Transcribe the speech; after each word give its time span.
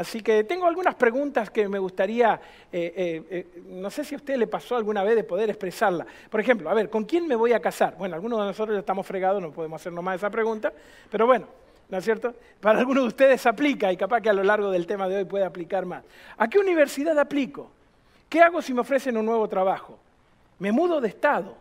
Así 0.00 0.22
que 0.22 0.44
tengo 0.44 0.66
algunas 0.66 0.94
preguntas 0.94 1.50
que 1.50 1.68
me 1.68 1.78
gustaría, 1.78 2.40
eh, 2.72 2.94
eh, 2.96 3.22
eh, 3.30 3.62
no 3.66 3.90
sé 3.90 4.02
si 4.02 4.14
a 4.14 4.16
usted 4.16 4.38
le 4.38 4.46
pasó 4.46 4.74
alguna 4.74 5.04
vez 5.04 5.14
de 5.14 5.24
poder 5.24 5.50
expresarla. 5.50 6.06
Por 6.30 6.40
ejemplo, 6.40 6.70
a 6.70 6.74
ver, 6.74 6.88
¿con 6.88 7.04
quién 7.04 7.28
me 7.28 7.36
voy 7.36 7.52
a 7.52 7.60
casar? 7.60 7.96
Bueno, 7.98 8.14
algunos 8.14 8.38
de 8.38 8.46
nosotros 8.46 8.74
ya 8.74 8.80
estamos 8.80 9.06
fregados, 9.06 9.42
no 9.42 9.52
podemos 9.52 9.78
hacer 9.78 9.92
nomás 9.92 10.16
esa 10.16 10.30
pregunta, 10.30 10.72
pero 11.10 11.26
bueno, 11.26 11.48
¿no 11.90 11.98
es 11.98 12.02
cierto? 12.02 12.34
Para 12.60 12.78
algunos 12.78 13.04
de 13.04 13.08
ustedes 13.08 13.44
aplica 13.44 13.92
y 13.92 13.98
capaz 13.98 14.22
que 14.22 14.30
a 14.30 14.32
lo 14.32 14.42
largo 14.42 14.70
del 14.70 14.86
tema 14.86 15.06
de 15.06 15.16
hoy 15.16 15.24
puede 15.26 15.44
aplicar 15.44 15.84
más. 15.84 16.02
¿A 16.38 16.48
qué 16.48 16.58
universidad 16.58 17.18
aplico? 17.18 17.70
¿Qué 18.30 18.40
hago 18.40 18.62
si 18.62 18.72
me 18.72 18.80
ofrecen 18.80 19.18
un 19.18 19.26
nuevo 19.26 19.46
trabajo? 19.48 19.98
¿Me 20.60 20.72
mudo 20.72 21.02
de 21.02 21.08
estado? 21.08 21.58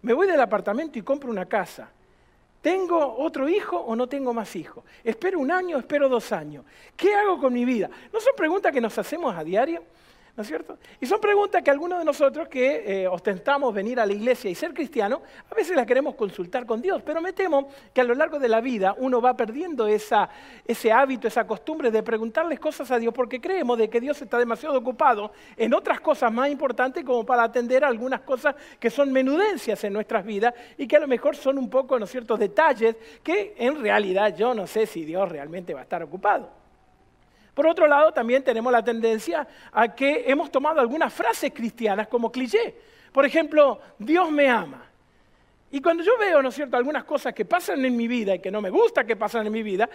¿Me 0.00 0.14
voy 0.14 0.26
del 0.26 0.40
apartamento 0.40 0.98
y 0.98 1.02
compro 1.02 1.30
una 1.30 1.44
casa? 1.44 1.90
¿Tengo 2.64 3.16
otro 3.18 3.46
hijo 3.46 3.76
o 3.76 3.94
no 3.94 4.06
tengo 4.06 4.32
más 4.32 4.56
hijos? 4.56 4.84
¿Espero 5.04 5.38
un 5.38 5.50
año 5.50 5.76
o 5.76 5.80
espero 5.80 6.08
dos 6.08 6.32
años? 6.32 6.64
¿Qué 6.96 7.14
hago 7.14 7.38
con 7.38 7.52
mi 7.52 7.62
vida? 7.62 7.90
¿No 8.10 8.18
son 8.20 8.32
preguntas 8.34 8.72
que 8.72 8.80
nos 8.80 8.96
hacemos 8.96 9.36
a 9.36 9.44
diario? 9.44 9.84
¿No 10.36 10.42
es 10.42 10.48
cierto? 10.48 10.78
Y 11.00 11.06
son 11.06 11.20
preguntas 11.20 11.62
que 11.62 11.70
algunos 11.70 12.00
de 12.00 12.04
nosotros 12.04 12.48
que 12.48 13.02
eh, 13.02 13.06
ostentamos 13.06 13.72
venir 13.72 14.00
a 14.00 14.06
la 14.06 14.12
iglesia 14.12 14.50
y 14.50 14.56
ser 14.56 14.74
cristiano, 14.74 15.22
a 15.48 15.54
veces 15.54 15.76
las 15.76 15.86
queremos 15.86 16.16
consultar 16.16 16.66
con 16.66 16.82
Dios, 16.82 17.02
pero 17.06 17.20
me 17.20 17.32
temo 17.32 17.68
que 17.92 18.00
a 18.00 18.04
lo 18.04 18.16
largo 18.16 18.40
de 18.40 18.48
la 18.48 18.60
vida 18.60 18.96
uno 18.98 19.20
va 19.20 19.36
perdiendo 19.36 19.86
ese 19.86 20.92
hábito, 20.92 21.28
esa 21.28 21.46
costumbre 21.46 21.92
de 21.92 22.02
preguntarles 22.02 22.58
cosas 22.58 22.90
a 22.90 22.98
Dios 22.98 23.14
porque 23.14 23.40
creemos 23.40 23.78
de 23.78 23.88
que 23.88 24.00
Dios 24.00 24.20
está 24.22 24.36
demasiado 24.36 24.76
ocupado 24.76 25.30
en 25.56 25.72
otras 25.72 26.00
cosas 26.00 26.32
más 26.32 26.50
importantes 26.50 27.04
como 27.04 27.24
para 27.24 27.44
atender 27.44 27.84
algunas 27.84 28.22
cosas 28.22 28.56
que 28.80 28.90
son 28.90 29.12
menudencias 29.12 29.84
en 29.84 29.92
nuestras 29.92 30.24
vidas 30.24 30.52
y 30.76 30.88
que 30.88 30.96
a 30.96 31.00
lo 31.00 31.06
mejor 31.06 31.36
son 31.36 31.58
un 31.58 31.70
poco, 31.70 31.96
¿no 31.96 32.06
es 32.06 32.10
cierto?, 32.10 32.36
detalles 32.36 32.96
que 33.22 33.54
en 33.56 33.80
realidad 33.80 34.34
yo 34.36 34.52
no 34.52 34.66
sé 34.66 34.86
si 34.86 35.04
Dios 35.04 35.28
realmente 35.28 35.74
va 35.74 35.80
a 35.80 35.84
estar 35.84 36.02
ocupado. 36.02 36.63
Por 37.54 37.66
otro 37.66 37.86
lado, 37.86 38.12
también 38.12 38.42
tenemos 38.42 38.72
la 38.72 38.82
tendencia 38.82 39.46
a 39.72 39.94
que 39.94 40.24
hemos 40.26 40.50
tomado 40.50 40.80
algunas 40.80 41.12
frases 41.12 41.52
cristianas 41.54 42.08
como 42.08 42.30
cliché. 42.30 42.74
Por 43.12 43.24
ejemplo, 43.24 43.80
Dios 43.98 44.30
me 44.30 44.48
ama. 44.48 44.84
Y 45.70 45.80
cuando 45.80 46.02
yo 46.02 46.18
veo, 46.18 46.42
¿no 46.42 46.48
es 46.50 46.54
cierto?, 46.54 46.76
algunas 46.76 47.04
cosas 47.04 47.32
que 47.32 47.44
pasan 47.44 47.84
en 47.84 47.96
mi 47.96 48.08
vida 48.08 48.34
y 48.34 48.38
que 48.40 48.50
no 48.50 48.60
me 48.60 48.70
gusta 48.70 49.04
que 49.04 49.16
pasan 49.16 49.46
en 49.46 49.52
mi 49.52 49.62
vida, 49.62 49.88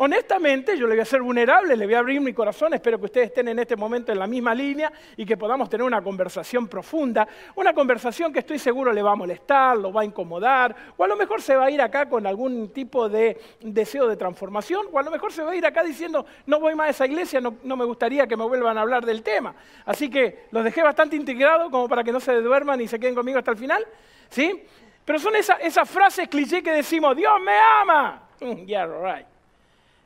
Honestamente, 0.00 0.78
yo 0.78 0.86
le 0.86 0.94
voy 0.94 1.02
a 1.02 1.04
ser 1.04 1.20
vulnerable, 1.20 1.76
le 1.76 1.84
voy 1.84 1.94
a 1.94 1.98
abrir 1.98 2.20
mi 2.20 2.32
corazón, 2.32 2.72
espero 2.72 3.00
que 3.00 3.06
ustedes 3.06 3.26
estén 3.26 3.48
en 3.48 3.58
este 3.58 3.74
momento 3.74 4.12
en 4.12 4.20
la 4.20 4.28
misma 4.28 4.54
línea 4.54 4.92
y 5.16 5.26
que 5.26 5.36
podamos 5.36 5.68
tener 5.68 5.84
una 5.84 6.00
conversación 6.00 6.68
profunda, 6.68 7.26
una 7.56 7.72
conversación 7.74 8.32
que 8.32 8.38
estoy 8.38 8.60
seguro 8.60 8.92
le 8.92 9.02
va 9.02 9.10
a 9.10 9.16
molestar, 9.16 9.76
lo 9.76 9.92
va 9.92 10.02
a 10.02 10.04
incomodar, 10.04 10.74
o 10.96 11.02
a 11.02 11.08
lo 11.08 11.16
mejor 11.16 11.42
se 11.42 11.56
va 11.56 11.64
a 11.64 11.70
ir 11.72 11.82
acá 11.82 12.08
con 12.08 12.28
algún 12.28 12.72
tipo 12.72 13.08
de 13.08 13.40
deseo 13.60 14.06
de 14.06 14.16
transformación, 14.16 14.86
o 14.92 15.00
a 15.00 15.02
lo 15.02 15.10
mejor 15.10 15.32
se 15.32 15.42
va 15.42 15.50
a 15.50 15.56
ir 15.56 15.66
acá 15.66 15.82
diciendo, 15.82 16.24
no 16.46 16.60
voy 16.60 16.76
más 16.76 16.86
a 16.86 16.90
esa 16.90 17.06
iglesia, 17.06 17.40
no, 17.40 17.76
me 17.76 17.84
gustaría 17.84 18.28
que 18.28 18.36
me 18.36 18.44
vuelvan 18.44 18.78
a 18.78 18.82
hablar 18.82 19.04
del 19.04 19.24
tema. 19.24 19.56
Así 19.84 20.08
que 20.08 20.44
los 20.52 20.62
dejé 20.62 20.80
bastante 20.80 21.16
integrados 21.16 21.72
como 21.72 21.88
para 21.88 22.04
que 22.04 22.12
no 22.12 22.20
se 22.20 22.34
duerman 22.40 22.80
y 22.80 22.86
se 22.86 23.00
queden 23.00 23.16
conmigo 23.16 23.38
hasta 23.38 23.50
el 23.50 23.56
final, 23.56 23.84
¿sí? 24.30 24.62
Pero 25.04 25.18
son 25.18 25.34
esas 25.34 25.90
frases 25.90 26.28
cliché 26.28 26.62
que 26.62 26.70
decimos, 26.70 27.16
Dios 27.16 27.32
me 27.44 27.58
ama. 27.82 28.28
Yeah, 28.64 28.86
right. 28.86 29.37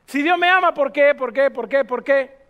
Si 0.05 0.21
Dios 0.21 0.37
me 0.37 0.49
ama, 0.49 0.73
¿por 0.73 0.91
qué? 0.91 1.15
¿Por 1.15 1.33
qué? 1.33 1.49
¿Por 1.49 1.69
qué? 1.69 1.85
¿Por 1.85 2.03
qué? 2.03 2.43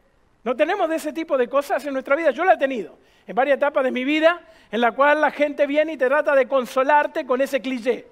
No 0.44 0.56
tenemos 0.56 0.90
de 0.90 0.98
ese 0.98 1.14
tipo 1.14 1.38
de 1.38 1.48
cosas 1.48 1.86
en 1.86 1.94
nuestra 1.94 2.16
vida. 2.16 2.32
Yo 2.32 2.44
la 2.44 2.54
he 2.54 2.58
tenido 2.58 2.98
en 3.26 3.36
varias 3.36 3.58
etapas 3.58 3.84
de 3.84 3.92
mi 3.92 4.04
vida 4.04 4.42
en 4.72 4.82
la 4.82 4.92
cual 4.92 5.22
la 5.22 5.32
gente 5.32 5.66
viene 5.66 5.94
y 5.94 5.98
te 5.98 6.08
trata 6.08 6.36
de 6.36 6.48
consolarte 6.48 7.26
con 7.26 7.42
ese 7.42 7.62
cliché. 7.62 8.08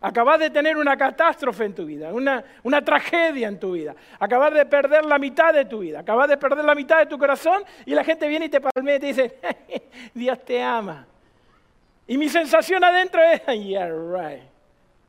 Acabas 0.00 0.38
de 0.38 0.50
tener 0.50 0.76
una 0.76 0.98
catástrofe 0.98 1.64
en 1.64 1.74
tu 1.74 1.86
vida, 1.86 2.12
una, 2.12 2.44
una, 2.62 2.84
tragedia 2.84 3.48
en 3.48 3.58
tu 3.58 3.72
vida. 3.72 3.94
Acabas 4.18 4.52
de 4.52 4.66
perder 4.66 5.06
la 5.06 5.18
mitad 5.18 5.54
de 5.54 5.64
tu 5.64 5.78
vida. 5.78 6.00
Acabas 6.00 6.28
de 6.28 6.36
perder 6.36 6.62
la 6.62 6.74
mitad 6.74 6.98
de 6.98 7.06
tu 7.06 7.18
corazón 7.18 7.64
y 7.86 7.94
la 7.94 8.04
gente 8.04 8.28
viene 8.28 8.44
y 8.44 8.48
te 8.50 8.60
palmea 8.60 8.96
y 8.96 9.00
te 9.00 9.06
dice, 9.06 9.38
Dios 10.14 10.44
te 10.44 10.62
ama. 10.62 11.06
Y 12.06 12.18
mi 12.18 12.28
sensación 12.28 12.84
adentro 12.84 13.22
es, 13.22 13.40
yeah, 13.64 13.88
right. 13.88 14.42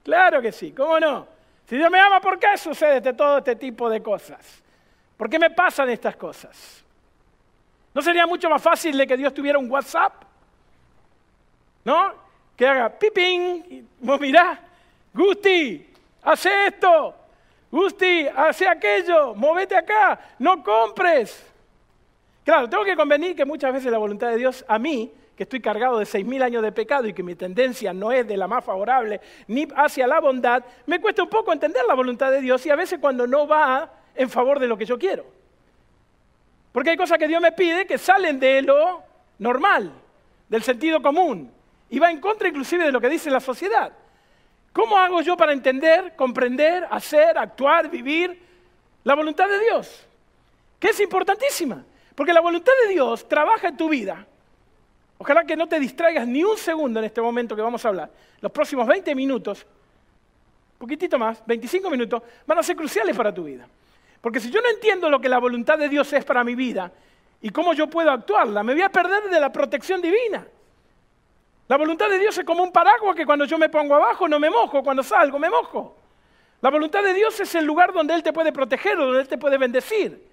Claro 0.01 0.41
que 0.41 0.53
sí, 0.53 0.71
¿cómo 0.71 0.97
no? 0.97 1.34
Si 1.67 1.77
Dios 1.77 1.89
me 1.89 1.99
ama, 1.99 2.21
¿por 2.21 2.37
qué 2.37 2.57
sucede 2.57 2.97
este, 2.97 3.13
todo 3.13 3.39
este 3.39 3.55
tipo 3.55 3.89
de 3.89 4.01
cosas? 4.01 4.63
¿Por 5.17 5.29
qué 5.29 5.39
me 5.39 5.49
pasan 5.49 5.89
estas 5.89 6.15
cosas? 6.15 6.83
¿No 7.93 8.01
sería 8.01 8.27
mucho 8.27 8.49
más 8.49 8.61
fácil 8.61 8.97
de 8.97 9.07
que 9.07 9.17
Dios 9.17 9.33
tuviera 9.33 9.57
un 9.57 9.69
WhatsApp? 9.71 10.23
¿No? 11.83 12.13
Que 12.55 12.67
haga 12.67 12.89
pipín, 12.89 13.87
vos 13.99 14.19
mirá, 14.19 14.59
Gusti, 15.13 15.93
hace 16.23 16.67
esto, 16.67 17.15
Gusti, 17.71 18.27
hace 18.27 18.67
aquello, 18.67 19.33
movete 19.33 19.75
acá, 19.75 20.19
no 20.39 20.63
compres. 20.63 21.51
Claro, 22.43 22.69
tengo 22.69 22.83
que 22.83 22.95
convenir 22.95 23.35
que 23.35 23.43
muchas 23.43 23.73
veces 23.73 23.91
la 23.91 23.97
voluntad 23.97 24.29
de 24.29 24.37
Dios 24.37 24.63
a 24.67 24.77
mí 24.77 25.11
que 25.35 25.43
estoy 25.43 25.59
cargado 25.59 25.99
de 25.99 26.05
seis 26.05 26.25
mil 26.25 26.41
años 26.41 26.63
de 26.63 26.71
pecado 26.71 27.07
y 27.07 27.13
que 27.13 27.23
mi 27.23 27.35
tendencia 27.35 27.93
no 27.93 28.11
es 28.11 28.27
de 28.27 28.37
la 28.37 28.47
más 28.47 28.63
favorable 28.63 29.19
ni 29.47 29.67
hacia 29.75 30.07
la 30.07 30.19
bondad, 30.19 30.63
me 30.85 31.01
cuesta 31.01 31.23
un 31.23 31.29
poco 31.29 31.51
entender 31.51 31.83
la 31.87 31.93
voluntad 31.93 32.31
de 32.31 32.41
Dios 32.41 32.65
y 32.65 32.69
a 32.69 32.75
veces 32.75 32.99
cuando 32.99 33.27
no 33.27 33.47
va 33.47 33.91
en 34.15 34.29
favor 34.29 34.59
de 34.59 34.67
lo 34.67 34.77
que 34.77 34.85
yo 34.85 34.97
quiero. 34.97 35.25
Porque 36.71 36.91
hay 36.91 36.97
cosas 36.97 37.17
que 37.17 37.27
Dios 37.27 37.41
me 37.41 37.51
pide 37.51 37.85
que 37.85 37.97
salen 37.97 38.39
de 38.39 38.61
lo 38.61 39.03
normal, 39.39 39.91
del 40.47 40.63
sentido 40.63 41.01
común, 41.01 41.51
y 41.89 41.99
va 41.99 42.11
en 42.11 42.19
contra 42.19 42.47
inclusive 42.47 42.85
de 42.85 42.91
lo 42.91 43.01
que 43.01 43.09
dice 43.09 43.29
la 43.29 43.39
sociedad. 43.39 43.91
¿Cómo 44.71 44.97
hago 44.97 45.21
yo 45.21 45.37
para 45.37 45.53
entender, 45.53 46.15
comprender, 46.15 46.87
hacer, 46.89 47.37
actuar, 47.37 47.89
vivir 47.89 48.41
la 49.03 49.15
voluntad 49.15 49.47
de 49.47 49.59
Dios? 49.59 50.05
Que 50.79 50.89
es 50.89 50.99
importantísima, 50.99 51.83
porque 52.13 52.33
la 52.33 52.41
voluntad 52.41 52.73
de 52.83 52.93
Dios 52.93 53.27
trabaja 53.27 53.69
en 53.69 53.77
tu 53.77 53.87
vida 53.87 54.27
Ojalá 55.17 55.45
que 55.45 55.55
no 55.55 55.67
te 55.67 55.79
distraigas 55.79 56.27
ni 56.27 56.43
un 56.43 56.57
segundo 56.57 56.99
en 56.99 57.05
este 57.05 57.21
momento 57.21 57.55
que 57.55 57.61
vamos 57.61 57.83
a 57.85 57.87
hablar. 57.87 58.09
Los 58.41 58.51
próximos 58.51 58.85
20 58.85 59.15
minutos, 59.15 59.65
poquitito 60.77 61.17
más, 61.17 61.41
25 61.45 61.89
minutos, 61.89 62.21
van 62.45 62.59
a 62.59 62.63
ser 62.63 62.75
cruciales 62.75 63.15
para 63.15 63.33
tu 63.33 63.43
vida. 63.43 63.67
Porque 64.19 64.39
si 64.39 64.49
yo 64.49 64.61
no 64.61 64.69
entiendo 64.69 65.09
lo 65.09 65.19
que 65.19 65.29
la 65.29 65.39
voluntad 65.39 65.77
de 65.77 65.87
Dios 65.87 66.11
es 66.13 66.25
para 66.25 66.43
mi 66.43 66.55
vida 66.55 66.91
y 67.41 67.49
cómo 67.49 67.73
yo 67.73 67.87
puedo 67.87 68.11
actuarla, 68.11 68.63
me 68.63 68.73
voy 68.73 68.81
a 68.81 68.89
perder 68.89 69.29
de 69.29 69.39
la 69.39 69.51
protección 69.51 70.01
divina. 70.01 70.45
La 71.67 71.77
voluntad 71.77 72.09
de 72.09 72.19
Dios 72.19 72.37
es 72.37 72.45
como 72.45 72.63
un 72.63 72.71
paraguas 72.71 73.15
que 73.15 73.25
cuando 73.25 73.45
yo 73.45 73.57
me 73.57 73.69
pongo 73.69 73.95
abajo 73.95 74.27
no 74.27 74.39
me 74.39 74.49
mojo, 74.49 74.83
cuando 74.83 75.01
salgo 75.01 75.39
me 75.39 75.49
mojo. 75.49 75.95
La 76.61 76.69
voluntad 76.69 77.03
de 77.03 77.13
Dios 77.13 77.39
es 77.39 77.53
el 77.55 77.65
lugar 77.65 77.93
donde 77.93 78.13
Él 78.13 78.23
te 78.23 78.33
puede 78.33 78.51
proteger, 78.51 78.97
donde 78.97 79.21
Él 79.21 79.27
te 79.27 79.37
puede 79.37 79.57
bendecir. 79.57 80.23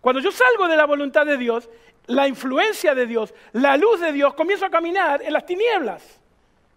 Cuando 0.00 0.20
yo 0.20 0.30
salgo 0.30 0.68
de 0.68 0.76
la 0.76 0.84
voluntad 0.84 1.24
de 1.24 1.38
Dios, 1.38 1.68
la 2.06 2.28
influencia 2.28 2.94
de 2.94 3.06
Dios, 3.06 3.34
la 3.52 3.76
luz 3.76 4.00
de 4.00 4.12
Dios, 4.12 4.34
comienzo 4.34 4.66
a 4.66 4.70
caminar 4.70 5.22
en 5.22 5.32
las 5.32 5.46
tinieblas, 5.46 6.20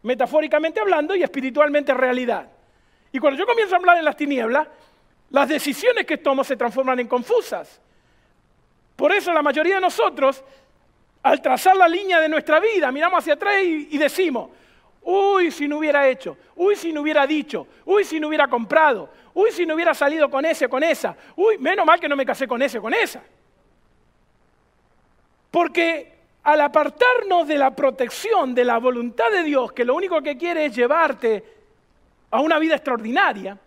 metafóricamente 0.04 0.80
hablando 0.80 1.16
y 1.16 1.24
espiritualmente 1.24 1.94
realidad. 1.94 2.50
Y 3.12 3.20
cuando 3.20 3.38
yo 3.40 3.46
comienzo 3.46 3.76
a 3.76 3.78
hablar 3.78 3.98
en 3.98 4.06
las 4.06 4.16
tinieblas, 4.16 4.68
las 5.30 5.50
decisiones 5.50 6.06
que 6.06 6.18
tomo 6.18 6.44
se 6.44 6.56
transforman 6.56 7.00
en 7.00 7.08
confusas. 7.08 7.82
Por 8.96 9.12
eso 9.12 9.34
la 9.34 9.42
mayoría 9.42 9.76
de 9.76 9.82
nosotros, 9.82 10.44
al 11.22 11.42
trazar 11.42 11.76
la 11.76 11.88
línea 11.88 12.20
de 12.20 12.30
nuestra 12.30 12.60
vida, 12.60 12.92
miramos 12.92 13.20
hacia 13.20 13.34
atrás 13.34 13.62
y, 13.64 13.98
decimos, 13.98 14.50
uy, 15.02 15.52
si 15.52 15.68
no 15.68 15.78
hubiera 15.78 16.08
hecho, 16.08 16.38
uy, 16.56 16.76
si 16.76 16.94
no 16.94 17.02
hubiera 17.02 17.28
dicho, 17.28 17.68
uy, 17.86 18.04
si 18.04 18.20
no 18.20 18.30
hubiera 18.30 18.48
comprado, 18.48 19.10
uy, 19.34 19.52
si 19.52 19.66
no 19.66 19.76
hubiera 19.76 19.94
salido 19.94 20.30
con 20.30 20.46
ese, 20.46 20.70
con 20.70 20.84
esa, 20.84 21.16
uy, 21.36 21.58
menos 21.58 21.86
mal 21.86 22.00
que 22.00 22.08
no 22.08 22.16
me 22.16 22.26
casé 22.26 22.48
con 22.48 22.62
ese, 22.62 22.80
con 22.80 22.94
esa. 22.94 23.22
Porque 25.58 26.14
al 26.44 26.62
apartarnos 26.62 27.48
de 27.48 27.58
la 27.58 27.76
protección, 27.76 28.54
de 28.54 28.64
la 28.64 28.78
voluntad 28.78 29.32
de 29.32 29.42
Dios, 29.42 29.72
que 29.72 29.84
lo 29.84 29.96
único 29.96 30.22
que 30.22 30.38
quiere 30.38 30.66
es 30.66 30.76
llevarte 30.76 31.44
a 32.30 32.42
una 32.42 32.60
vida 32.60 32.76
extraordinaria, 32.76 33.58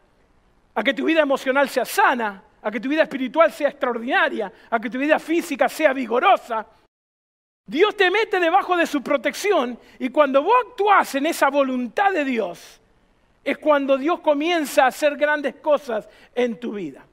a 0.73 0.85
que 0.85 0.95
tu 0.95 1.05
vida 1.05 1.23
emocional 1.23 1.69
sea 1.69 1.85
sana, 1.85 2.45
a 2.63 2.71
que 2.71 2.79
tu 2.79 2.89
vida 2.89 3.03
espiritual 3.03 3.51
sea 3.51 3.71
extraordinaria, 3.71 4.53
a 4.71 4.79
que 4.79 4.89
tu 4.89 4.99
vida 4.99 5.19
física 5.19 5.69
sea 5.69 5.93
vigorosa, 5.93 6.65
Dios 7.67 7.97
te 7.97 8.09
mete 8.09 8.39
debajo 8.39 8.77
de 8.77 8.87
su 8.87 9.03
protección 9.03 9.77
y 9.99 10.11
cuando 10.11 10.45
vos 10.45 10.55
actúas 10.69 11.13
en 11.17 11.27
esa 11.27 11.51
voluntad 11.51 12.13
de 12.13 12.25
Dios, 12.25 12.81
es 13.43 13.59
cuando 13.59 13.99
Dios 13.99 14.21
comienza 14.21 14.85
a 14.85 14.89
hacer 14.91 15.17
grandes 15.17 15.57
cosas 15.57 16.09
en 16.37 16.61
tu 16.61 16.75
vida. 16.75 17.05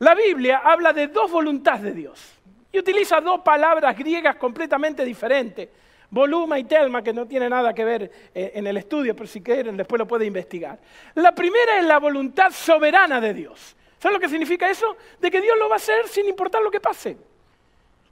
La 0.00 0.14
Biblia 0.14 0.60
habla 0.62 0.92
de 0.92 1.06
dos 1.06 1.30
voluntades 1.30 1.84
de 1.84 1.92
Dios. 1.92 2.37
Y 2.72 2.78
utiliza 2.78 3.20
dos 3.20 3.40
palabras 3.40 3.96
griegas 3.96 4.36
completamente 4.36 5.04
diferentes. 5.04 5.68
Voluma 6.10 6.58
y 6.58 6.64
telma, 6.64 7.02
que 7.02 7.12
no 7.12 7.26
tiene 7.26 7.48
nada 7.48 7.74
que 7.74 7.84
ver 7.84 8.10
eh, 8.34 8.52
en 8.54 8.66
el 8.66 8.76
estudio, 8.78 9.14
pero 9.14 9.26
si 9.26 9.42
quieren 9.42 9.76
después 9.76 9.98
lo 9.98 10.06
puede 10.06 10.24
investigar. 10.24 10.78
La 11.14 11.34
primera 11.34 11.78
es 11.78 11.84
la 11.84 11.98
voluntad 11.98 12.50
soberana 12.50 13.20
de 13.20 13.34
Dios. 13.34 13.76
¿Saben 13.98 14.14
lo 14.14 14.20
que 14.20 14.28
significa 14.28 14.70
eso? 14.70 14.96
De 15.18 15.30
que 15.30 15.40
Dios 15.40 15.56
lo 15.58 15.68
va 15.68 15.74
a 15.74 15.76
hacer 15.76 16.08
sin 16.08 16.26
importar 16.28 16.62
lo 16.62 16.70
que 16.70 16.80
pase. 16.80 17.16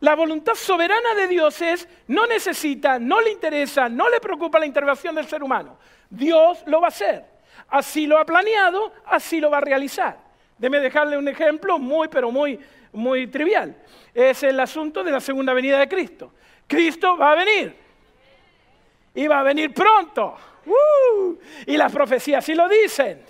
La 0.00 0.14
voluntad 0.14 0.54
soberana 0.54 1.14
de 1.14 1.26
Dios 1.26 1.62
es, 1.62 1.88
no 2.08 2.26
necesita, 2.26 2.98
no 2.98 3.20
le 3.20 3.30
interesa, 3.30 3.88
no 3.88 4.10
le 4.10 4.20
preocupa 4.20 4.58
la 4.58 4.66
intervención 4.66 5.14
del 5.14 5.26
ser 5.26 5.42
humano. 5.42 5.78
Dios 6.10 6.62
lo 6.66 6.80
va 6.80 6.88
a 6.88 6.90
hacer. 6.90 7.24
Así 7.68 8.06
lo 8.06 8.18
ha 8.18 8.26
planeado, 8.26 8.92
así 9.06 9.40
lo 9.40 9.50
va 9.50 9.58
a 9.58 9.62
realizar. 9.62 10.18
Déme 10.58 10.80
dejarle 10.80 11.16
un 11.16 11.28
ejemplo 11.28 11.78
muy, 11.78 12.08
pero 12.08 12.30
muy 12.30 12.58
muy 12.96 13.26
trivial. 13.28 13.76
Es 14.12 14.42
el 14.42 14.58
asunto 14.58 15.04
de 15.04 15.10
la 15.10 15.20
segunda 15.20 15.52
venida 15.52 15.78
de 15.78 15.88
Cristo. 15.88 16.32
Cristo 16.66 17.16
va 17.16 17.32
a 17.32 17.34
venir. 17.36 17.76
Y 19.14 19.26
va 19.26 19.40
a 19.40 19.42
venir 19.42 19.72
pronto. 19.72 20.36
¡Uh! 20.66 21.36
Y 21.66 21.76
las 21.76 21.92
profecías 21.92 22.44
sí 22.44 22.54
lo 22.54 22.68
dicen. 22.68 23.22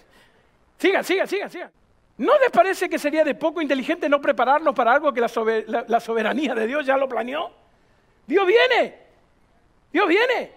Sigan, 0.78 1.04
sigan, 1.04 1.28
sigan, 1.28 1.50
sigan. 1.50 1.70
¿No 2.18 2.38
les 2.38 2.50
parece 2.50 2.88
que 2.88 2.98
sería 2.98 3.24
de 3.24 3.34
poco 3.34 3.60
inteligente 3.60 4.08
no 4.08 4.20
prepararnos 4.20 4.74
para 4.74 4.94
algo 4.94 5.12
que 5.12 5.20
la, 5.20 6.00
soberanía 6.00 6.54
de 6.54 6.66
Dios 6.66 6.86
ya 6.86 6.96
lo 6.96 7.08
planeó? 7.08 7.50
Dios 8.26 8.46
viene. 8.46 8.94
Dios 9.92 10.08
viene. 10.08 10.52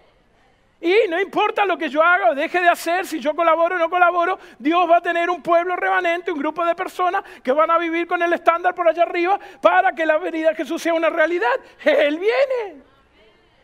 Y 0.81 1.09
no 1.09 1.19
importa 1.19 1.65
lo 1.65 1.77
que 1.77 1.89
yo 1.89 2.01
haga 2.01 2.29
o 2.29 2.35
deje 2.35 2.61
de 2.61 2.69
hacer, 2.69 3.05
si 3.05 3.19
yo 3.19 3.35
colaboro 3.35 3.75
o 3.75 3.79
no 3.79 3.89
colaboro, 3.89 4.39
Dios 4.57 4.89
va 4.89 4.97
a 4.97 5.01
tener 5.01 5.29
un 5.29 5.41
pueblo 5.41 5.75
remanente, 5.75 6.31
un 6.31 6.39
grupo 6.39 6.65
de 6.65 6.73
personas 6.73 7.23
que 7.43 7.51
van 7.51 7.69
a 7.69 7.77
vivir 7.77 8.07
con 8.07 8.21
el 8.21 8.31
estándar 8.31 8.73
por 8.73 8.87
allá 8.87 9.03
arriba 9.03 9.37
para 9.61 9.91
que 9.93 10.05
la 10.05 10.17
venida 10.17 10.49
de 10.49 10.55
Jesús 10.55 10.81
sea 10.81 10.93
una 10.93 11.09
realidad. 11.09 11.51
Él 11.83 12.17
viene. 12.17 12.81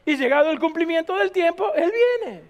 Y 0.05 0.17
llegado 0.17 0.51
el 0.51 0.59
cumplimiento 0.59 1.15
del 1.15 1.31
tiempo, 1.31 1.73
Él 1.73 1.91
viene. 2.21 2.43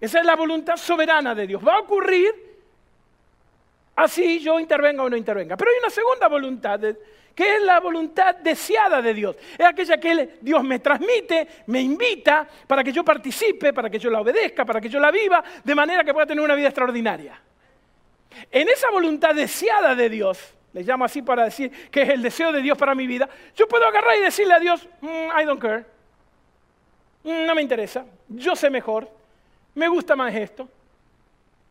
Esa 0.00 0.20
es 0.20 0.26
la 0.26 0.36
voluntad 0.36 0.76
soberana 0.76 1.34
de 1.34 1.46
Dios. 1.46 1.66
Va 1.66 1.76
a 1.76 1.80
ocurrir 1.80 2.51
así 4.02 4.40
yo 4.40 4.60
intervenga 4.60 5.02
o 5.02 5.10
no 5.10 5.16
intervenga. 5.16 5.56
Pero 5.56 5.70
hay 5.70 5.78
una 5.78 5.90
segunda 5.90 6.28
voluntad, 6.28 6.80
que 7.34 7.56
es 7.56 7.62
la 7.62 7.80
voluntad 7.80 8.36
deseada 8.36 9.00
de 9.00 9.14
Dios. 9.14 9.36
Es 9.56 9.66
aquella 9.66 9.98
que 9.98 10.38
Dios 10.40 10.62
me 10.62 10.78
transmite, 10.78 11.46
me 11.66 11.80
invita 11.80 12.46
para 12.66 12.84
que 12.84 12.92
yo 12.92 13.04
participe, 13.04 13.72
para 13.72 13.88
que 13.88 13.98
yo 13.98 14.10
la 14.10 14.20
obedezca, 14.20 14.64
para 14.64 14.80
que 14.80 14.88
yo 14.88 15.00
la 15.00 15.10
viva, 15.10 15.42
de 15.64 15.74
manera 15.74 16.04
que 16.04 16.12
pueda 16.12 16.26
tener 16.26 16.44
una 16.44 16.54
vida 16.54 16.68
extraordinaria. 16.68 17.40
En 18.50 18.68
esa 18.68 18.90
voluntad 18.90 19.34
deseada 19.34 19.94
de 19.94 20.08
Dios, 20.08 20.54
le 20.72 20.82
llamo 20.82 21.04
así 21.04 21.22
para 21.22 21.44
decir 21.44 21.70
que 21.90 22.02
es 22.02 22.08
el 22.08 22.22
deseo 22.22 22.52
de 22.52 22.62
Dios 22.62 22.78
para 22.78 22.94
mi 22.94 23.06
vida, 23.06 23.28
yo 23.54 23.68
puedo 23.68 23.86
agarrar 23.86 24.16
y 24.16 24.22
decirle 24.22 24.54
a 24.54 24.60
Dios, 24.60 24.88
mm, 25.00 25.40
I 25.40 25.44
don't 25.44 25.60
care, 25.60 25.84
mm, 27.24 27.46
no 27.46 27.54
me 27.54 27.62
interesa, 27.62 28.06
yo 28.28 28.56
sé 28.56 28.70
mejor, 28.70 29.08
me 29.74 29.88
gusta 29.88 30.16
más 30.16 30.34
esto. 30.34 30.68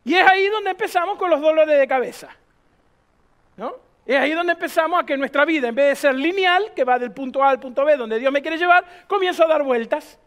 Y 0.03 0.15
es 0.15 0.27
ahí 0.27 0.47
donde 0.47 0.71
empezamos 0.71 1.17
con 1.17 1.29
los 1.29 1.41
dolores 1.41 1.77
de 1.77 1.87
cabeza. 1.87 2.29
¿No? 3.57 3.75
Es 4.05 4.17
ahí 4.17 4.31
donde 4.31 4.53
empezamos 4.53 5.01
a 5.01 5.05
que 5.05 5.15
nuestra 5.15 5.45
vida, 5.45 5.67
en 5.67 5.75
vez 5.75 5.89
de 5.89 5.95
ser 5.95 6.15
lineal, 6.15 6.73
que 6.73 6.83
va 6.83 6.97
del 6.97 7.11
punto 7.11 7.43
A 7.43 7.49
al 7.49 7.59
punto 7.59 7.85
B, 7.85 7.95
donde 7.95 8.17
Dios 8.17 8.31
me 8.31 8.41
quiere 8.41 8.57
llevar, 8.57 8.83
comienzo 9.07 9.43
a 9.43 9.47
dar 9.47 9.63
vueltas. 9.63 10.19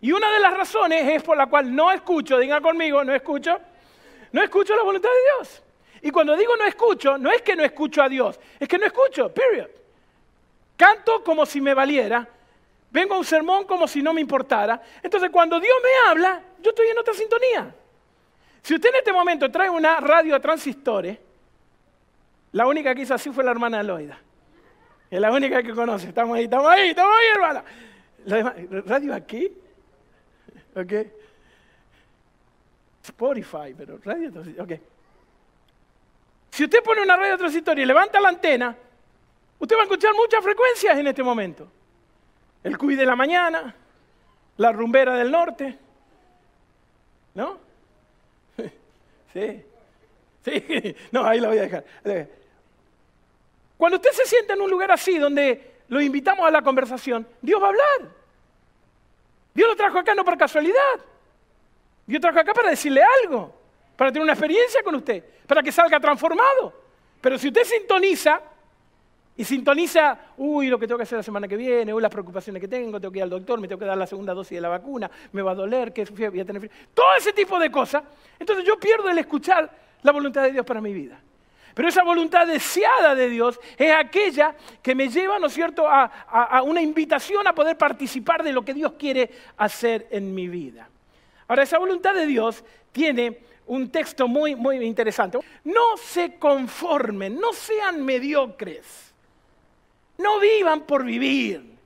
Y 0.00 0.12
una 0.12 0.30
de 0.32 0.40
las 0.40 0.56
razones 0.56 1.06
es 1.08 1.22
por 1.22 1.36
la 1.36 1.46
cual 1.46 1.74
no 1.74 1.90
escucho, 1.92 2.38
diga 2.38 2.60
conmigo, 2.60 3.04
no 3.04 3.14
escucho, 3.14 3.58
no 4.32 4.42
escucho 4.42 4.74
la 4.74 4.82
voluntad 4.82 5.08
de 5.08 5.44
Dios. 5.44 5.62
Y 6.02 6.10
cuando 6.10 6.36
digo 6.36 6.56
no 6.56 6.64
escucho, 6.64 7.18
no 7.18 7.30
es 7.30 7.42
que 7.42 7.56
no 7.56 7.64
escucho 7.64 8.02
a 8.02 8.08
Dios, 8.08 8.38
es 8.58 8.68
que 8.68 8.78
no 8.78 8.86
escucho, 8.86 9.32
period. 9.32 9.68
Canto 10.76 11.24
como 11.24 11.46
si 11.46 11.60
me 11.60 11.74
valiera, 11.74 12.28
vengo 12.90 13.14
a 13.14 13.18
un 13.18 13.24
sermón 13.24 13.64
como 13.64 13.88
si 13.88 14.02
no 14.02 14.12
me 14.12 14.20
importara. 14.20 14.80
Entonces 15.02 15.30
cuando 15.30 15.58
Dios 15.58 15.76
me 15.82 16.10
habla, 16.10 16.42
yo 16.60 16.70
estoy 16.70 16.88
en 16.88 16.98
otra 16.98 17.14
sintonía. 17.14 17.74
Si 18.66 18.74
usted 18.74 18.88
en 18.88 18.96
este 18.96 19.12
momento 19.12 19.48
trae 19.48 19.70
una 19.70 20.00
radio 20.00 20.34
a 20.34 20.40
transistores, 20.40 21.16
la 22.50 22.66
única 22.66 22.96
que 22.96 23.02
hizo 23.02 23.14
así 23.14 23.30
fue 23.30 23.44
la 23.44 23.52
hermana 23.52 23.80
Loida. 23.80 24.18
Es 25.08 25.20
la 25.20 25.30
única 25.30 25.62
que 25.62 25.72
conoce. 25.72 26.08
Estamos 26.08 26.36
ahí, 26.36 26.44
estamos 26.46 26.66
ahí, 26.66 26.88
estamos 26.88 27.12
ahí, 27.16 27.26
hermana. 27.32 27.64
¿Radio 28.84 29.14
aquí? 29.14 29.52
¿Ok? 30.74 30.92
Spotify, 33.04 33.72
pero 33.78 34.00
radio 34.02 34.32
transistor. 34.32 34.64
Ok. 34.64 34.80
Si 36.50 36.64
usted 36.64 36.82
pone 36.82 37.02
una 37.02 37.16
radio 37.16 37.38
transistor 37.38 37.78
y 37.78 37.86
levanta 37.86 38.20
la 38.20 38.30
antena, 38.30 38.76
usted 39.60 39.76
va 39.76 39.80
a 39.82 39.84
escuchar 39.84 40.12
muchas 40.12 40.42
frecuencias 40.42 40.98
en 40.98 41.06
este 41.06 41.22
momento. 41.22 41.70
El 42.64 42.76
cuy 42.76 42.96
de 42.96 43.06
la 43.06 43.14
mañana, 43.14 43.76
la 44.56 44.72
rumbera 44.72 45.14
del 45.14 45.30
norte, 45.30 45.78
¿no? 47.34 47.65
Sí. 49.36 49.64
No, 51.10 51.24
ahí 51.24 51.40
lo 51.40 51.48
voy 51.48 51.58
a 51.58 51.62
dejar. 51.62 51.84
Cuando 53.76 53.96
usted 53.96 54.12
se 54.12 54.26
sienta 54.26 54.54
en 54.54 54.60
un 54.60 54.70
lugar 54.70 54.90
así, 54.92 55.18
donde 55.18 55.74
lo 55.88 56.00
invitamos 56.00 56.46
a 56.46 56.50
la 56.50 56.62
conversación, 56.62 57.26
Dios 57.42 57.60
va 57.60 57.66
a 57.66 57.68
hablar. 57.70 58.12
Dios 59.52 59.68
lo 59.68 59.76
trajo 59.76 59.98
acá 59.98 60.14
no 60.14 60.24
por 60.24 60.38
casualidad. 60.38 61.00
Dios 62.06 62.20
trajo 62.20 62.38
acá 62.38 62.54
para 62.54 62.70
decirle 62.70 63.02
algo, 63.22 63.52
para 63.96 64.12
tener 64.12 64.22
una 64.22 64.34
experiencia 64.34 64.82
con 64.82 64.94
usted, 64.94 65.24
para 65.46 65.62
que 65.62 65.72
salga 65.72 65.98
transformado. 65.98 66.72
Pero 67.20 67.38
si 67.38 67.48
usted 67.48 67.64
sintoniza 67.64 68.40
y 69.38 69.44
sintoniza, 69.44 70.18
uy, 70.38 70.68
lo 70.68 70.78
que 70.78 70.86
tengo 70.86 70.96
que 70.96 71.02
hacer 71.02 71.18
la 71.18 71.22
semana 71.22 71.46
que 71.46 71.56
viene, 71.56 71.92
uy, 71.92 72.00
las 72.00 72.10
preocupaciones 72.10 72.60
que 72.60 72.68
tengo, 72.68 72.98
tengo 72.98 73.12
que 73.12 73.18
ir 73.18 73.22
al 73.22 73.30
doctor, 73.30 73.60
me 73.60 73.68
tengo 73.68 73.78
que 73.78 73.84
dar 73.84 73.98
la 73.98 74.06
segunda 74.06 74.32
dosis 74.32 74.56
de 74.56 74.62
la 74.62 74.68
vacuna, 74.68 75.10
me 75.32 75.42
va 75.42 75.50
a 75.50 75.54
doler, 75.54 75.92
que 75.92 76.04
voy 76.04 76.40
a 76.40 76.44
tener 76.44 76.60
frío. 76.60 76.72
Todo 76.94 77.06
ese 77.18 77.32
tipo 77.34 77.58
de 77.58 77.70
cosas. 77.70 78.02
Entonces 78.38 78.64
yo 78.64 78.80
pierdo 78.80 79.10
el 79.10 79.18
escuchar 79.18 79.70
la 80.02 80.12
voluntad 80.12 80.42
de 80.42 80.52
Dios 80.52 80.64
para 80.64 80.80
mi 80.80 80.94
vida. 80.94 81.20
Pero 81.74 81.88
esa 81.88 82.02
voluntad 82.02 82.46
deseada 82.46 83.14
de 83.14 83.28
Dios 83.28 83.60
es 83.76 83.92
aquella 83.92 84.56
que 84.80 84.94
me 84.94 85.10
lleva, 85.10 85.38
¿no 85.38 85.48
es 85.48 85.52
cierto?, 85.52 85.86
a, 85.86 86.04
a, 86.04 86.62
una 86.62 86.80
invitación 86.80 87.46
a 87.46 87.54
poder 87.54 87.76
participar 87.76 88.42
de 88.42 88.54
lo 88.54 88.64
que 88.64 88.72
Dios 88.72 88.94
quiere 88.98 89.30
hacer 89.58 90.06
en 90.10 90.34
mi 90.34 90.48
vida. 90.48 90.88
Ahora, 91.46 91.64
esa 91.64 91.78
voluntad 91.78 92.14
de 92.14 92.24
Dios 92.24 92.64
tiene 92.92 93.40
un 93.66 93.90
texto 93.90 94.26
muy, 94.26 94.56
muy 94.56 94.78
interesante. 94.78 95.38
No 95.64 95.98
se 95.98 96.38
conformen, 96.38 97.38
no 97.38 97.52
sean 97.52 98.02
mediocres. 98.02 99.05
No 100.18 100.40
vivan 100.40 100.82
por 100.82 101.04
vivir 101.04 101.76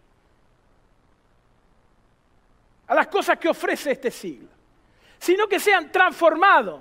a 2.87 2.95
las 2.95 3.07
cosas 3.07 3.39
que 3.39 3.49
ofrece 3.49 3.93
este 3.93 4.11
siglo, 4.11 4.49
sino 5.19 5.49
que 5.49 5.61
sean 5.61 5.91
transformados. 5.91 6.81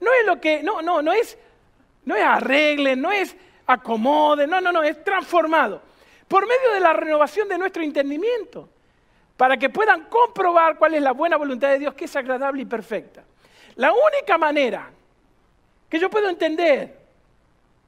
No 0.00 0.12
es 0.12 0.26
lo 0.26 0.40
que, 0.40 0.62
no, 0.62 0.82
no, 0.82 1.02
no 1.02 1.12
es, 1.12 1.36
no 2.04 2.14
es 2.14 2.22
arreglen, 2.22 3.00
no 3.00 3.10
es 3.10 3.34
acomoden, 3.66 4.48
no, 4.48 4.60
no, 4.60 4.72
no, 4.72 4.82
es 4.82 5.02
transformado. 5.04 5.82
Por 6.26 6.46
medio 6.46 6.72
de 6.72 6.80
la 6.80 6.92
renovación 6.92 7.48
de 7.48 7.58
nuestro 7.58 7.82
entendimiento, 7.82 8.68
para 9.36 9.56
que 9.56 9.70
puedan 9.70 10.04
comprobar 10.06 10.76
cuál 10.78 10.94
es 10.94 11.02
la 11.02 11.12
buena 11.12 11.36
voluntad 11.36 11.68
de 11.68 11.78
Dios, 11.78 11.94
que 11.94 12.06
es 12.06 12.16
agradable 12.16 12.62
y 12.62 12.66
perfecta. 12.66 13.24
La 13.76 13.92
única 13.92 14.36
manera 14.36 14.90
que 15.88 15.98
yo 15.98 16.10
puedo 16.10 16.28
entender 16.28 16.98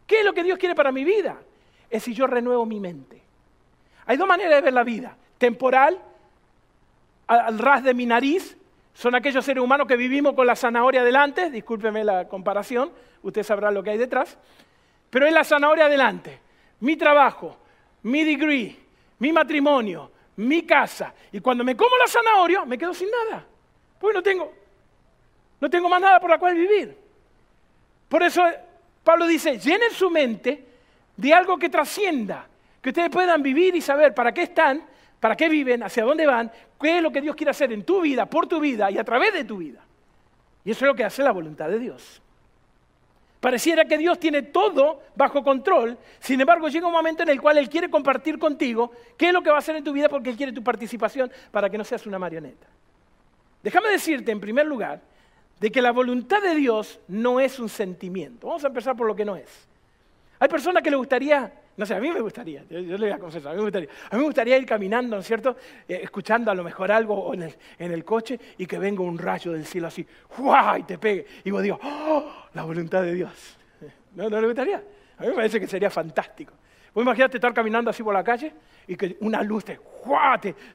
qué 0.06 0.20
es 0.20 0.24
lo 0.24 0.32
que 0.32 0.42
Dios 0.42 0.58
quiere 0.58 0.74
para 0.74 0.92
mi 0.92 1.04
vida 1.04 1.36
es 1.90 2.04
si 2.04 2.14
yo 2.14 2.26
renuevo 2.26 2.64
mi 2.64 2.80
mente. 2.80 3.20
Hay 4.06 4.16
dos 4.16 4.26
maneras 4.26 4.54
de 4.54 4.60
ver 4.62 4.72
la 4.72 4.84
vida. 4.84 5.16
Temporal, 5.38 5.98
al 7.26 7.58
ras 7.58 7.82
de 7.82 7.94
mi 7.94 8.06
nariz, 8.06 8.56
son 8.94 9.14
aquellos 9.14 9.44
seres 9.44 9.62
humanos 9.62 9.86
que 9.86 9.96
vivimos 9.96 10.34
con 10.34 10.46
la 10.46 10.56
zanahoria 10.56 11.02
delante, 11.02 11.50
discúlpeme 11.50 12.04
la 12.04 12.28
comparación, 12.28 12.92
usted 13.22 13.42
sabrá 13.42 13.70
lo 13.70 13.82
que 13.82 13.90
hay 13.90 13.98
detrás, 13.98 14.36
pero 15.08 15.26
es 15.26 15.32
la 15.32 15.44
zanahoria 15.44 15.88
delante. 15.88 16.40
Mi 16.80 16.96
trabajo, 16.96 17.56
mi 18.02 18.24
degree, 18.24 18.76
mi 19.18 19.32
matrimonio, 19.32 20.10
mi 20.36 20.62
casa. 20.62 21.14
Y 21.32 21.40
cuando 21.40 21.64
me 21.64 21.76
como 21.76 21.96
la 21.96 22.06
zanahoria, 22.06 22.64
me 22.64 22.78
quedo 22.78 22.94
sin 22.94 23.08
nada. 23.10 23.46
Porque 23.98 24.14
no 24.14 24.22
tengo, 24.22 24.52
no 25.60 25.70
tengo 25.70 25.88
más 25.88 26.00
nada 26.00 26.20
por 26.20 26.30
la 26.30 26.38
cual 26.38 26.54
vivir. 26.54 26.96
Por 28.08 28.22
eso 28.22 28.42
Pablo 29.04 29.26
dice, 29.26 29.58
llenen 29.58 29.90
su 29.92 30.10
mente 30.10 30.69
de 31.20 31.34
algo 31.34 31.58
que 31.58 31.68
trascienda, 31.68 32.46
que 32.80 32.88
ustedes 32.88 33.10
puedan 33.10 33.42
vivir 33.42 33.76
y 33.76 33.82
saber 33.82 34.14
para 34.14 34.32
qué 34.32 34.42
están, 34.42 34.82
para 35.20 35.36
qué 35.36 35.50
viven, 35.50 35.82
hacia 35.82 36.02
dónde 36.02 36.26
van, 36.26 36.50
qué 36.80 36.96
es 36.96 37.02
lo 37.02 37.12
que 37.12 37.20
Dios 37.20 37.36
quiere 37.36 37.50
hacer 37.50 37.72
en 37.74 37.84
tu 37.84 38.00
vida, 38.00 38.24
por 38.24 38.46
tu 38.46 38.58
vida 38.58 38.90
y 38.90 38.96
a 38.96 39.04
través 39.04 39.34
de 39.34 39.44
tu 39.44 39.58
vida. 39.58 39.84
Y 40.64 40.70
eso 40.70 40.86
es 40.86 40.88
lo 40.88 40.94
que 40.94 41.04
hace 41.04 41.22
la 41.22 41.32
voluntad 41.32 41.68
de 41.68 41.78
Dios. 41.78 42.22
Pareciera 43.38 43.84
que 43.84 43.98
Dios 43.98 44.18
tiene 44.18 44.42
todo 44.42 45.02
bajo 45.14 45.42
control, 45.42 45.98
sin 46.20 46.40
embargo 46.40 46.68
llega 46.68 46.86
un 46.86 46.92
momento 46.92 47.22
en 47.22 47.28
el 47.28 47.40
cual 47.40 47.58
Él 47.58 47.68
quiere 47.68 47.90
compartir 47.90 48.38
contigo 48.38 48.92
qué 49.18 49.28
es 49.28 49.32
lo 49.34 49.42
que 49.42 49.50
va 49.50 49.56
a 49.56 49.58
hacer 49.58 49.76
en 49.76 49.84
tu 49.84 49.92
vida 49.92 50.08
porque 50.08 50.30
Él 50.30 50.36
quiere 50.38 50.52
tu 50.52 50.64
participación 50.64 51.30
para 51.50 51.68
que 51.68 51.76
no 51.76 51.84
seas 51.84 52.06
una 52.06 52.18
marioneta. 52.18 52.66
Déjame 53.62 53.90
decirte 53.90 54.32
en 54.32 54.40
primer 54.40 54.64
lugar 54.64 55.02
de 55.58 55.70
que 55.70 55.82
la 55.82 55.92
voluntad 55.92 56.40
de 56.40 56.54
Dios 56.54 56.98
no 57.08 57.40
es 57.40 57.58
un 57.58 57.68
sentimiento. 57.68 58.46
Vamos 58.46 58.64
a 58.64 58.68
empezar 58.68 58.96
por 58.96 59.06
lo 59.06 59.14
que 59.14 59.26
no 59.26 59.36
es. 59.36 59.69
Hay 60.42 60.48
personas 60.48 60.82
que 60.82 60.90
le 60.90 60.96
gustaría, 60.96 61.52
no 61.76 61.84
sé, 61.84 61.94
a 61.94 62.00
mí 62.00 62.10
me 62.10 62.20
gustaría, 62.22 62.64
yo, 62.68 62.80
le 62.80 62.96
voy 62.96 63.10
a 63.10 63.18
confesar, 63.18 63.52
a 63.52 63.54
mí 63.54 63.58
me 63.58 63.64
gustaría, 63.64 63.90
a 64.10 64.14
mí 64.14 64.20
me 64.20 64.24
gustaría 64.24 64.56
ir 64.56 64.64
caminando, 64.64 65.16
¿no 65.16 65.20
es 65.20 65.26
cierto? 65.26 65.54
Eh, 65.86 66.00
escuchando 66.02 66.50
a 66.50 66.54
lo 66.54 66.64
mejor 66.64 66.90
algo 66.90 67.34
en 67.34 67.42
el, 67.42 67.54
en 67.78 67.92
el, 67.92 68.06
coche 68.06 68.40
y 68.56 68.64
que 68.64 68.78
venga 68.78 69.02
un 69.02 69.18
rayo 69.18 69.52
del 69.52 69.66
cielo 69.66 69.88
así, 69.88 70.06
¡guau! 70.38 70.78
y 70.78 70.84
te 70.84 70.96
pegue. 70.96 71.26
Y 71.44 71.50
vos 71.50 71.62
digo, 71.62 71.78
¡oh! 71.82 72.46
La 72.54 72.62
voluntad 72.62 73.02
de 73.02 73.12
Dios. 73.12 73.58
¿No, 74.14 74.30
¿No 74.30 74.40
le 74.40 74.46
gustaría? 74.46 74.82
A 75.18 75.22
mí 75.22 75.28
me 75.28 75.34
parece 75.34 75.60
que 75.60 75.66
sería 75.66 75.90
fantástico. 75.90 76.54
Vos 76.94 77.02
imaginate 77.02 77.36
estar 77.36 77.52
caminando 77.52 77.90
así 77.90 78.02
por 78.02 78.14
la 78.14 78.24
calle 78.24 78.50
y 78.90 78.96
que 78.96 79.16
una 79.20 79.40
luz 79.44 79.64
te, 79.64 79.78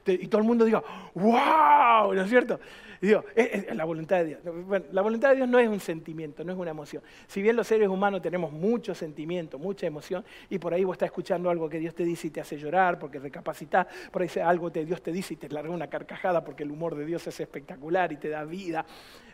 y 0.06 0.26
todo 0.28 0.40
el 0.40 0.46
mundo 0.46 0.64
diga, 0.64 0.82
¡wow! 1.14 2.14
¿No 2.14 2.22
es 2.22 2.30
cierto? 2.30 2.58
Y 3.02 3.08
digo, 3.08 3.22
es, 3.34 3.76
la 3.76 3.84
voluntad 3.84 4.20
de 4.20 4.24
Dios. 4.24 4.40
Bueno, 4.66 4.86
la 4.90 5.02
voluntad 5.02 5.30
de 5.30 5.36
Dios 5.36 5.48
no 5.50 5.58
es 5.58 5.68
un 5.68 5.80
sentimiento, 5.80 6.42
no 6.42 6.50
es 6.50 6.58
una 6.58 6.70
emoción. 6.70 7.02
Si 7.26 7.42
bien 7.42 7.56
los 7.56 7.66
seres 7.66 7.90
humanos 7.90 8.22
tenemos 8.22 8.50
mucho 8.52 8.94
sentimiento, 8.94 9.58
mucha 9.58 9.86
emoción, 9.86 10.24
y 10.48 10.58
por 10.58 10.72
ahí 10.72 10.82
vos 10.82 10.94
estás 10.94 11.08
escuchando 11.08 11.50
algo 11.50 11.68
que 11.68 11.78
Dios 11.78 11.94
te 11.94 12.04
dice 12.04 12.28
y 12.28 12.30
te 12.30 12.40
hace 12.40 12.56
llorar 12.56 12.98
porque 12.98 13.18
recapacitas, 13.18 13.86
por 14.10 14.22
ahí 14.22 14.30
algo 14.42 14.72
que 14.72 14.86
Dios 14.86 15.02
te 15.02 15.12
dice 15.12 15.34
y 15.34 15.36
te 15.36 15.50
larga 15.50 15.74
una 15.74 15.88
carcajada 15.88 16.42
porque 16.42 16.62
el 16.62 16.70
humor 16.70 16.94
de 16.94 17.04
Dios 17.04 17.26
es 17.26 17.38
espectacular 17.38 18.12
y 18.12 18.16
te 18.16 18.30
da 18.30 18.44
vida. 18.44 18.86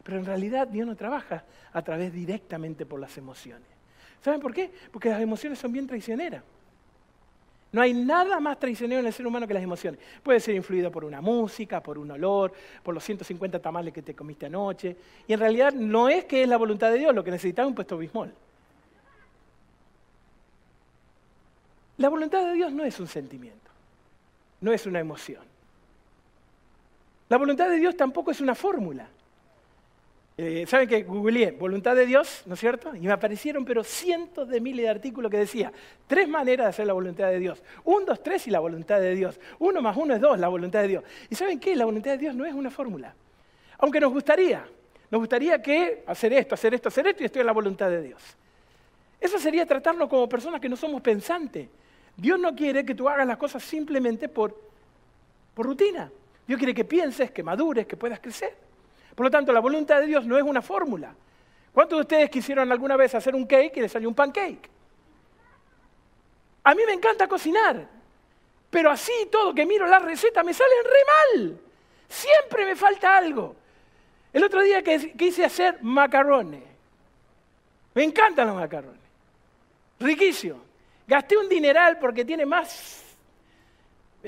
Pero 0.02 0.18
en 0.18 0.24
realidad 0.24 0.66
Dios 0.66 0.88
no 0.88 0.96
trabaja 0.96 1.44
a 1.72 1.82
través 1.82 2.12
directamente 2.12 2.84
por 2.84 2.98
las 2.98 3.16
emociones. 3.16 3.68
¿Saben 4.20 4.40
por 4.40 4.52
qué? 4.52 4.72
Porque 4.90 5.08
las 5.08 5.20
emociones 5.20 5.60
son 5.60 5.70
bien 5.70 5.86
traicioneras. 5.86 6.42
No 7.72 7.80
hay 7.80 7.94
nada 7.94 8.38
más 8.38 8.58
traicionero 8.58 9.00
en 9.00 9.06
el 9.06 9.12
ser 9.14 9.26
humano 9.26 9.46
que 9.46 9.54
las 9.54 9.62
emociones. 9.62 9.98
Puede 10.22 10.40
ser 10.40 10.54
influido 10.54 10.90
por 10.90 11.06
una 11.06 11.22
música, 11.22 11.82
por 11.82 11.98
un 11.98 12.10
olor, 12.10 12.52
por 12.82 12.94
los 12.94 13.02
150 13.02 13.58
tamales 13.60 13.94
que 13.94 14.02
te 14.02 14.14
comiste 14.14 14.46
anoche. 14.46 14.94
Y 15.26 15.32
en 15.32 15.40
realidad 15.40 15.72
no 15.72 16.10
es 16.10 16.26
que 16.26 16.42
es 16.42 16.48
la 16.48 16.58
voluntad 16.58 16.92
de 16.92 16.98
Dios, 16.98 17.14
lo 17.14 17.24
que 17.24 17.30
necesitaba 17.30 17.66
es 17.66 17.70
un 17.70 17.74
puesto 17.74 17.96
bismol. 17.96 18.32
La 21.96 22.10
voluntad 22.10 22.44
de 22.44 22.52
Dios 22.52 22.72
no 22.72 22.84
es 22.84 23.00
un 23.00 23.06
sentimiento, 23.06 23.70
no 24.60 24.72
es 24.72 24.84
una 24.86 25.00
emoción. 25.00 25.42
La 27.30 27.38
voluntad 27.38 27.70
de 27.70 27.76
Dios 27.76 27.96
tampoco 27.96 28.30
es 28.32 28.40
una 28.42 28.54
fórmula. 28.54 29.08
Eh, 30.38 30.64
¿Saben 30.66 30.88
que 30.88 31.02
googleé 31.02 31.50
voluntad 31.50 31.94
de 31.94 32.06
Dios, 32.06 32.42
¿no 32.46 32.54
es 32.54 32.60
cierto? 32.60 32.96
Y 32.96 33.00
me 33.00 33.12
aparecieron, 33.12 33.66
pero 33.66 33.84
cientos 33.84 34.48
de 34.48 34.60
miles 34.60 34.84
de 34.84 34.88
artículos 34.88 35.30
que 35.30 35.36
decía 35.36 35.70
tres 36.06 36.26
maneras 36.26 36.66
de 36.66 36.70
hacer 36.70 36.86
la 36.86 36.94
voluntad 36.94 37.28
de 37.28 37.38
Dios. 37.38 37.62
Un, 37.84 38.06
dos, 38.06 38.22
tres 38.22 38.46
y 38.46 38.50
la 38.50 38.60
voluntad 38.60 38.98
de 38.98 39.14
Dios. 39.14 39.38
Uno 39.58 39.82
más 39.82 39.96
uno 39.96 40.14
es 40.14 40.20
dos, 40.20 40.38
la 40.38 40.48
voluntad 40.48 40.80
de 40.80 40.88
Dios. 40.88 41.04
¿Y 41.28 41.34
saben 41.34 41.60
qué? 41.60 41.76
La 41.76 41.84
voluntad 41.84 42.12
de 42.12 42.18
Dios 42.18 42.34
no 42.34 42.46
es 42.46 42.54
una 42.54 42.70
fórmula. 42.70 43.14
Aunque 43.78 44.00
nos 44.00 44.10
gustaría, 44.10 44.66
nos 45.10 45.20
gustaría 45.20 45.60
que 45.60 46.02
hacer 46.06 46.32
esto, 46.32 46.54
hacer 46.54 46.72
esto, 46.72 46.88
hacer 46.88 47.06
esto 47.08 47.22
y 47.22 47.26
estoy 47.26 47.40
en 47.40 47.46
la 47.46 47.52
voluntad 47.52 47.90
de 47.90 48.00
Dios. 48.00 48.22
Eso 49.20 49.38
sería 49.38 49.66
tratarnos 49.66 50.08
como 50.08 50.28
personas 50.28 50.60
que 50.60 50.68
no 50.68 50.76
somos 50.76 51.02
pensantes. 51.02 51.68
Dios 52.16 52.38
no 52.38 52.54
quiere 52.54 52.84
que 52.84 52.94
tú 52.94 53.08
hagas 53.08 53.26
las 53.26 53.36
cosas 53.36 53.62
simplemente 53.62 54.28
por, 54.28 54.58
por 55.54 55.66
rutina. 55.66 56.10
Dios 56.46 56.58
quiere 56.58 56.74
que 56.74 56.84
pienses, 56.84 57.30
que 57.30 57.42
madures, 57.42 57.86
que 57.86 57.96
puedas 57.96 58.18
crecer. 58.18 58.71
Por 59.14 59.26
lo 59.26 59.30
tanto, 59.30 59.52
la 59.52 59.60
voluntad 59.60 60.00
de 60.00 60.06
Dios 60.06 60.24
no 60.24 60.36
es 60.36 60.42
una 60.42 60.62
fórmula. 60.62 61.14
¿Cuántos 61.72 61.98
de 61.98 62.02
ustedes 62.02 62.30
quisieron 62.30 62.70
alguna 62.70 62.96
vez 62.96 63.14
hacer 63.14 63.34
un 63.34 63.46
cake 63.46 63.76
y 63.76 63.80
les 63.80 63.92
salió 63.92 64.08
un 64.08 64.14
pancake? 64.14 64.70
A 66.64 66.74
mí 66.74 66.82
me 66.86 66.92
encanta 66.92 67.26
cocinar, 67.26 67.88
pero 68.70 68.90
así 68.90 69.12
todo 69.30 69.54
que 69.54 69.66
miro 69.66 69.86
la 69.86 69.98
receta 69.98 70.42
me 70.42 70.54
salen 70.54 70.84
re 70.84 71.40
mal. 71.40 71.60
Siempre 72.08 72.64
me 72.64 72.76
falta 72.76 73.16
algo. 73.16 73.56
El 74.32 74.44
otro 74.44 74.62
día 74.62 74.82
que 74.82 75.12
quise 75.12 75.44
hacer 75.44 75.82
macarrones. 75.82 76.62
Me 77.94 78.04
encantan 78.04 78.46
los 78.46 78.56
macarrones. 78.56 79.00
Riquísimo. 79.98 80.62
Gasté 81.06 81.36
un 81.36 81.48
dineral 81.48 81.98
porque 81.98 82.24
tiene 82.24 82.46
más 82.46 83.02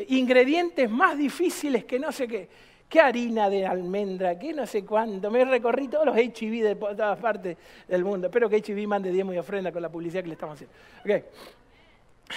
ingredientes 0.09 0.91
más 0.91 1.17
difíciles 1.17 1.85
que 1.85 2.01
no 2.01 2.11
sé 2.11 2.27
qué 2.27 2.49
qué 2.89 3.01
harina 3.01 3.51
de 3.51 3.67
almendra, 3.67 4.39
qué 4.39 4.53
no 4.53 4.67
sé 4.67 4.85
cuánto. 4.85 5.31
Me 5.31 5.45
recorrí 5.45 5.89
todos 5.89 6.07
los 6.07 6.17
HIV 6.17 6.63
de 6.63 6.75
todas 6.77 7.19
partes 7.19 7.57
del 7.89 8.05
mundo. 8.05 8.29
Espero 8.29 8.49
que 8.49 8.57
HIV 8.57 8.87
mande 8.87 9.11
diezmo 9.11 9.33
y 9.33 9.39
ofrenda 9.39 9.73
con 9.73 9.83
la 9.83 9.89
publicidad 9.89 10.23
que 10.23 10.29
le 10.29 10.35
estamos 10.35 10.55
haciendo. 10.55 10.75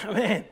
Amén. 0.03 0.47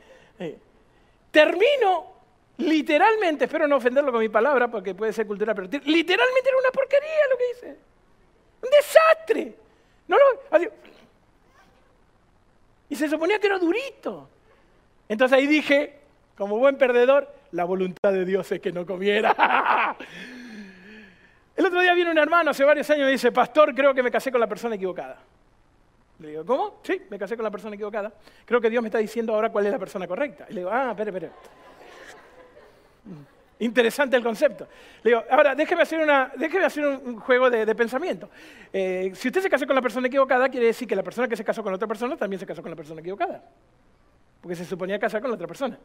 Termino 1.31 2.13
literalmente, 2.57 3.45
espero 3.45 3.67
no 3.67 3.77
ofenderlo 3.77 4.11
con 4.11 4.21
mi 4.21 4.29
palabra 4.29 4.69
porque 4.69 4.95
puede 4.95 5.11
ser 5.11 5.27
cultural, 5.27 5.55
pero 5.55 5.67
literalmente 5.67 6.49
era 6.49 6.57
una 6.57 6.71
porquería 6.71 7.09
lo 7.29 7.37
que 7.37 7.51
hice. 7.51 7.77
Un 8.61 8.69
desastre. 8.69 9.55
No 10.07 10.17
y 12.89 12.95
se 12.95 13.09
suponía 13.09 13.39
que 13.39 13.47
era 13.47 13.59
durito. 13.59 14.29
Entonces 15.09 15.37
ahí 15.37 15.47
dije, 15.47 15.99
como 16.37 16.57
buen 16.57 16.77
perdedor, 16.77 17.27
la 17.55 17.63
voluntad 17.63 18.11
de 18.11 18.25
Dios 18.25 18.51
es 18.51 18.59
que 18.59 18.71
no 18.71 18.85
comiera. 18.85 19.33
El 21.55 21.65
otro 21.65 21.81
día 21.81 21.93
viene 21.93 22.11
un 22.11 22.17
hermano 22.17 22.51
hace 22.51 22.65
varios 22.65 22.89
años 22.89 23.07
y 23.07 23.13
dice, 23.13 23.31
pastor, 23.31 23.73
creo 23.73 23.93
que 23.93 24.03
me 24.03 24.11
casé 24.11 24.29
con 24.29 24.41
la 24.41 24.47
persona 24.47 24.75
equivocada. 24.75 25.17
Le 26.19 26.29
digo, 26.29 26.45
¿cómo? 26.45 26.81
Sí, 26.83 27.01
me 27.09 27.17
casé 27.17 27.37
con 27.37 27.45
la 27.45 27.51
persona 27.51 27.75
equivocada. 27.75 28.11
Creo 28.45 28.59
que 28.59 28.69
Dios 28.69 28.81
me 28.81 28.89
está 28.89 28.97
diciendo 28.97 29.33
ahora 29.33 29.49
cuál 29.49 29.65
es 29.65 29.71
la 29.71 29.79
persona 29.79 30.05
correcta. 30.05 30.45
Y 30.49 30.53
le 30.53 30.59
digo, 30.61 30.69
ah, 30.71 30.89
espere, 30.91 31.11
espere. 31.11 31.31
Interesante 33.59 34.17
el 34.17 34.23
concepto. 34.23 34.67
Le 35.01 35.11
digo, 35.11 35.23
ahora 35.31 35.55
déjeme 35.55 35.83
hacer, 35.83 36.01
una, 36.01 36.33
déjeme 36.35 36.65
hacer 36.65 36.85
un 36.85 37.21
juego 37.21 37.49
de, 37.49 37.73
pensamiento. 37.73 38.29
Eh, 38.73 39.13
si 39.15 39.29
usted 39.29 39.41
se 39.41 39.49
casó 39.49 39.65
con 39.65 39.75
la 39.75 39.81
persona 39.81 40.07
equivocada, 40.07 40.49
quiere 40.49 40.67
decir 40.67 40.85
que 40.85 40.95
la 40.95 41.03
persona 41.03 41.29
que 41.29 41.37
se 41.37 41.45
casó 41.45 41.63
con 41.63 41.73
otra 41.73 41.87
persona 41.87 42.17
también 42.17 42.37
se 42.37 42.45
casó 42.45 42.61
con 42.61 42.71
la 42.71 42.75
persona 42.75 42.99
equivocada. 42.99 43.41
Porque 44.41 44.57
se 44.57 44.65
suponía 44.65 44.99
casar 44.99 45.21
con 45.21 45.31
la 45.31 45.35
otra 45.35 45.47
persona. 45.47 45.79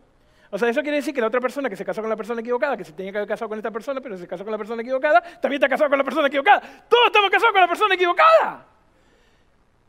O 0.53 0.59
sea, 0.59 0.69
eso 0.69 0.83
quiere 0.83 0.97
decir 0.97 1.15
que 1.15 1.21
la 1.21 1.29
otra 1.29 1.41
persona 1.41 1.71
que 1.71 1.77
se 1.77 1.85
casó 1.85 2.01
con 2.01 2.11
la 2.11 2.17
persona 2.17 2.41
equivocada, 2.41 2.77
que 2.77 2.85
se 2.85 2.93
tenía 2.93 3.13
que 3.13 3.19
haber 3.19 3.29
casado 3.29 3.49
con 3.49 3.59
esta 3.59 3.71
persona, 3.71 4.01
pero 4.01 4.17
se 4.17 4.27
casó 4.27 4.43
con 4.43 4.51
la 4.51 4.59
persona 4.59 4.83
equivocada, 4.83 5.21
también 5.41 5.63
está 5.63 5.69
casado 5.69 5.89
con 5.89 5.99
la 5.99 6.05
persona 6.05 6.27
equivocada. 6.27 6.61
Todos 6.89 7.07
estamos 7.07 7.31
casados 7.31 7.53
con 7.53 7.61
la 7.61 7.69
persona 7.69 7.95
equivocada. 7.95 8.67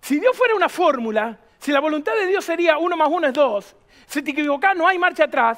Si 0.02 0.20
Dios 0.20 0.38
fuera 0.38 0.54
una 0.54 0.70
fórmula, 0.70 1.38
si 1.58 1.72
la 1.72 1.80
voluntad 1.80 2.14
de 2.16 2.28
Dios 2.28 2.46
sería 2.46 2.78
uno 2.78 2.96
más 2.96 3.10
uno 3.10 3.28
es 3.28 3.34
dos, 3.34 3.76
si 4.06 4.22
te 4.22 4.32
equivocas 4.32 4.76
no 4.76 4.88
hay 4.88 5.00
marcha 5.00 5.24
atrás, 5.24 5.58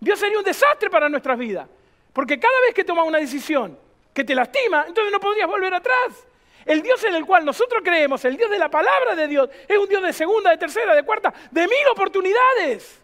Dios 0.00 0.18
sería 0.18 0.38
un 0.38 0.44
desastre 0.44 0.90
para 0.90 1.08
nuestras 1.08 1.38
vidas. 1.38 1.68
Porque 2.12 2.40
cada 2.40 2.60
vez 2.66 2.74
que 2.74 2.82
tomas 2.82 3.06
una 3.06 3.18
decisión 3.18 3.78
que 4.12 4.24
te 4.24 4.34
lastima, 4.34 4.84
entonces 4.88 5.12
no 5.12 5.20
podrías 5.20 5.46
volver 5.46 5.74
atrás. 5.74 6.26
El 6.64 6.82
Dios 6.82 7.02
en 7.04 7.14
el 7.14 7.24
cual 7.24 7.44
nosotros 7.44 7.82
creemos, 7.84 8.24
el 8.24 8.36
Dios 8.36 8.50
de 8.50 8.58
la 8.58 8.68
palabra 8.68 9.14
de 9.14 9.28
Dios, 9.28 9.48
es 9.66 9.78
un 9.78 9.88
Dios 9.88 10.02
de 10.02 10.12
segunda, 10.12 10.50
de 10.50 10.58
tercera, 10.58 10.94
de 10.94 11.02
cuarta, 11.04 11.32
de 11.50 11.62
mil 11.62 11.88
oportunidades. 11.92 13.01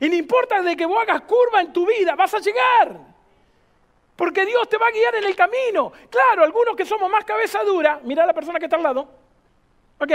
Y 0.00 0.08
no 0.08 0.14
importa 0.14 0.62
de 0.62 0.76
que 0.76 0.86
vos 0.86 1.02
hagas 1.02 1.22
curva 1.22 1.60
en 1.60 1.72
tu 1.72 1.86
vida, 1.86 2.14
vas 2.14 2.34
a 2.34 2.38
llegar. 2.38 2.98
Porque 4.16 4.44
Dios 4.44 4.68
te 4.68 4.78
va 4.78 4.86
a 4.86 4.90
guiar 4.90 5.14
en 5.16 5.24
el 5.24 5.34
camino. 5.34 5.92
Claro, 6.10 6.44
algunos 6.44 6.76
que 6.76 6.84
somos 6.84 7.10
más 7.10 7.24
cabeza 7.24 7.62
dura, 7.64 8.00
mira 8.04 8.24
a 8.24 8.26
la 8.26 8.34
persona 8.34 8.58
que 8.58 8.66
está 8.66 8.76
al 8.76 8.82
lado, 8.82 9.08
¿ok? 9.98 10.12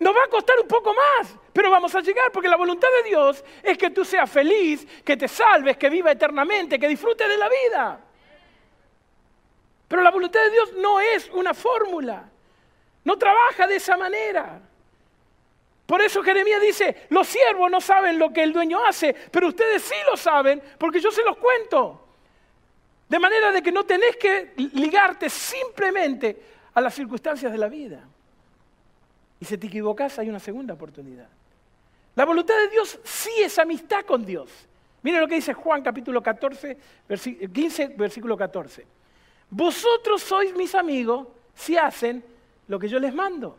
Nos 0.00 0.14
va 0.14 0.24
a 0.24 0.28
costar 0.28 0.58
un 0.58 0.66
poco 0.66 0.92
más, 0.92 1.36
pero 1.52 1.70
vamos 1.70 1.94
a 1.94 2.00
llegar 2.00 2.32
porque 2.32 2.48
la 2.48 2.56
voluntad 2.56 2.88
de 3.02 3.08
Dios 3.08 3.44
es 3.62 3.78
que 3.78 3.90
tú 3.90 4.04
seas 4.04 4.30
feliz, 4.30 4.86
que 5.04 5.16
te 5.16 5.28
salves, 5.28 5.76
que 5.76 5.88
viva 5.88 6.10
eternamente, 6.10 6.78
que 6.78 6.88
disfrutes 6.88 7.28
de 7.28 7.36
la 7.36 7.48
vida. 7.48 8.00
Pero 9.86 10.02
la 10.02 10.10
voluntad 10.10 10.42
de 10.42 10.50
Dios 10.50 10.72
no 10.74 10.98
es 10.98 11.30
una 11.30 11.54
fórmula, 11.54 12.24
no 13.04 13.16
trabaja 13.16 13.66
de 13.66 13.76
esa 13.76 13.96
manera. 13.96 14.60
Por 15.86 16.00
eso 16.00 16.22
Jeremías 16.22 16.62
dice, 16.62 17.06
los 17.10 17.26
siervos 17.26 17.70
no 17.70 17.80
saben 17.80 18.18
lo 18.18 18.32
que 18.32 18.42
el 18.42 18.52
dueño 18.52 18.84
hace, 18.84 19.14
pero 19.30 19.48
ustedes 19.48 19.82
sí 19.82 19.94
lo 20.10 20.16
saben 20.16 20.62
porque 20.78 21.00
yo 21.00 21.10
se 21.10 21.22
los 21.22 21.36
cuento. 21.36 22.00
De 23.08 23.18
manera 23.18 23.52
de 23.52 23.62
que 23.62 23.70
no 23.70 23.84
tenés 23.84 24.16
que 24.16 24.52
ligarte 24.56 25.28
simplemente 25.28 26.42
a 26.72 26.80
las 26.80 26.94
circunstancias 26.94 27.52
de 27.52 27.58
la 27.58 27.68
vida. 27.68 28.02
Y 29.40 29.44
si 29.44 29.58
te 29.58 29.66
equivocas 29.66 30.18
hay 30.18 30.30
una 30.30 30.40
segunda 30.40 30.72
oportunidad. 30.72 31.28
La 32.14 32.24
voluntad 32.24 32.56
de 32.56 32.68
Dios 32.68 32.98
sí 33.04 33.32
es 33.38 33.58
amistad 33.58 34.04
con 34.06 34.24
Dios. 34.24 34.50
Miren 35.02 35.20
lo 35.20 35.28
que 35.28 35.34
dice 35.34 35.52
Juan 35.52 35.82
capítulo 35.82 36.22
14, 36.22 36.78
15, 37.52 37.88
versículo 37.88 38.38
14. 38.38 38.86
Vosotros 39.50 40.22
sois 40.22 40.54
mis 40.54 40.74
amigos 40.74 41.28
si 41.54 41.76
hacen 41.76 42.24
lo 42.68 42.78
que 42.78 42.88
yo 42.88 42.98
les 42.98 43.12
mando. 43.14 43.58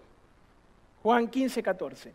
Juan 1.05 1.27
15, 1.27 1.61
14. 1.61 2.13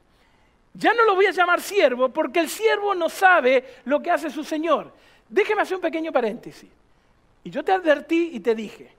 Ya 0.74 0.92
no 0.92 1.04
lo 1.04 1.14
voy 1.14 1.26
a 1.26 1.30
llamar 1.30 1.60
siervo 1.60 2.08
porque 2.08 2.40
el 2.40 2.48
siervo 2.48 2.92
no 2.92 3.08
sabe 3.08 3.64
lo 3.84 4.02
que 4.02 4.10
hace 4.10 4.30
su 4.30 4.42
Señor. 4.42 4.92
Déjeme 5.28 5.62
hacer 5.62 5.76
un 5.76 5.80
pequeño 5.80 6.10
paréntesis. 6.10 6.68
Y 7.44 7.50
yo 7.50 7.62
te 7.62 7.70
advertí 7.70 8.30
y 8.32 8.40
te 8.40 8.52
dije 8.52 8.90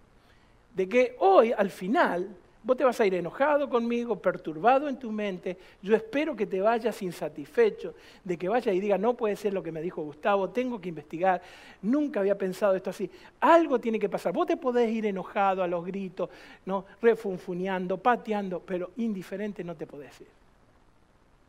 de 0.73 0.87
que 0.87 1.17
hoy, 1.19 1.51
al 1.51 1.69
final, 1.69 2.33
vos 2.63 2.77
te 2.77 2.83
vas 2.83 2.99
a 2.99 3.05
ir 3.05 3.15
enojado 3.15 3.69
conmigo, 3.69 4.15
perturbado 4.15 4.87
en 4.87 4.97
tu 4.97 5.11
mente. 5.11 5.57
Yo 5.81 5.95
espero 5.95 6.35
que 6.35 6.45
te 6.45 6.61
vayas 6.61 7.01
insatisfecho, 7.01 7.95
de 8.23 8.37
que 8.37 8.49
vayas 8.49 8.75
y 8.75 8.79
digas, 8.79 8.99
no 8.99 9.15
puede 9.15 9.35
ser 9.35 9.53
lo 9.53 9.63
que 9.63 9.71
me 9.71 9.81
dijo 9.81 10.01
Gustavo, 10.01 10.49
tengo 10.49 10.79
que 10.79 10.89
investigar, 10.89 11.41
nunca 11.81 12.19
había 12.19 12.37
pensado 12.37 12.75
esto 12.75 12.89
así. 12.89 13.09
Algo 13.39 13.79
tiene 13.79 13.99
que 13.99 14.09
pasar. 14.09 14.33
Vos 14.33 14.47
te 14.47 14.57
podés 14.57 14.91
ir 14.91 15.05
enojado 15.05 15.63
a 15.63 15.67
los 15.67 15.85
gritos, 15.85 16.29
¿no? 16.65 16.85
refunfuneando, 17.01 17.97
pateando, 17.97 18.59
pero 18.59 18.91
indiferente 18.97 19.63
no 19.63 19.75
te 19.75 19.87
podés 19.87 20.21
ir. 20.21 20.27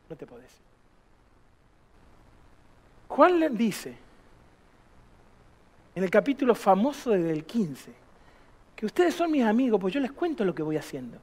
No 0.09 0.17
te 0.17 0.27
podés 0.27 0.51
ir. 0.53 0.63
Juan 3.09 3.39
le 3.39 3.51
dice, 3.51 3.95
en 5.95 6.03
el 6.03 6.11
capítulo 6.11 6.55
famoso 6.55 7.11
del 7.11 7.45
15, 7.45 8.02
que 8.83 8.87
ustedes 8.87 9.15
son 9.15 9.31
mis 9.31 9.45
amigos, 9.45 9.81
pues 9.81 9.95
yo 9.95 10.01
les 10.01 10.11
cuento 10.11 10.45
lo 10.45 10.57
que 10.57 10.63
voy 10.65 10.77
haciendo. 10.77 11.17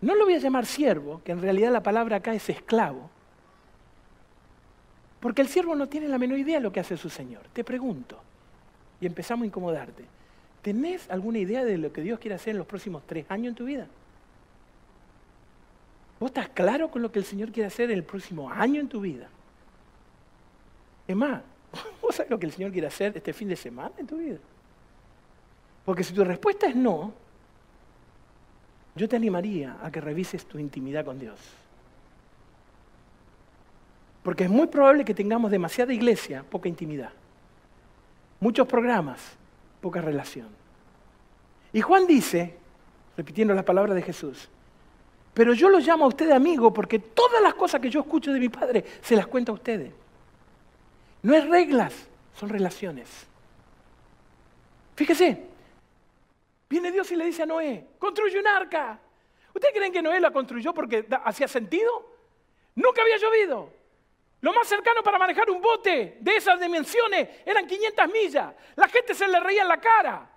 No 0.00 0.14
lo 0.14 0.24
voy 0.24 0.32
a 0.32 0.38
llamar 0.38 0.64
siervo, 0.64 1.20
que 1.22 1.32
en 1.32 1.42
realidad 1.42 1.70
la 1.70 1.82
palabra 1.82 2.16
acá 2.16 2.32
es 2.32 2.48
esclavo. 2.48 3.10
Porque 5.20 5.42
el 5.42 5.48
siervo 5.48 5.74
no 5.74 5.86
tiene 5.86 6.08
la 6.08 6.16
menor 6.16 6.38
idea 6.38 6.56
de 6.56 6.62
lo 6.62 6.72
que 6.72 6.80
hace 6.80 6.96
su 6.96 7.10
Señor. 7.10 7.42
Te 7.52 7.62
pregunto, 7.62 8.18
y 9.02 9.06
empezamos 9.06 9.42
a 9.42 9.46
incomodarte, 9.48 10.02
¿tenés 10.62 11.10
alguna 11.10 11.40
idea 11.40 11.62
de 11.62 11.76
lo 11.76 11.92
que 11.92 12.00
Dios 12.00 12.18
quiere 12.18 12.36
hacer 12.36 12.52
en 12.52 12.56
los 12.56 12.66
próximos 12.66 13.02
tres 13.06 13.26
años 13.28 13.50
en 13.50 13.56
tu 13.56 13.66
vida? 13.66 13.86
¿Vos 16.18 16.30
estás 16.30 16.48
claro 16.48 16.90
con 16.90 17.02
lo 17.02 17.12
que 17.12 17.18
el 17.18 17.26
Señor 17.26 17.52
quiere 17.52 17.66
hacer 17.66 17.90
en 17.90 17.98
el 17.98 18.04
próximo 18.04 18.48
año 18.48 18.80
en 18.80 18.88
tu 18.88 19.02
vida? 19.02 19.28
Es 21.06 21.16
más, 21.16 21.42
¿vos 22.00 22.14
sabés 22.14 22.30
lo 22.30 22.38
que 22.38 22.46
el 22.46 22.52
Señor 22.52 22.72
quiere 22.72 22.86
hacer 22.86 23.14
este 23.14 23.34
fin 23.34 23.48
de 23.48 23.56
semana 23.56 23.92
en 23.98 24.06
tu 24.06 24.16
vida? 24.16 24.38
Porque 25.84 26.04
si 26.04 26.12
tu 26.12 26.24
respuesta 26.24 26.66
es 26.66 26.76
no, 26.76 27.12
yo 28.94 29.08
te 29.08 29.16
animaría 29.16 29.76
a 29.82 29.90
que 29.90 30.00
revises 30.00 30.44
tu 30.46 30.58
intimidad 30.58 31.04
con 31.04 31.18
Dios. 31.18 31.38
Porque 34.22 34.44
es 34.44 34.50
muy 34.50 34.66
probable 34.66 35.04
que 35.04 35.14
tengamos 35.14 35.50
demasiada 35.50 35.92
iglesia, 35.92 36.44
poca 36.48 36.68
intimidad. 36.68 37.10
Muchos 38.40 38.66
programas, 38.66 39.20
poca 39.80 40.00
relación. 40.00 40.48
Y 41.72 41.80
Juan 41.80 42.06
dice, 42.06 42.56
repitiendo 43.16 43.54
las 43.54 43.64
palabras 43.64 43.94
de 43.94 44.02
Jesús, 44.02 44.48
pero 45.32 45.54
yo 45.54 45.68
lo 45.68 45.78
llamo 45.78 46.04
a 46.04 46.08
ustedes 46.08 46.34
amigo 46.34 46.72
porque 46.72 46.98
todas 46.98 47.40
las 47.42 47.54
cosas 47.54 47.80
que 47.80 47.88
yo 47.88 48.00
escucho 48.00 48.32
de 48.32 48.40
mi 48.40 48.48
padre 48.48 48.84
se 49.00 49.16
las 49.16 49.26
cuento 49.26 49.52
a 49.52 49.54
ustedes. 49.54 49.92
No 51.22 51.34
es 51.34 51.48
reglas, 51.48 51.94
son 52.34 52.48
relaciones. 52.48 53.08
Fíjese, 54.96 55.49
viene 56.70 56.92
Dios 56.92 57.10
y 57.10 57.16
le 57.16 57.26
dice 57.26 57.42
a 57.42 57.46
Noé, 57.46 57.88
construye 57.98 58.38
un 58.38 58.46
arca. 58.46 58.98
¿Ustedes 59.52 59.74
creen 59.74 59.92
que 59.92 60.00
Noé 60.00 60.20
la 60.20 60.30
construyó 60.30 60.72
porque 60.72 61.04
hacía 61.24 61.48
sentido? 61.48 62.16
Nunca 62.76 63.02
había 63.02 63.16
llovido. 63.16 63.72
Lo 64.40 64.52
más 64.52 64.68
cercano 64.68 65.02
para 65.02 65.18
manejar 65.18 65.50
un 65.50 65.60
bote 65.60 66.16
de 66.20 66.36
esas 66.36 66.58
dimensiones 66.60 67.28
eran 67.44 67.66
500 67.66 68.08
millas. 68.08 68.54
La 68.76 68.88
gente 68.88 69.14
se 69.14 69.26
le 69.26 69.40
reía 69.40 69.62
en 69.62 69.68
la 69.68 69.80
cara. 69.80 70.30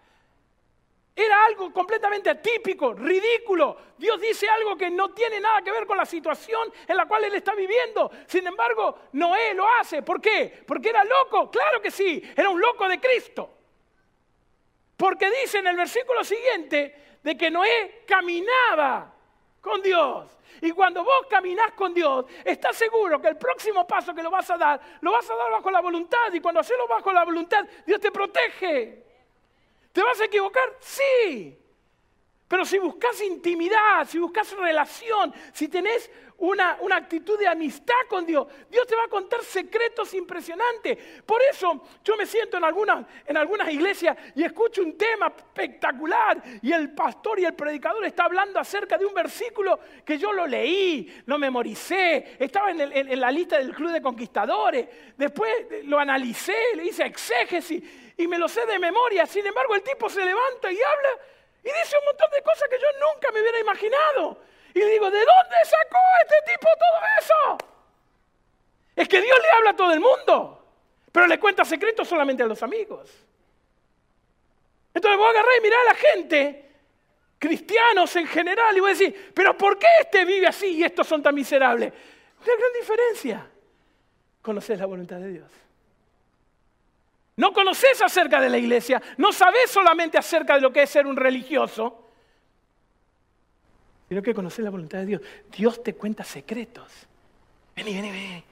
Era 1.15 1.45
algo 1.45 1.71
completamente 1.71 2.31
atípico, 2.31 2.93
ridículo. 2.95 3.77
Dios 3.99 4.19
dice 4.19 4.49
algo 4.49 4.75
que 4.75 4.89
no 4.89 5.13
tiene 5.13 5.39
nada 5.39 5.61
que 5.61 5.71
ver 5.71 5.85
con 5.85 5.95
la 5.95 6.05
situación 6.05 6.73
en 6.87 6.97
la 6.97 7.05
cual 7.05 7.23
él 7.25 7.35
está 7.35 7.53
viviendo. 7.53 8.09
Sin 8.25 8.45
embargo, 8.47 8.97
Noé 9.11 9.53
lo 9.53 9.69
hace. 9.69 10.01
¿Por 10.01 10.19
qué? 10.19 10.63
Porque 10.65 10.89
era 10.89 11.03
loco. 11.03 11.51
Claro 11.51 11.79
que 11.79 11.91
sí, 11.91 12.21
era 12.35 12.49
un 12.49 12.59
loco 12.59 12.87
de 12.89 12.99
Cristo. 12.99 13.52
Porque 15.03 15.29
dice 15.41 15.57
en 15.57 15.67
el 15.67 15.75
versículo 15.75 16.23
siguiente 16.23 17.17
de 17.21 17.35
que 17.35 17.51
Noé 17.51 18.05
caminaba 18.07 19.13
con 19.59 19.81
Dios. 19.81 20.31
Y 20.61 20.71
cuando 20.71 21.03
vos 21.03 21.27
caminás 21.29 21.73
con 21.73 21.93
Dios, 21.93 22.25
estás 22.45 22.77
seguro 22.77 23.21
que 23.21 23.27
el 23.27 23.35
próximo 23.35 23.85
paso 23.85 24.15
que 24.15 24.23
lo 24.23 24.31
vas 24.31 24.49
a 24.49 24.57
dar, 24.57 24.79
lo 25.01 25.11
vas 25.11 25.29
a 25.29 25.35
dar 25.35 25.51
bajo 25.51 25.69
la 25.69 25.81
voluntad. 25.81 26.31
Y 26.31 26.39
cuando 26.39 26.61
hacerlo 26.61 26.87
bajo 26.87 27.11
la 27.11 27.25
voluntad, 27.25 27.65
Dios 27.85 27.99
te 27.99 28.11
protege. 28.11 29.03
¿Te 29.91 30.01
vas 30.01 30.21
a 30.21 30.23
equivocar? 30.23 30.73
Sí. 30.79 31.59
Pero 32.53 32.65
si 32.65 32.77
buscas 32.77 33.19
intimidad, 33.23 34.07
si 34.07 34.19
buscas 34.19 34.51
relación, 34.51 35.33
si 35.51 35.67
tenés 35.69 36.11
una, 36.37 36.77
actitud 36.95 37.39
de 37.39 37.47
amistad 37.47 37.95
con 38.07 38.27
Dios, 38.27 38.45
Dios 38.69 38.85
te 38.85 38.95
va 38.95 39.05
a 39.05 39.07
contar 39.07 39.43
secretos 39.43 40.13
impresionantes. 40.13 41.23
Por 41.25 41.41
eso 41.49 41.81
yo 42.03 42.15
me 42.15 42.27
siento 42.27 42.57
en 42.57 42.63
algunas, 42.63 43.07
en 43.25 43.37
algunas 43.37 43.73
iglesias 43.73 44.15
y 44.35 44.43
escucho 44.43 44.83
un 44.83 44.95
tema 44.95 45.33
espectacular 45.35 46.43
y 46.61 46.71
el 46.71 46.93
pastor 46.93 47.39
y 47.39 47.45
el 47.45 47.55
predicador 47.55 48.05
está 48.05 48.25
hablando 48.25 48.59
acerca 48.59 48.99
de 48.99 49.05
un 49.07 49.15
versículo 49.15 49.79
que 50.05 50.19
yo 50.19 50.31
lo 50.31 50.45
leí, 50.45 51.23
lo 51.25 51.39
memoricé, 51.39 52.37
estaba 52.37 52.69
en, 52.69 52.81
en 52.81 53.19
la 53.19 53.31
lista 53.31 53.57
del 53.57 53.73
club 53.73 53.91
de 53.91 54.01
conquistadores, 54.03 54.87
después 55.17 55.51
lo 55.85 55.97
analicé, 55.97 56.55
le 56.75 56.85
hice 56.85 57.03
exégesis 57.03 58.13
y 58.15 58.27
me 58.27 58.37
lo 58.37 58.47
sé 58.47 58.63
de 58.67 58.77
memoria. 58.77 59.25
Sin 59.25 59.43
embargo, 59.43 59.73
el 59.73 59.81
tipo 59.81 60.07
se 60.07 60.23
levanta 60.23 60.71
y 60.71 60.77
habla 60.77 61.32
y 61.63 61.67
dice 61.67 61.97
un 61.97 62.05
montón 62.05 62.29
de 62.31 62.41
cosas 62.41 62.67
que 62.69 62.77
yo 62.77 62.87
nunca 62.99 63.31
me 63.31 63.41
hubiera 63.41 63.59
imaginado. 63.59 64.37
Y 64.73 64.79
le 64.79 64.87
digo, 64.87 65.09
¿de 65.09 65.19
dónde 65.19 65.55
sacó 65.63 65.99
este 66.23 66.51
tipo 66.51 66.67
todo 66.77 66.99
eso? 67.19 67.73
Es 68.95 69.07
que 69.07 69.21
Dios 69.21 69.37
le 69.39 69.49
habla 69.57 69.69
a 69.69 69.75
todo 69.75 69.93
el 69.93 69.99
mundo, 69.99 70.67
pero 71.11 71.27
le 71.27 71.39
cuenta 71.39 71.63
secretos 71.63 72.07
solamente 72.07 72.43
a 72.43 72.47
los 72.47 72.61
amigos. 72.63 73.09
Entonces 74.93 75.17
voy 75.17 75.27
a 75.27 75.29
agarrar 75.29 75.51
y 75.57 75.61
mirar 75.61 75.79
a 75.79 75.85
la 75.85 75.95
gente, 75.95 76.71
cristianos 77.39 78.15
en 78.15 78.27
general, 78.27 78.75
y 78.75 78.79
voy 78.79 78.91
a 78.91 78.93
decir, 78.93 79.31
pero 79.33 79.57
¿por 79.57 79.79
qué 79.79 79.87
este 80.01 80.25
vive 80.25 80.47
así 80.47 80.77
y 80.77 80.83
estos 80.83 81.07
son 81.07 81.23
tan 81.23 81.33
miserables? 81.33 81.93
Una 82.45 82.55
gran 82.55 82.73
diferencia. 82.73 83.49
Conocer 84.41 84.79
la 84.79 84.85
voluntad 84.85 85.17
de 85.17 85.29
Dios. 85.29 85.51
No 87.35 87.51
conoces 87.51 88.01
acerca 88.01 88.39
de 88.39 88.49
la 88.49 88.57
iglesia, 88.57 89.01
no 89.17 89.31
sabes 89.31 89.71
solamente 89.71 90.17
acerca 90.17 90.55
de 90.55 90.61
lo 90.61 90.71
que 90.71 90.83
es 90.83 90.89
ser 90.89 91.07
un 91.07 91.15
religioso, 91.15 92.09
sino 94.07 94.21
que 94.21 94.33
conoces 94.33 94.63
la 94.63 94.69
voluntad 94.69 94.99
de 94.99 95.05
Dios. 95.07 95.21
Dios 95.51 95.81
te 95.81 95.95
cuenta 95.95 96.23
secretos. 96.23 96.91
Vení, 97.75 97.95
vení, 97.95 98.11
vení. 98.11 98.43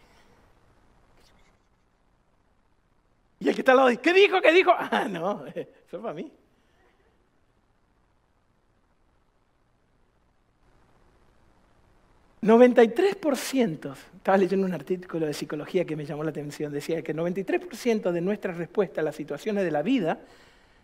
Y 3.39 3.50
el 3.50 3.56
que 3.56 3.62
está 3.62 3.72
al 3.72 3.78
lado 3.78 3.89
dice, 3.89 4.02
¿qué 4.02 4.13
dijo? 4.13 4.41
¿Qué 4.41 4.52
dijo? 4.52 4.72
Ah, 4.78 5.08
no, 5.08 5.46
eso 5.48 5.67
es 5.98 6.00
para 6.00 6.13
mí. 6.13 6.32
93%, 12.41 13.95
estaba 14.15 14.38
leyendo 14.38 14.65
un 14.65 14.73
artículo 14.73 15.27
de 15.27 15.34
psicología 15.34 15.86
que 15.86 15.95
me 15.95 16.06
llamó 16.06 16.23
la 16.23 16.32
atención, 16.32 16.73
decía 16.73 17.04
que 17.04 17.15
93% 17.15 18.12
de 18.12 18.21
nuestras 18.21 18.58
respuestas 18.58 18.99
a 18.99 19.04
las 19.04 19.15
situaciones 19.15 19.63
de 19.63 19.69
la 19.69 19.84
vida 19.84 20.19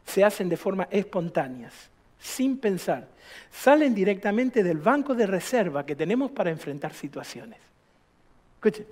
se 0.06 0.24
hacen 0.24 0.50
de 0.50 0.58
forma 0.58 0.88
espontánea, 0.92 1.72
sin 2.20 2.60
pensar. 2.60 3.08
Salen 3.52 3.96
directamente 3.96 4.62
del 4.62 4.78
banco 4.78 5.16
de 5.16 5.26
reserva 5.26 5.86
que 5.86 5.96
tenemos 5.96 6.32
para 6.32 6.52
enfrentar 6.52 6.94
situaciones. 6.94 7.60
Escuchen, 8.56 8.86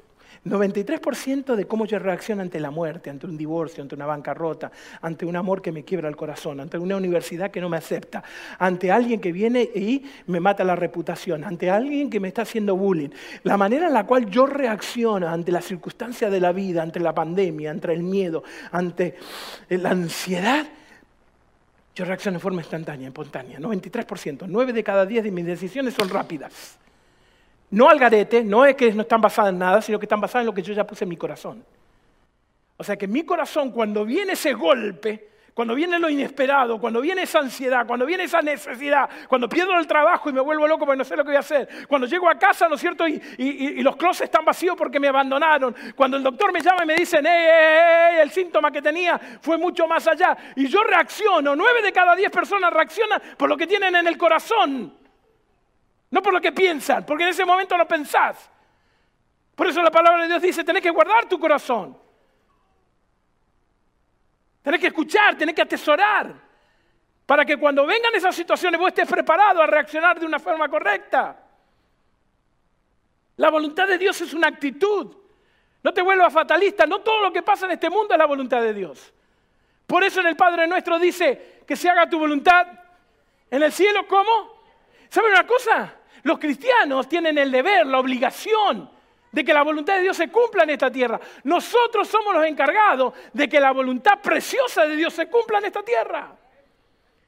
93% 0.46 1.56
de 1.56 1.66
cómo 1.66 1.86
yo 1.86 1.98
reacciono 1.98 2.44
ante 2.44 2.60
la 2.60 2.70
muerte, 2.70 3.10
ante 3.10 3.26
un 3.26 3.36
divorcio, 3.36 3.82
ante 3.82 3.96
una 3.96 4.06
bancarrota, 4.06 4.72
ante 5.02 5.26
un 5.26 5.36
amor 5.36 5.62
que 5.62 5.72
me 5.72 5.84
quiebra 5.84 6.08
el 6.08 6.16
corazón, 6.16 6.60
ante 6.60 6.78
una 6.78 6.96
universidad 6.96 7.50
que 7.50 7.60
no 7.60 7.68
me 7.68 7.78
acepta, 7.78 8.24
ante 8.60 8.92
alguien 8.92 9.20
que 9.20 9.32
viene 9.32 9.62
y 9.64 10.06
me 10.28 10.40
mata 10.40 10.64
la 10.64 10.76
reputación, 10.76 11.44
ante 11.44 11.72
alguien 11.72 12.10
que 12.10 12.20
me 12.20 12.28
está 12.28 12.44
haciendo 12.44 12.76
bullying. 12.76 13.10
La 13.44 13.58
manera 13.58 13.88
en 13.88 13.94
la 13.94 14.06
cual 14.06 14.30
yo 14.30 14.46
reacciono 14.46 15.28
ante 15.28 15.52
las 15.52 15.66
circunstancias 15.66 16.32
de 16.32 16.40
la 16.40 16.52
vida, 16.52 16.84
ante 16.84 17.00
la 17.00 17.14
pandemia, 17.14 17.72
ante 17.72 17.92
el 17.92 18.04
miedo, 18.04 18.44
ante 18.72 19.16
la 19.70 19.90
ansiedad, 19.90 20.68
yo 21.96 22.06
reacciono 22.06 22.38
de 22.38 22.42
forma 22.42 22.62
instantánea, 22.62 23.08
espontánea, 23.08 23.58
93%. 23.58 24.46
9 24.48 24.74
de 24.74 24.84
cada 24.84 25.06
10 25.06 25.24
de 25.24 25.32
mis 25.32 25.46
decisiones 25.46 25.94
son 25.94 26.10
rápidas. 26.10 26.78
No 27.72 27.90
al 27.90 28.00
garete, 28.00 28.44
no 28.44 28.66
es 28.66 28.76
que 28.76 28.92
no 28.94 29.02
están 29.02 29.22
basadas 29.22 29.52
en 29.52 29.60
nada, 29.60 29.82
sino 29.82 30.00
que 30.00 30.06
están 30.06 30.22
basadas 30.22 30.44
en 30.44 30.48
lo 30.48 30.54
que 30.54 30.62
yo 30.62 30.74
ya 30.74 30.86
puse 30.86 31.04
en 31.04 31.10
mi 31.10 31.18
corazón. 31.18 31.64
O 32.78 32.84
sea 32.84 32.96
que 32.98 33.08
mi 33.08 33.24
corazón, 33.24 33.72
cuando 33.72 34.06
viene 34.06 34.34
ese 34.34 34.54
golpe, 34.54 35.30
cuando 35.56 35.74
viene 35.74 35.98
lo 35.98 36.10
inesperado, 36.10 36.78
cuando 36.78 37.00
viene 37.00 37.22
esa 37.22 37.40
ansiedad, 37.40 37.88
cuando 37.88 38.06
viene 38.06 38.26
esa 38.26 38.42
necesidad, 38.42 39.10
cuando 39.30 39.48
pierdo 39.48 39.80
el 39.80 39.88
trabajo 39.88 40.30
y 40.30 40.34
me 40.34 40.42
vuelvo 40.42 40.68
loco 40.68 40.86
porque 40.86 40.98
no 40.98 41.06
sé 41.06 41.16
lo 41.16 41.24
que 41.24 41.30
voy 41.30 41.38
a 41.38 41.40
hacer, 41.40 41.88
cuando 41.88 42.06
llego 42.08 42.30
a 42.30 42.38
casa, 42.38 42.68
¿no 42.68 42.76
es 42.76 42.82
cierto? 42.82 43.08
Y, 43.08 43.82
los 43.82 43.96
closets 43.96 44.26
están 44.26 44.44
vacíos 44.44 44.76
porque 44.78 45.00
me 45.00 45.08
abandonaron, 45.08 45.74
cuando 45.96 46.18
el 46.18 46.24
doctor 46.24 46.52
me 46.52 46.60
llama 46.60 46.84
y 46.84 46.88
me 46.88 46.96
dice, 46.96 47.20
¡eh, 47.24 48.22
el 48.22 48.32
síntoma 48.32 48.70
que 48.70 48.82
tenía 48.82 49.18
fue 49.40 49.58
mucho 49.58 49.88
más 49.88 50.06
allá! 50.08 50.36
Y 50.58 50.68
yo 50.68 50.84
reacciono, 50.84 51.56
nueve 51.56 51.82
de 51.82 51.94
cada 51.94 52.18
diez 52.18 52.32
personas 52.32 52.74
reaccionan 52.74 53.22
por 53.38 53.48
lo 53.48 53.56
que 53.56 53.66
tienen 53.66 53.96
en 53.96 54.08
el 54.08 54.18
corazón. 54.18 55.05
No 56.16 56.22
por 56.22 56.34
lo 56.34 56.40
que 56.40 56.54
piensan, 56.54 57.06
porque 57.06 57.26
en 57.26 57.32
ese 57.32 57.44
momento 57.44 57.78
no 57.78 57.86
pensás. 57.86 58.50
Por 59.54 59.68
eso 59.68 59.82
la 59.82 59.92
palabra 59.92 60.22
de 60.22 60.30
Dios 60.30 60.42
dice, 60.42 60.64
tenés 60.64 60.82
que 60.82 60.90
guardar 60.90 61.28
tu 61.28 61.38
corazón. 61.38 61.98
Tenés 64.62 64.80
que 64.80 64.88
escuchar, 64.88 65.38
tenés 65.38 65.54
que 65.54 65.64
atesorar. 65.64 66.34
Para 67.26 67.44
que 67.44 67.58
cuando 67.58 67.86
vengan 67.86 68.16
esas 68.16 68.34
situaciones 68.34 68.80
vos 68.80 68.88
estés 68.88 69.10
preparado 69.10 69.62
a 69.62 69.68
reaccionar 69.68 70.18
de 70.18 70.26
una 70.26 70.40
forma 70.40 70.70
correcta. 70.70 71.38
La 73.36 73.50
voluntad 73.50 73.86
de 73.86 73.98
Dios 73.98 74.22
es 74.22 74.34
una 74.34 74.48
actitud. 74.48 75.14
No 75.84 75.94
te 75.94 76.02
vuelvas 76.02 76.32
fatalista. 76.32 76.86
No 76.86 77.02
todo 77.02 77.24
lo 77.24 77.34
que 77.34 77.44
pasa 77.44 77.66
en 77.66 77.74
este 77.74 77.90
mundo 77.90 78.14
es 78.14 78.18
la 78.18 78.26
voluntad 78.26 78.62
de 78.62 78.74
Dios. 78.74 79.14
Por 79.86 80.02
eso 80.02 80.22
en 80.22 80.28
el 80.28 80.38
Padre 80.38 80.66
nuestro 80.66 80.98
dice 80.98 81.62
que 81.68 81.76
se 81.76 81.90
haga 81.90 82.10
tu 82.10 82.18
voluntad 82.18 82.68
en 83.52 83.64
el 83.64 83.74
cielo. 83.74 84.08
¿Cómo? 84.08 84.64
¿Saben 85.10 85.32
una 85.32 85.46
cosa? 85.46 85.96
Los 86.26 86.40
cristianos 86.40 87.08
tienen 87.08 87.38
el 87.38 87.52
deber, 87.52 87.86
la 87.86 88.00
obligación 88.00 88.90
de 89.32 89.46
que 89.46 89.54
la 89.54 89.62
voluntad 89.62 89.98
de 89.98 90.02
Dios 90.02 90.18
se 90.18 90.30
cumpla 90.30 90.64
en 90.64 90.72
esta 90.72 90.90
tierra. 90.90 91.20
Nosotros 91.44 92.08
somos 92.08 92.34
los 92.34 92.44
encargados 92.48 93.14
de 93.32 93.48
que 93.48 93.60
la 93.60 93.72
voluntad 93.72 94.20
preciosa 94.24 94.88
de 94.88 94.96
Dios 94.96 95.14
se 95.14 95.28
cumpla 95.28 95.60
en 95.60 95.66
esta 95.66 95.84
tierra. 95.84 96.36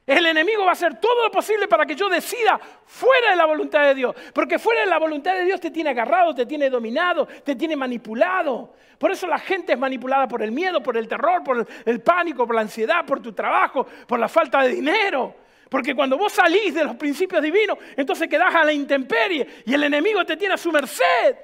El 0.04 0.26
enemigo 0.26 0.64
va 0.64 0.70
a 0.70 0.72
hacer 0.72 0.98
todo 0.98 1.22
lo 1.22 1.30
posible 1.30 1.68
para 1.68 1.86
que 1.86 1.94
yo 1.94 2.08
decida 2.08 2.58
fuera 2.86 3.30
de 3.30 3.36
la 3.36 3.44
voluntad 3.44 3.84
de 3.84 3.94
Dios. 3.94 4.16
Porque 4.34 4.58
fuera 4.58 4.80
de 4.80 4.88
la 4.88 4.98
voluntad 4.98 5.34
de 5.34 5.44
Dios 5.44 5.60
te 5.60 5.70
tiene 5.70 5.90
agarrado, 5.90 6.34
te 6.34 6.44
tiene 6.44 6.68
dominado, 6.68 7.26
te 7.44 7.54
tiene 7.54 7.76
manipulado. 7.76 8.74
Por 8.98 9.12
eso 9.12 9.28
la 9.28 9.38
gente 9.38 9.74
es 9.74 9.78
manipulada 9.78 10.26
por 10.26 10.42
el 10.42 10.50
miedo, 10.50 10.82
por 10.82 10.96
el 10.96 11.06
terror, 11.06 11.44
por 11.44 11.64
el 11.84 12.00
pánico, 12.00 12.48
por 12.48 12.56
la 12.56 12.62
ansiedad, 12.62 13.06
por 13.06 13.22
tu 13.22 13.32
trabajo, 13.32 13.86
por 14.08 14.18
la 14.18 14.28
falta 14.28 14.60
de 14.62 14.70
dinero. 14.70 15.36
Porque 15.68 15.94
cuando 15.94 16.16
vos 16.16 16.32
salís 16.32 16.74
de 16.74 16.84
los 16.84 16.96
principios 16.96 17.42
divinos, 17.42 17.78
entonces 17.96 18.28
quedás 18.28 18.54
a 18.54 18.64
la 18.64 18.72
intemperie 18.72 19.46
y 19.66 19.74
el 19.74 19.84
enemigo 19.84 20.24
te 20.24 20.36
tiene 20.36 20.54
a 20.54 20.58
su 20.58 20.72
merced. 20.72 21.36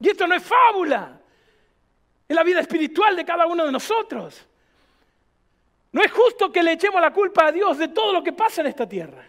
Y 0.00 0.08
esto 0.08 0.26
no 0.26 0.34
es 0.34 0.42
fábula. 0.42 1.20
Es 2.28 2.34
la 2.34 2.42
vida 2.42 2.60
espiritual 2.60 3.14
de 3.14 3.24
cada 3.24 3.46
uno 3.46 3.64
de 3.64 3.70
nosotros. 3.70 4.44
No 5.92 6.02
es 6.02 6.10
justo 6.10 6.50
que 6.50 6.62
le 6.62 6.72
echemos 6.72 7.00
la 7.00 7.12
culpa 7.12 7.46
a 7.46 7.52
Dios 7.52 7.78
de 7.78 7.88
todo 7.88 8.12
lo 8.12 8.22
que 8.22 8.32
pasa 8.32 8.60
en 8.60 8.66
esta 8.66 8.88
tierra. 8.88 9.24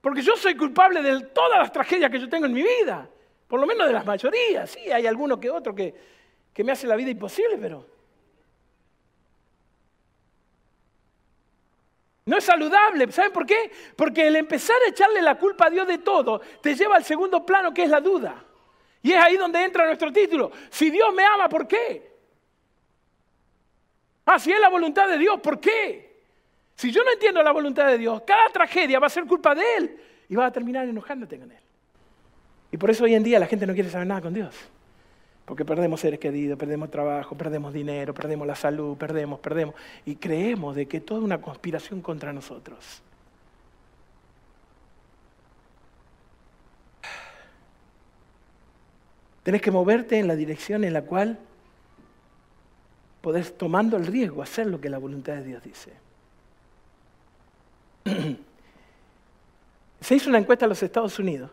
Porque 0.00 0.22
yo 0.22 0.36
soy 0.36 0.56
culpable 0.56 1.00
de 1.02 1.26
todas 1.26 1.58
las 1.58 1.72
tragedias 1.72 2.10
que 2.10 2.18
yo 2.18 2.28
tengo 2.28 2.46
en 2.46 2.52
mi 2.52 2.62
vida. 2.62 3.08
Por 3.46 3.60
lo 3.60 3.66
menos 3.66 3.86
de 3.86 3.92
las 3.92 4.04
mayorías. 4.04 4.70
Sí, 4.70 4.90
hay 4.90 5.06
alguno 5.06 5.38
que 5.38 5.50
otro 5.50 5.72
que, 5.74 5.94
que 6.52 6.64
me 6.64 6.72
hace 6.72 6.86
la 6.86 6.96
vida 6.96 7.10
imposible, 7.10 7.56
pero... 7.60 7.95
No 12.26 12.36
es 12.36 12.44
saludable. 12.44 13.10
¿Saben 13.12 13.32
por 13.32 13.46
qué? 13.46 13.70
Porque 13.96 14.26
el 14.26 14.36
empezar 14.36 14.76
a 14.84 14.90
echarle 14.90 15.22
la 15.22 15.36
culpa 15.36 15.66
a 15.66 15.70
Dios 15.70 15.86
de 15.86 15.98
todo 15.98 16.40
te 16.60 16.74
lleva 16.74 16.96
al 16.96 17.04
segundo 17.04 17.46
plano 17.46 17.72
que 17.72 17.84
es 17.84 17.90
la 17.90 18.00
duda. 18.00 18.44
Y 19.00 19.12
es 19.12 19.22
ahí 19.22 19.36
donde 19.36 19.62
entra 19.62 19.86
nuestro 19.86 20.12
título. 20.12 20.50
Si 20.68 20.90
Dios 20.90 21.14
me 21.14 21.24
ama, 21.24 21.48
¿por 21.48 21.68
qué? 21.68 22.14
Ah, 24.26 24.40
si 24.40 24.50
es 24.50 24.58
la 24.58 24.68
voluntad 24.68 25.08
de 25.08 25.18
Dios, 25.18 25.40
¿por 25.40 25.60
qué? 25.60 26.24
Si 26.74 26.90
yo 26.90 27.04
no 27.04 27.12
entiendo 27.12 27.40
la 27.44 27.52
voluntad 27.52 27.86
de 27.86 27.96
Dios, 27.96 28.22
cada 28.26 28.48
tragedia 28.50 28.98
va 28.98 29.06
a 29.06 29.10
ser 29.10 29.24
culpa 29.24 29.54
de 29.54 29.76
Él 29.76 30.00
y 30.28 30.34
va 30.34 30.46
a 30.46 30.52
terminar 30.52 30.88
enojándote 30.88 31.38
con 31.38 31.52
Él. 31.52 31.60
Y 32.72 32.76
por 32.76 32.90
eso 32.90 33.04
hoy 33.04 33.14
en 33.14 33.22
día 33.22 33.38
la 33.38 33.46
gente 33.46 33.66
no 33.66 33.72
quiere 33.72 33.88
saber 33.88 34.08
nada 34.08 34.20
con 34.20 34.34
Dios. 34.34 34.54
Porque 35.46 35.64
perdemos 35.64 36.00
seres 36.00 36.18
queridos, 36.18 36.58
perdemos 36.58 36.90
trabajo, 36.90 37.36
perdemos 37.36 37.72
dinero, 37.72 38.12
perdemos 38.12 38.48
la 38.48 38.56
salud, 38.56 38.96
perdemos, 38.96 39.38
perdemos. 39.38 39.76
Y 40.04 40.16
creemos 40.16 40.74
de 40.74 40.86
que 40.86 41.00
toda 41.00 41.20
una 41.20 41.40
conspiración 41.40 42.02
contra 42.02 42.32
nosotros. 42.32 43.00
Tenés 49.44 49.62
que 49.62 49.70
moverte 49.70 50.18
en 50.18 50.26
la 50.26 50.34
dirección 50.34 50.82
en 50.82 50.92
la 50.92 51.02
cual 51.02 51.38
podés, 53.20 53.56
tomando 53.56 53.96
el 53.96 54.04
riesgo, 54.04 54.42
hacer 54.42 54.66
lo 54.66 54.80
que 54.80 54.90
la 54.90 54.98
voluntad 54.98 55.34
de 55.34 55.44
Dios 55.44 55.62
dice. 55.62 55.92
Se 60.00 60.16
hizo 60.16 60.28
una 60.28 60.38
encuesta 60.38 60.64
en 60.64 60.70
los 60.70 60.82
Estados 60.82 61.20
Unidos 61.20 61.52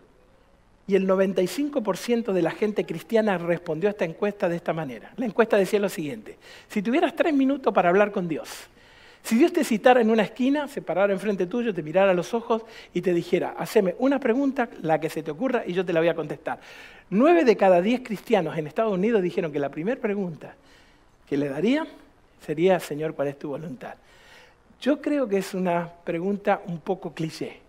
y 0.87 0.95
el 0.95 1.07
95% 1.07 2.33
de 2.33 2.41
la 2.41 2.51
gente 2.51 2.85
cristiana 2.85 3.37
respondió 3.37 3.89
a 3.89 3.91
esta 3.91 4.05
encuesta 4.05 4.49
de 4.49 4.57
esta 4.57 4.73
manera. 4.73 5.13
La 5.17 5.25
encuesta 5.25 5.57
decía 5.57 5.79
lo 5.79 5.89
siguiente, 5.89 6.37
si 6.67 6.81
tuvieras 6.81 7.15
tres 7.15 7.33
minutos 7.33 7.73
para 7.73 7.89
hablar 7.89 8.11
con 8.11 8.27
Dios, 8.27 8.49
si 9.23 9.37
Dios 9.37 9.53
te 9.53 9.63
citara 9.63 10.01
en 10.01 10.09
una 10.09 10.23
esquina, 10.23 10.67
se 10.67 10.81
parara 10.81 11.13
enfrente 11.13 11.45
tuyo, 11.45 11.73
te 11.73 11.81
mirara 11.81 12.11
a 12.11 12.13
los 12.13 12.33
ojos 12.33 12.63
y 12.93 13.01
te 13.01 13.13
dijera, 13.13 13.55
haceme 13.57 13.95
una 13.99 14.19
pregunta, 14.19 14.69
la 14.81 14.99
que 14.99 15.09
se 15.09 15.23
te 15.23 15.31
ocurra, 15.31 15.63
y 15.65 15.71
yo 15.71 15.85
te 15.85 15.93
la 15.93 16.01
voy 16.01 16.09
a 16.09 16.15
contestar. 16.15 16.59
Nueve 17.09 17.45
de 17.45 17.55
cada 17.55 17.81
diez 17.81 18.01
cristianos 18.03 18.57
en 18.57 18.67
Estados 18.67 18.91
Unidos 18.91 19.21
dijeron 19.21 19.53
que 19.53 19.59
la 19.59 19.69
primera 19.69 19.99
pregunta 19.99 20.55
que 21.29 21.37
le 21.37 21.47
daría 21.47 21.87
sería, 22.45 22.81
Señor, 22.81 23.15
¿cuál 23.15 23.29
es 23.29 23.39
tu 23.39 23.47
voluntad? 23.47 23.95
Yo 24.81 25.01
creo 25.01 25.29
que 25.29 25.37
es 25.37 25.53
una 25.53 25.89
pregunta 26.03 26.61
un 26.67 26.79
poco 26.79 27.13
cliché. 27.13 27.61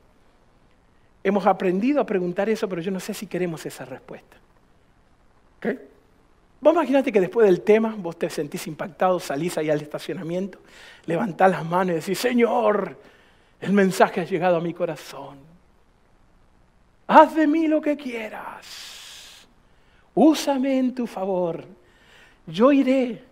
Hemos 1.24 1.46
aprendido 1.46 2.02
a 2.02 2.06
preguntar 2.06 2.50
eso, 2.50 2.68
pero 2.68 2.82
yo 2.82 2.90
no 2.90 3.00
sé 3.00 3.14
si 3.14 3.26
queremos 3.26 3.64
esa 3.64 3.86
respuesta. 3.86 4.36
¿Okay? 5.56 5.78
Vos 6.60 6.74
imaginate 6.74 7.10
que 7.10 7.20
después 7.20 7.46
del 7.46 7.62
tema 7.62 7.94
vos 7.98 8.18
te 8.18 8.28
sentís 8.28 8.66
impactado, 8.66 9.18
salís 9.18 9.56
ahí 9.58 9.70
al 9.70 9.80
estacionamiento, 9.80 10.58
levantás 11.06 11.50
las 11.50 11.64
manos 11.64 11.92
y 11.92 11.98
decís, 12.00 12.18
Señor, 12.18 12.98
el 13.60 13.72
mensaje 13.72 14.20
ha 14.20 14.24
llegado 14.24 14.56
a 14.56 14.60
mi 14.60 14.74
corazón. 14.74 15.38
Haz 17.06 17.34
de 17.34 17.46
mí 17.46 17.68
lo 17.68 17.80
que 17.80 17.96
quieras. 17.96 19.46
Úsame 20.14 20.78
en 20.78 20.94
tu 20.94 21.06
favor. 21.06 21.64
Yo 22.46 22.72
iré 22.72 23.22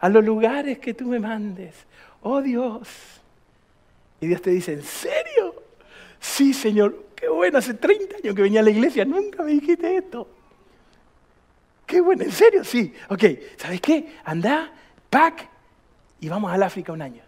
a 0.00 0.08
los 0.08 0.24
lugares 0.24 0.78
que 0.78 0.94
tú 0.94 1.06
me 1.06 1.18
mandes. 1.18 1.86
Oh 2.22 2.40
Dios. 2.42 2.88
Y 4.20 4.26
Dios 4.26 4.42
te 4.42 4.50
dice, 4.50 4.72
¿en 4.72 4.82
serio? 4.82 5.51
Sí, 6.22 6.54
Señor. 6.54 7.06
Qué 7.16 7.28
bueno, 7.28 7.58
hace 7.58 7.74
30 7.74 8.16
años 8.16 8.34
que 8.34 8.42
venía 8.42 8.60
a 8.60 8.62
la 8.62 8.70
iglesia, 8.70 9.04
nunca 9.04 9.42
me 9.42 9.50
dijiste 9.50 9.96
esto. 9.96 10.28
Qué 11.84 12.00
bueno, 12.00 12.22
¿en 12.22 12.32
serio? 12.32 12.64
Sí. 12.64 12.94
Ok, 13.10 13.24
¿sabes 13.56 13.80
qué? 13.80 14.16
Anda, 14.24 14.72
pack 15.10 15.48
y 16.20 16.28
vamos 16.28 16.50
al 16.52 16.62
África 16.62 16.92
un 16.92 17.02
año. 17.02 17.22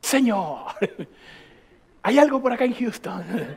Señor, 0.00 0.72
hay 2.02 2.18
algo 2.18 2.40
por 2.40 2.52
acá 2.52 2.64
en 2.64 2.74
Houston. 2.74 3.24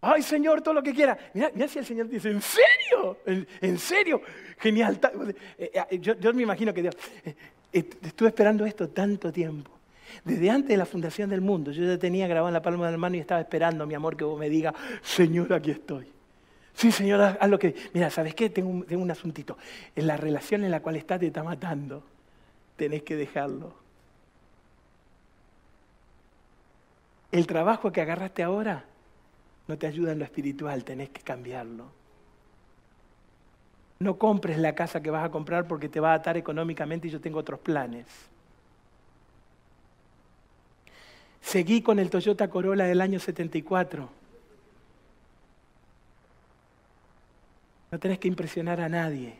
Ay, 0.00 0.22
Señor, 0.22 0.62
todo 0.62 0.74
lo 0.74 0.82
que 0.82 0.94
quiera. 0.94 1.18
Mira, 1.34 1.50
mira 1.54 1.68
si 1.68 1.78
el 1.78 1.84
Señor 1.84 2.08
dice, 2.08 2.30
¿en 2.30 2.42
serio? 2.42 3.18
¿En, 3.60 3.78
serio? 3.78 4.20
Genial. 4.58 4.98
Eh, 5.58 5.70
eh, 5.90 5.98
yo, 6.00 6.34
me 6.34 6.42
imagino 6.42 6.74
que 6.74 6.82
Dios, 6.82 6.96
estuve 7.72 8.28
esperando 8.28 8.66
esto 8.66 8.88
tanto 8.88 9.32
tiempo. 9.32 9.70
Desde 10.24 10.50
antes 10.50 10.68
de 10.68 10.76
la 10.76 10.84
fundación 10.84 11.30
del 11.30 11.40
mundo, 11.40 11.72
yo 11.72 11.84
ya 11.84 11.98
tenía 11.98 12.26
grabado 12.26 12.48
en 12.48 12.54
la 12.54 12.62
palma 12.62 12.86
de 12.86 12.92
la 12.92 12.98
mano 12.98 13.16
y 13.16 13.20
estaba 13.20 13.40
esperando, 13.40 13.86
mi 13.86 13.94
amor, 13.94 14.16
que 14.16 14.24
vos 14.24 14.38
me 14.38 14.50
digas, 14.50 14.74
Señor, 15.02 15.52
aquí 15.52 15.70
estoy. 15.70 16.06
Sí, 16.74 16.92
Señor, 16.92 17.20
haz 17.20 17.50
lo 17.50 17.58
que... 17.58 17.74
Mira, 17.92 18.10
¿sabes 18.10 18.34
qué? 18.34 18.50
Tengo 18.50 18.70
un, 18.70 18.84
tengo 18.84 19.02
un 19.02 19.10
asuntito. 19.10 19.56
En 19.94 20.06
la 20.06 20.16
relación 20.16 20.64
en 20.64 20.70
la 20.70 20.80
cual 20.80 20.96
estás 20.96 21.20
te 21.20 21.26
está 21.26 21.42
matando. 21.42 22.02
Tenés 22.76 23.02
que 23.02 23.16
dejarlo. 23.16 23.74
El 27.30 27.46
trabajo 27.46 27.92
que 27.92 28.00
agarraste 28.00 28.42
ahora 28.42 28.84
no 29.66 29.78
te 29.78 29.86
ayuda 29.86 30.12
en 30.12 30.18
lo 30.18 30.24
espiritual, 30.24 30.84
tenés 30.84 31.10
que 31.10 31.22
cambiarlo. 31.22 31.86
No 34.02 34.18
compres 34.18 34.58
la 34.58 34.74
casa 34.74 35.00
que 35.00 35.12
vas 35.12 35.24
a 35.24 35.30
comprar 35.30 35.68
porque 35.68 35.88
te 35.88 36.00
va 36.00 36.10
a 36.10 36.14
atar 36.14 36.36
económicamente 36.36 37.06
y 37.06 37.10
yo 37.10 37.20
tengo 37.20 37.38
otros 37.38 37.60
planes. 37.60 38.04
Seguí 41.40 41.82
con 41.82 42.00
el 42.00 42.10
Toyota 42.10 42.48
Corolla 42.50 42.84
del 42.84 43.00
año 43.00 43.20
74. 43.20 44.08
No 47.92 47.98
tenés 48.00 48.18
que 48.18 48.26
impresionar 48.26 48.80
a 48.80 48.88
nadie. 48.88 49.38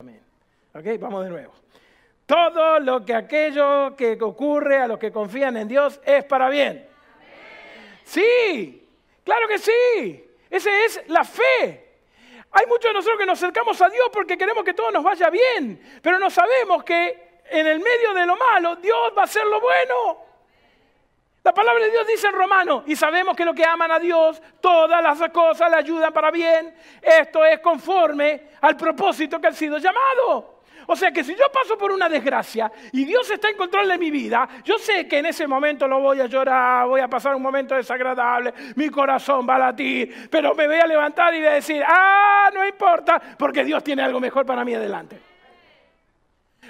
Amén. 0.00 0.20
¿Ok? 0.74 0.86
Vamos 0.98 1.22
de 1.22 1.30
nuevo. 1.30 1.52
Todo 2.26 2.80
lo 2.80 3.04
que 3.04 3.14
aquello 3.14 3.94
que 3.94 4.18
ocurre 4.20 4.78
a 4.78 4.88
los 4.88 4.98
que 4.98 5.12
confían 5.12 5.56
en 5.56 5.68
Dios 5.68 6.00
es 6.04 6.24
para 6.24 6.48
bien. 6.48 6.84
Sí, 8.02 8.88
claro 9.22 9.46
que 9.46 9.58
sí. 9.58 10.31
Esa 10.52 10.84
es 10.84 11.00
la 11.06 11.24
fe. 11.24 11.88
Hay 12.50 12.66
muchos 12.66 12.90
de 12.90 12.92
nosotros 12.92 13.18
que 13.18 13.24
nos 13.24 13.42
acercamos 13.42 13.80
a 13.80 13.88
Dios 13.88 14.10
porque 14.12 14.36
queremos 14.36 14.62
que 14.62 14.74
todo 14.74 14.90
nos 14.90 15.02
vaya 15.02 15.30
bien, 15.30 15.80
pero 16.02 16.18
no 16.18 16.28
sabemos 16.28 16.84
que 16.84 17.40
en 17.50 17.66
el 17.66 17.80
medio 17.80 18.12
de 18.12 18.26
lo 18.26 18.36
malo 18.36 18.76
Dios 18.76 19.14
va 19.16 19.22
a 19.22 19.24
hacer 19.24 19.46
lo 19.46 19.58
bueno. 19.62 20.26
La 21.42 21.54
palabra 21.54 21.82
de 21.82 21.90
Dios 21.90 22.06
dice 22.06 22.26
en 22.26 22.34
Romano, 22.34 22.84
y 22.86 22.94
sabemos 22.94 23.34
que 23.34 23.46
lo 23.46 23.54
que 23.54 23.64
aman 23.64 23.90
a 23.92 23.98
Dios, 23.98 24.42
todas 24.60 25.02
las 25.02 25.30
cosas 25.30 25.70
le 25.70 25.76
ayudan 25.76 26.12
para 26.12 26.30
bien. 26.30 26.76
Esto 27.00 27.46
es 27.46 27.58
conforme 27.60 28.50
al 28.60 28.76
propósito 28.76 29.40
que 29.40 29.46
ha 29.46 29.52
sido 29.52 29.78
llamado. 29.78 30.51
O 30.86 30.96
sea 30.96 31.10
que 31.10 31.24
si 31.24 31.34
yo 31.34 31.44
paso 31.52 31.76
por 31.76 31.92
una 31.92 32.08
desgracia 32.08 32.70
y 32.92 33.04
Dios 33.04 33.30
está 33.30 33.48
en 33.48 33.56
control 33.56 33.88
de 33.88 33.98
mi 33.98 34.10
vida, 34.10 34.48
yo 34.64 34.78
sé 34.78 35.06
que 35.06 35.18
en 35.18 35.26
ese 35.26 35.46
momento 35.46 35.86
lo 35.86 36.00
voy 36.00 36.20
a 36.20 36.26
llorar, 36.26 36.86
voy 36.86 37.00
a 37.00 37.08
pasar 37.08 37.34
un 37.34 37.42
momento 37.42 37.74
desagradable, 37.74 38.52
mi 38.76 38.88
corazón 38.88 39.46
va 39.48 39.56
a 39.56 39.58
latir, 39.58 40.28
pero 40.30 40.54
me 40.54 40.66
voy 40.66 40.76
a 40.76 40.86
levantar 40.86 41.34
y 41.34 41.38
voy 41.38 41.48
a 41.48 41.54
decir, 41.54 41.82
ah, 41.86 42.50
no 42.52 42.66
importa, 42.66 43.20
porque 43.38 43.64
Dios 43.64 43.82
tiene 43.82 44.02
algo 44.02 44.20
mejor 44.20 44.44
para 44.46 44.64
mí 44.64 44.74
adelante. 44.74 45.31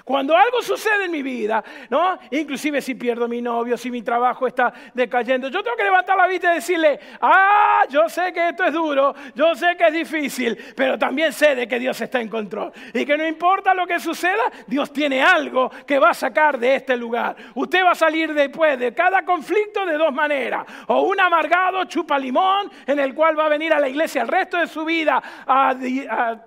Cuando 0.05 0.37
algo 0.37 0.63
sucede 0.63 1.05
en 1.05 1.11
mi 1.11 1.23
vida, 1.23 1.63
¿no? 1.89 2.19
Inclusive 2.31 2.81
si 2.81 2.95
pierdo 2.95 3.29
mi 3.29 3.41
novio, 3.41 3.77
si 3.77 3.91
mi 3.91 4.03
trabajo 4.03 4.47
está 4.47 4.73
decayendo, 4.95 5.49
yo 5.49 5.63
tengo 5.63 5.77
que 5.77 5.85
levantar 5.85 6.17
la 6.17 6.27
vista 6.27 6.53
y 6.53 6.57
decirle, 6.57 6.99
ah, 7.21 7.85
yo 7.89 8.09
sé 8.09 8.33
que 8.33 8.49
esto 8.49 8.65
es 8.65 8.73
duro, 8.73 9.15
yo 9.35 9.55
sé 9.55 9.77
que 9.77 9.87
es 9.87 9.93
difícil, 9.93 10.59
pero 10.77 10.99
también 10.99 11.33
sé 11.33 11.55
de 11.55 11.69
que 11.69 11.79
Dios 11.79 12.01
está 12.01 12.21
en 12.21 12.29
control. 12.29 12.73
Y 12.93 13.05
que 13.05 13.17
no 13.17 13.27
importa 13.27 13.75
lo 13.75 13.87
que 13.87 14.01
suceda, 14.01 14.43
Dios 14.67 14.93
tiene 14.93 15.23
algo 15.23 15.71
que 15.87 15.99
va 15.99 16.11
a 16.11 16.15
sacar 16.15 16.59
de 16.59 16.77
este 16.77 16.97
lugar. 16.97 17.37
Usted 17.55 17.85
va 17.85 17.93
a 17.93 17.95
salir 17.95 18.35
después 18.35 18.79
de 18.79 18.93
cada 18.93 19.25
conflicto 19.25 19.87
de 19.87 19.97
dos 19.97 20.13
maneras. 20.13 20.67
O 20.89 21.03
un 21.03 21.21
amargado 21.21 21.85
chupa 21.85 22.19
limón 22.19 22.71
en 22.87 22.99
el 22.99 23.15
cual 23.15 23.39
va 23.39 23.47
a 23.47 23.49
venir 23.49 23.73
a 23.73 23.81
la 23.81 23.89
iglesia 23.89 24.23
el 24.23 24.29
resto 24.29 24.59
de 24.59 24.67
su 24.67 24.85
vida 24.85 25.23
a, 25.47 25.75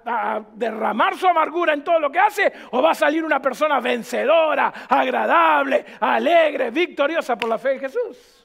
a 0.06 0.42
derramar 0.54 1.16
su 1.16 1.28
amargura 1.28 1.74
en 1.74 1.84
todo 1.84 2.00
lo 2.00 2.12
que 2.12 2.20
hace, 2.20 2.52
o 2.72 2.82
va 2.82 2.92
a 2.92 2.96
salir 2.96 3.24
una 3.24 3.42
persona 3.46 3.80
vencedora, 3.80 4.74
agradable, 4.90 5.86
alegre, 6.00 6.72
victoriosa 6.72 7.36
por 7.36 7.48
la 7.48 7.60
fe 7.60 7.74
en 7.74 7.80
Jesús. 7.80 8.45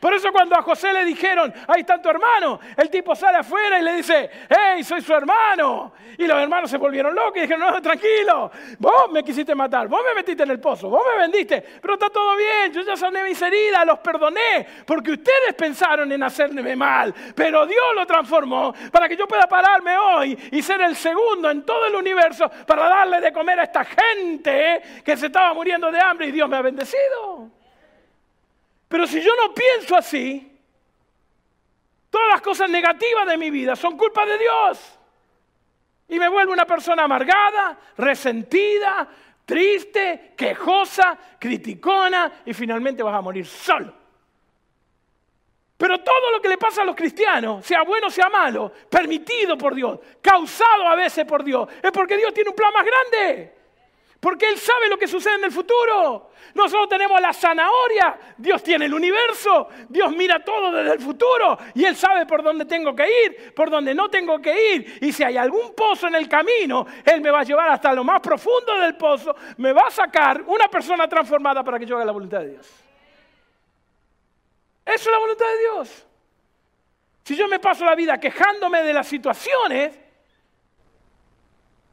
Por 0.00 0.14
eso 0.14 0.30
cuando 0.32 0.56
a 0.56 0.62
José 0.62 0.92
le 0.92 1.04
dijeron, 1.04 1.52
ahí 1.66 1.80
está 1.80 2.00
tu 2.00 2.08
hermano, 2.08 2.60
el 2.76 2.90
tipo 2.90 3.14
sale 3.14 3.38
afuera 3.38 3.78
y 3.78 3.82
le 3.82 3.94
dice, 3.94 4.30
hey, 4.48 4.84
soy 4.84 5.00
su 5.00 5.12
hermano. 5.14 5.92
Y 6.18 6.26
los 6.26 6.38
hermanos 6.38 6.70
se 6.70 6.76
volvieron 6.76 7.14
locos 7.14 7.36
y 7.36 7.40
dijeron, 7.40 7.60
no, 7.60 7.80
tranquilo, 7.80 8.50
vos 8.78 9.10
me 9.10 9.22
quisiste 9.24 9.54
matar, 9.54 9.88
vos 9.88 10.02
me 10.06 10.14
metiste 10.14 10.42
en 10.42 10.50
el 10.50 10.60
pozo, 10.60 10.88
vos 10.88 11.02
me 11.12 11.22
vendiste, 11.22 11.64
pero 11.80 11.94
está 11.94 12.10
todo 12.10 12.36
bien, 12.36 12.72
yo 12.72 12.82
ya 12.82 12.96
sané 12.96 13.24
mis 13.24 13.40
heridas, 13.40 13.86
los 13.86 13.98
perdoné, 14.00 14.66
porque 14.84 15.12
ustedes 15.12 15.54
pensaron 15.56 16.10
en 16.12 16.22
hacerme 16.22 16.76
mal, 16.76 17.14
pero 17.34 17.66
Dios 17.66 17.94
lo 17.94 18.06
transformó 18.06 18.74
para 18.92 19.08
que 19.08 19.16
yo 19.16 19.26
pueda 19.26 19.46
pararme 19.46 19.96
hoy 19.96 20.38
y 20.52 20.62
ser 20.62 20.82
el 20.82 20.94
segundo 20.96 21.50
en 21.50 21.62
todo 21.62 21.86
el 21.86 21.94
universo 21.94 22.50
para 22.66 22.88
darle 22.88 23.20
de 23.20 23.32
comer 23.32 23.60
a 23.60 23.64
esta 23.64 23.84
gente 23.84 24.82
que 25.04 25.16
se 25.16 25.26
estaba 25.26 25.54
muriendo 25.54 25.90
de 25.90 26.00
hambre 26.00 26.26
y 26.26 26.32
Dios 26.32 26.48
me 26.48 26.56
ha 26.56 26.62
bendecido. 26.62 27.59
Pero 28.90 29.06
si 29.06 29.22
yo 29.22 29.30
no 29.36 29.54
pienso 29.54 29.96
así, 29.96 30.60
todas 32.10 32.28
las 32.28 32.40
cosas 32.42 32.68
negativas 32.68 33.24
de 33.24 33.36
mi 33.36 33.48
vida 33.48 33.76
son 33.76 33.96
culpa 33.96 34.26
de 34.26 34.36
Dios. 34.36 34.98
Y 36.08 36.18
me 36.18 36.28
vuelvo 36.28 36.52
una 36.52 36.66
persona 36.66 37.04
amargada, 37.04 37.78
resentida, 37.96 39.08
triste, 39.46 40.34
quejosa, 40.36 41.16
criticona 41.38 42.42
y 42.44 42.52
finalmente 42.52 43.04
vas 43.04 43.14
a 43.14 43.20
morir 43.20 43.46
solo. 43.46 43.94
Pero 45.76 45.98
todo 46.00 46.32
lo 46.32 46.42
que 46.42 46.48
le 46.48 46.58
pasa 46.58 46.82
a 46.82 46.84
los 46.84 46.96
cristianos, 46.96 47.64
sea 47.64 47.84
bueno 47.84 48.10
sea 48.10 48.28
malo, 48.28 48.72
permitido 48.90 49.56
por 49.56 49.72
Dios, 49.72 50.00
causado 50.20 50.88
a 50.88 50.96
veces 50.96 51.24
por 51.26 51.44
Dios, 51.44 51.68
es 51.80 51.92
porque 51.92 52.16
Dios 52.16 52.34
tiene 52.34 52.50
un 52.50 52.56
plan 52.56 52.72
más 52.74 52.84
grande. 52.84 53.59
Porque 54.20 54.46
Él 54.46 54.58
sabe 54.58 54.88
lo 54.88 54.98
que 54.98 55.08
sucede 55.08 55.36
en 55.36 55.44
el 55.44 55.50
futuro. 55.50 56.30
Nosotros 56.54 56.88
tenemos 56.90 57.18
la 57.20 57.32
zanahoria, 57.32 58.18
Dios 58.36 58.62
tiene 58.62 58.84
el 58.84 58.92
universo, 58.92 59.68
Dios 59.88 60.14
mira 60.14 60.44
todo 60.44 60.70
desde 60.70 60.94
el 60.94 61.00
futuro 61.00 61.56
y 61.74 61.84
Él 61.84 61.96
sabe 61.96 62.26
por 62.26 62.42
dónde 62.42 62.66
tengo 62.66 62.94
que 62.94 63.06
ir, 63.24 63.54
por 63.54 63.70
dónde 63.70 63.94
no 63.94 64.10
tengo 64.10 64.38
que 64.40 64.74
ir. 64.74 64.98
Y 65.00 65.12
si 65.12 65.24
hay 65.24 65.38
algún 65.38 65.74
pozo 65.74 66.08
en 66.08 66.16
el 66.16 66.28
camino, 66.28 66.86
Él 67.04 67.22
me 67.22 67.30
va 67.30 67.40
a 67.40 67.44
llevar 67.44 67.70
hasta 67.70 67.94
lo 67.94 68.04
más 68.04 68.20
profundo 68.20 68.78
del 68.78 68.94
pozo, 68.96 69.34
me 69.56 69.72
va 69.72 69.86
a 69.86 69.90
sacar 69.90 70.42
una 70.46 70.68
persona 70.68 71.08
transformada 71.08 71.64
para 71.64 71.78
que 71.78 71.86
yo 71.86 71.96
haga 71.96 72.04
la 72.04 72.12
voluntad 72.12 72.40
de 72.40 72.50
Dios. 72.50 72.66
Eso 74.84 75.08
es 75.08 75.12
la 75.12 75.18
voluntad 75.18 75.46
de 75.46 75.58
Dios. 75.60 76.06
Si 77.24 77.36
yo 77.36 77.48
me 77.48 77.58
paso 77.60 77.84
la 77.84 77.94
vida 77.94 78.18
quejándome 78.18 78.82
de 78.82 78.92
las 78.92 79.06
situaciones, 79.06 79.98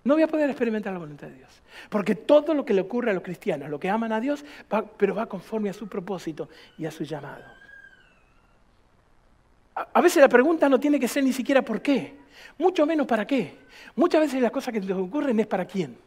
no 0.04 0.16
voy 0.16 0.24
a 0.24 0.28
poder 0.28 0.50
experimentar 0.50 0.92
la 0.94 1.00
voluntad 1.00 1.28
de 1.28 1.36
Dios. 1.36 1.62
Porque 1.90 2.16
todo 2.16 2.54
lo 2.54 2.66
que 2.66 2.74
le 2.74 2.82
ocurre 2.82 3.12
a 3.12 3.14
los 3.14 3.24
cristianos, 3.24 3.70
lo 3.70 3.80
que 3.80 3.90
aman 3.90 4.12
a 4.12 4.20
Dios, 4.20 4.44
pero 4.98 5.16
va 5.16 5.26
conforme 5.26 5.70
a 5.70 5.74
su 5.74 5.88
propósito 5.88 6.50
y 6.78 6.86
a 6.86 6.92
su 6.92 7.04
llamado. 7.04 7.44
A, 9.94 10.02
veces 10.02 10.22
la 10.22 10.30
pregunta 10.30 10.68
no 10.68 10.80
tiene 10.80 11.00
que 11.00 11.08
ser 11.08 11.24
ni 11.24 11.34
siquiera 11.34 11.62
por 11.62 11.82
qué, 11.82 12.16
mucho 12.58 12.86
menos 12.86 13.06
para 13.06 13.28
qué. 13.28 13.56
Muchas 13.96 14.22
veces 14.22 14.42
las 14.42 14.52
cosas 14.52 14.74
que 14.74 14.80
les 14.80 14.98
ocurren 14.98 15.40
es 15.40 15.48
para 15.48 15.66
quién. 15.66 15.98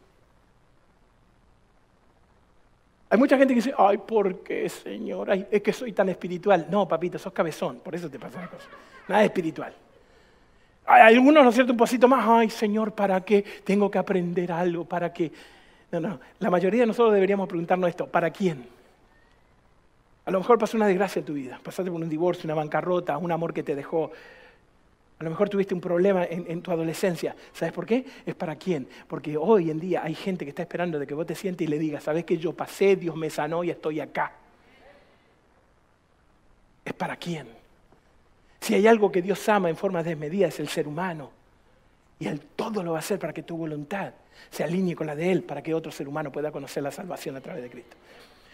Hay 3.09 3.17
mucha 3.17 3.37
gente 3.37 3.53
que 3.53 3.59
dice, 3.59 3.73
ay, 3.77 3.97
¿por 3.97 4.39
qué, 4.39 4.69
Señor? 4.69 5.29
es 5.51 5.61
que 5.61 5.73
soy 5.73 5.91
tan 5.91 6.07
espiritual. 6.09 6.67
No, 6.69 6.87
papito, 6.87 7.19
sos 7.19 7.33
cabezón, 7.33 7.79
por 7.79 7.93
eso 7.93 8.09
te 8.09 8.17
pasa 8.17 8.41
la 8.41 8.47
cosa. 8.47 8.67
Nada 9.07 9.23
espiritual. 9.23 9.73
Hay 10.85 11.15
algunos, 11.15 11.43
¿no 11.43 11.49
es 11.49 11.55
cierto? 11.55 11.73
Un 11.73 11.77
poquito 11.77 12.07
más, 12.07 12.25
ay 12.27 12.49
Señor, 12.49 12.93
¿para 12.93 13.21
qué 13.21 13.43
tengo 13.63 13.89
que 13.89 13.97
aprender 13.97 14.51
algo? 14.51 14.85
¿Para 14.85 15.13
qué? 15.13 15.31
No, 15.91 15.99
no, 15.99 16.19
la 16.39 16.49
mayoría 16.49 16.81
de 16.81 16.87
nosotros 16.87 17.13
deberíamos 17.13 17.49
preguntarnos 17.49 17.89
esto, 17.89 18.07
¿para 18.07 18.31
quién? 18.31 18.65
A 20.25 20.31
lo 20.31 20.39
mejor 20.39 20.57
pasó 20.57 20.77
una 20.77 20.87
desgracia 20.87 21.19
en 21.19 21.25
tu 21.25 21.33
vida, 21.33 21.59
pasaste 21.61 21.91
por 21.91 22.01
un 22.01 22.09
divorcio, 22.09 22.45
una 22.45 22.53
bancarrota, 22.53 23.17
un 23.17 23.31
amor 23.31 23.53
que 23.53 23.63
te 23.63 23.75
dejó. 23.75 24.11
A 25.19 25.23
lo 25.23 25.29
mejor 25.29 25.49
tuviste 25.49 25.73
un 25.73 25.81
problema 25.81 26.25
en, 26.25 26.61
tu 26.61 26.71
adolescencia. 26.71 27.35
¿Sabes 27.53 27.73
por 27.73 27.85
qué? 27.85 28.05
Es 28.25 28.33
para 28.33 28.55
quién. 28.55 28.87
Porque 29.07 29.37
hoy 29.37 29.69
en 29.69 29.79
día 29.79 30.01
hay 30.03 30.15
gente 30.15 30.45
que 30.45 30.49
está 30.49 30.63
esperando 30.63 30.97
de 30.97 31.05
que 31.05 31.13
vos 31.13 31.27
te 31.27 31.35
sientes 31.35 31.67
y 31.67 31.69
le 31.69 31.77
digas, 31.77 32.03
¿sabes 32.03 32.25
que 32.25 32.37
yo 32.37 32.53
pasé, 32.53 32.95
Dios 32.95 33.15
me 33.15 33.29
sanó 33.29 33.63
y 33.63 33.69
estoy 33.69 33.99
acá? 33.99 34.31
¿Es 36.83 36.93
para 36.93 37.17
quién? 37.17 37.47
Si 38.61 38.73
hay 38.73 38.87
algo 38.87 39.11
que 39.11 39.21
Dios 39.21 39.47
ama 39.49 39.69
en 39.69 39.75
forma 39.75 40.01
desmedida 40.01 40.47
es 40.47 40.59
el 40.59 40.69
ser 40.69 40.87
humano. 40.87 41.29
Y 42.21 42.27
Él 42.27 42.39
todo 42.55 42.83
lo 42.83 42.91
va 42.91 42.97
a 42.97 42.99
hacer 42.99 43.17
para 43.17 43.33
que 43.33 43.41
tu 43.41 43.57
voluntad 43.57 44.13
se 44.51 44.63
alinee 44.63 44.95
con 44.95 45.07
la 45.07 45.15
de 45.15 45.31
Él, 45.31 45.43
para 45.43 45.63
que 45.63 45.73
otro 45.73 45.91
ser 45.91 46.07
humano 46.07 46.31
pueda 46.31 46.51
conocer 46.51 46.83
la 46.83 46.91
salvación 46.91 47.35
a 47.35 47.41
través 47.41 47.63
de 47.63 47.69
Cristo. 47.71 47.97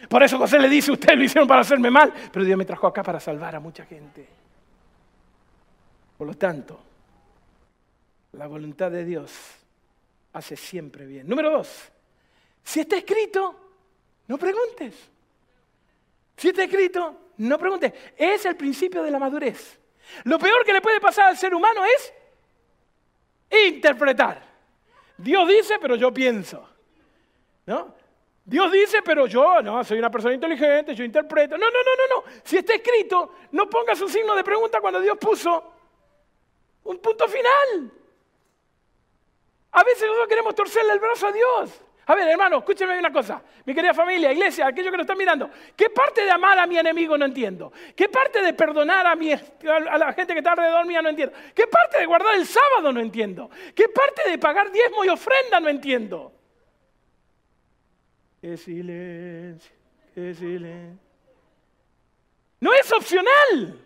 Por 0.08 0.24
eso 0.24 0.38
José 0.38 0.58
le 0.58 0.70
dice, 0.70 0.90
ustedes 0.90 1.18
lo 1.18 1.26
hicieron 1.26 1.50
para 1.50 1.60
hacerme 1.60 1.92
mal, 1.92 2.14
pero 2.32 2.46
Dios 2.46 2.58
me 2.58 2.64
trajo 2.64 2.88
acá 2.88 3.04
para 3.04 3.20
salvar 3.20 3.58
a 3.58 3.60
mucha 3.60 3.84
gente. 3.84 4.26
Por 6.18 6.28
lo 6.28 6.36
tanto, 6.36 6.80
la 8.32 8.48
voluntad 8.48 8.90
de 8.90 9.04
Dios 9.04 9.34
hace 10.32 10.56
siempre 10.56 11.06
bien. 11.06 11.28
Número 11.28 11.52
dos, 11.52 11.92
si 12.64 12.80
está 12.80 12.96
escrito, 12.96 13.54
no 14.28 14.38
preguntes. 14.38 14.96
Si 16.38 16.48
está 16.48 16.64
escrito, 16.64 17.32
no 17.36 17.58
preguntes. 17.58 17.92
Es 18.16 18.46
el 18.46 18.56
principio 18.56 19.04
de 19.04 19.12
la 19.12 19.20
madurez. 19.20 19.78
Lo 20.24 20.40
peor 20.40 20.64
que 20.64 20.72
le 20.72 20.80
puede 20.80 21.02
pasar 21.02 21.26
al 21.26 21.38
ser 21.38 21.54
humano 21.54 21.84
es 21.84 22.14
interpretar. 23.50 24.42
Dios 25.18 25.48
dice, 25.48 25.78
pero 25.80 25.96
yo 25.96 26.14
pienso. 26.14 26.68
¿No? 27.66 27.96
Dios 28.46 28.72
dice, 28.72 29.02
pero 29.04 29.28
yo, 29.28 29.62
no, 29.62 29.84
soy 29.84 30.00
una 30.00 30.10
persona 30.10 30.34
inteligente, 30.34 30.96
yo 30.96 31.04
interpreto. 31.04 31.58
No, 31.58 31.66
no, 31.66 31.80
no, 31.84 31.96
no, 31.96 32.16
no. 32.16 32.40
Si 32.44 32.58
está 32.58 32.76
escrito, 32.76 33.34
no 33.52 33.70
pongas 33.70 34.00
un 34.00 34.10
signo 34.10 34.36
de 34.36 34.44
pregunta 34.44 34.80
cuando 34.80 35.02
Dios 35.02 35.18
puso 35.18 35.74
un 36.84 36.98
punto 37.00 37.28
final. 37.28 37.92
A 39.72 39.84
veces 39.84 40.04
nosotros 40.04 40.28
queremos 40.30 40.56
torcerle 40.56 40.94
el 40.94 41.00
brazo 41.00 41.28
a 41.28 41.32
Dios. 41.32 41.82
A 42.10 42.16
ver, 42.16 42.26
hermano, 42.30 42.60
escúchenme 42.60 42.98
una 42.98 43.12
cosa. 43.12 43.42
Mi 43.66 43.76
querida 43.76 43.94
familia, 43.94 44.32
iglesia, 44.32 44.66
aquellos 44.66 44.92
que 44.92 44.98
nos 44.98 45.04
están 45.04 45.18
mirando. 45.18 45.50
¿Qué 45.76 45.90
parte 45.90 46.24
de 46.24 46.32
amar 46.32 46.58
a 46.58 46.66
mi 46.66 46.78
enemigo 46.78 47.18
no 47.18 47.26
entiendo? 47.26 47.74
¿Qué 47.98 48.08
parte 48.08 48.42
de 48.42 48.54
perdonar 48.54 49.06
a, 49.06 49.12
a 49.12 49.98
la 49.98 50.14
gente 50.14 50.32
que 50.32 50.40
está 50.40 50.52
alrededor 50.52 50.86
mía 50.86 51.02
no 51.02 51.10
entiendo? 51.10 51.36
¿Qué 51.54 51.68
parte 51.68 52.00
de 52.00 52.06
guardar 52.06 52.36
el 52.36 52.46
sábado 52.46 52.94
no 52.94 53.02
entiendo? 53.02 53.50
¿Qué 53.76 53.90
parte 53.90 54.30
de 54.30 54.38
pagar 54.38 54.72
diezmo 54.72 55.04
y 55.04 55.10
ofrenda 55.10 55.60
no 55.60 55.68
entiendo? 55.68 56.32
Qué 58.40 58.56
silencio, 58.56 59.76
qué 60.16 60.34
silencio. 60.34 61.06
No 62.62 62.74
es 62.74 62.90
opcional. 62.94 63.86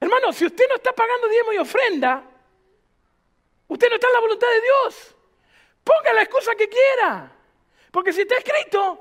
Hermano, 0.00 0.32
si 0.32 0.46
usted 0.46 0.64
no 0.70 0.76
está 0.76 0.92
pagando 0.92 1.28
diezmo 1.28 1.52
y 1.52 1.58
ofrenda, 1.58 2.24
usted 3.68 3.88
no 3.90 3.94
está 3.96 4.06
en 4.06 4.12
la 4.14 4.20
voluntad 4.20 4.48
de 4.48 4.60
Dios. 4.62 5.13
Ponga 5.84 6.12
la 6.14 6.22
excusa 6.22 6.54
que 6.56 6.68
quiera. 6.68 7.30
Porque 7.90 8.12
si 8.12 8.22
está 8.22 8.36
escrito, 8.36 8.98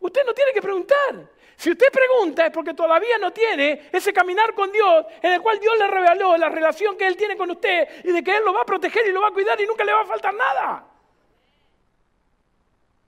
usted 0.00 0.22
no 0.24 0.34
tiene 0.34 0.52
que 0.52 0.62
preguntar. 0.62 1.28
Si 1.56 1.70
usted 1.70 1.92
pregunta 1.92 2.46
es 2.46 2.52
porque 2.52 2.74
todavía 2.74 3.18
no 3.18 3.30
tiene 3.30 3.88
ese 3.92 4.12
caminar 4.12 4.54
con 4.54 4.72
Dios 4.72 5.06
en 5.22 5.34
el 5.34 5.42
cual 5.42 5.60
Dios 5.60 5.78
le 5.78 5.86
reveló 5.86 6.36
la 6.36 6.48
relación 6.48 6.96
que 6.96 7.06
Él 7.06 7.16
tiene 7.16 7.36
con 7.36 7.50
usted 7.50 8.02
y 8.02 8.10
de 8.10 8.24
que 8.24 8.36
Él 8.36 8.44
lo 8.44 8.52
va 8.52 8.62
a 8.62 8.66
proteger 8.66 9.06
y 9.06 9.12
lo 9.12 9.20
va 9.20 9.28
a 9.28 9.32
cuidar 9.32 9.60
y 9.60 9.66
nunca 9.66 9.84
le 9.84 9.92
va 9.92 10.00
a 10.00 10.06
faltar 10.06 10.34
nada. 10.34 10.86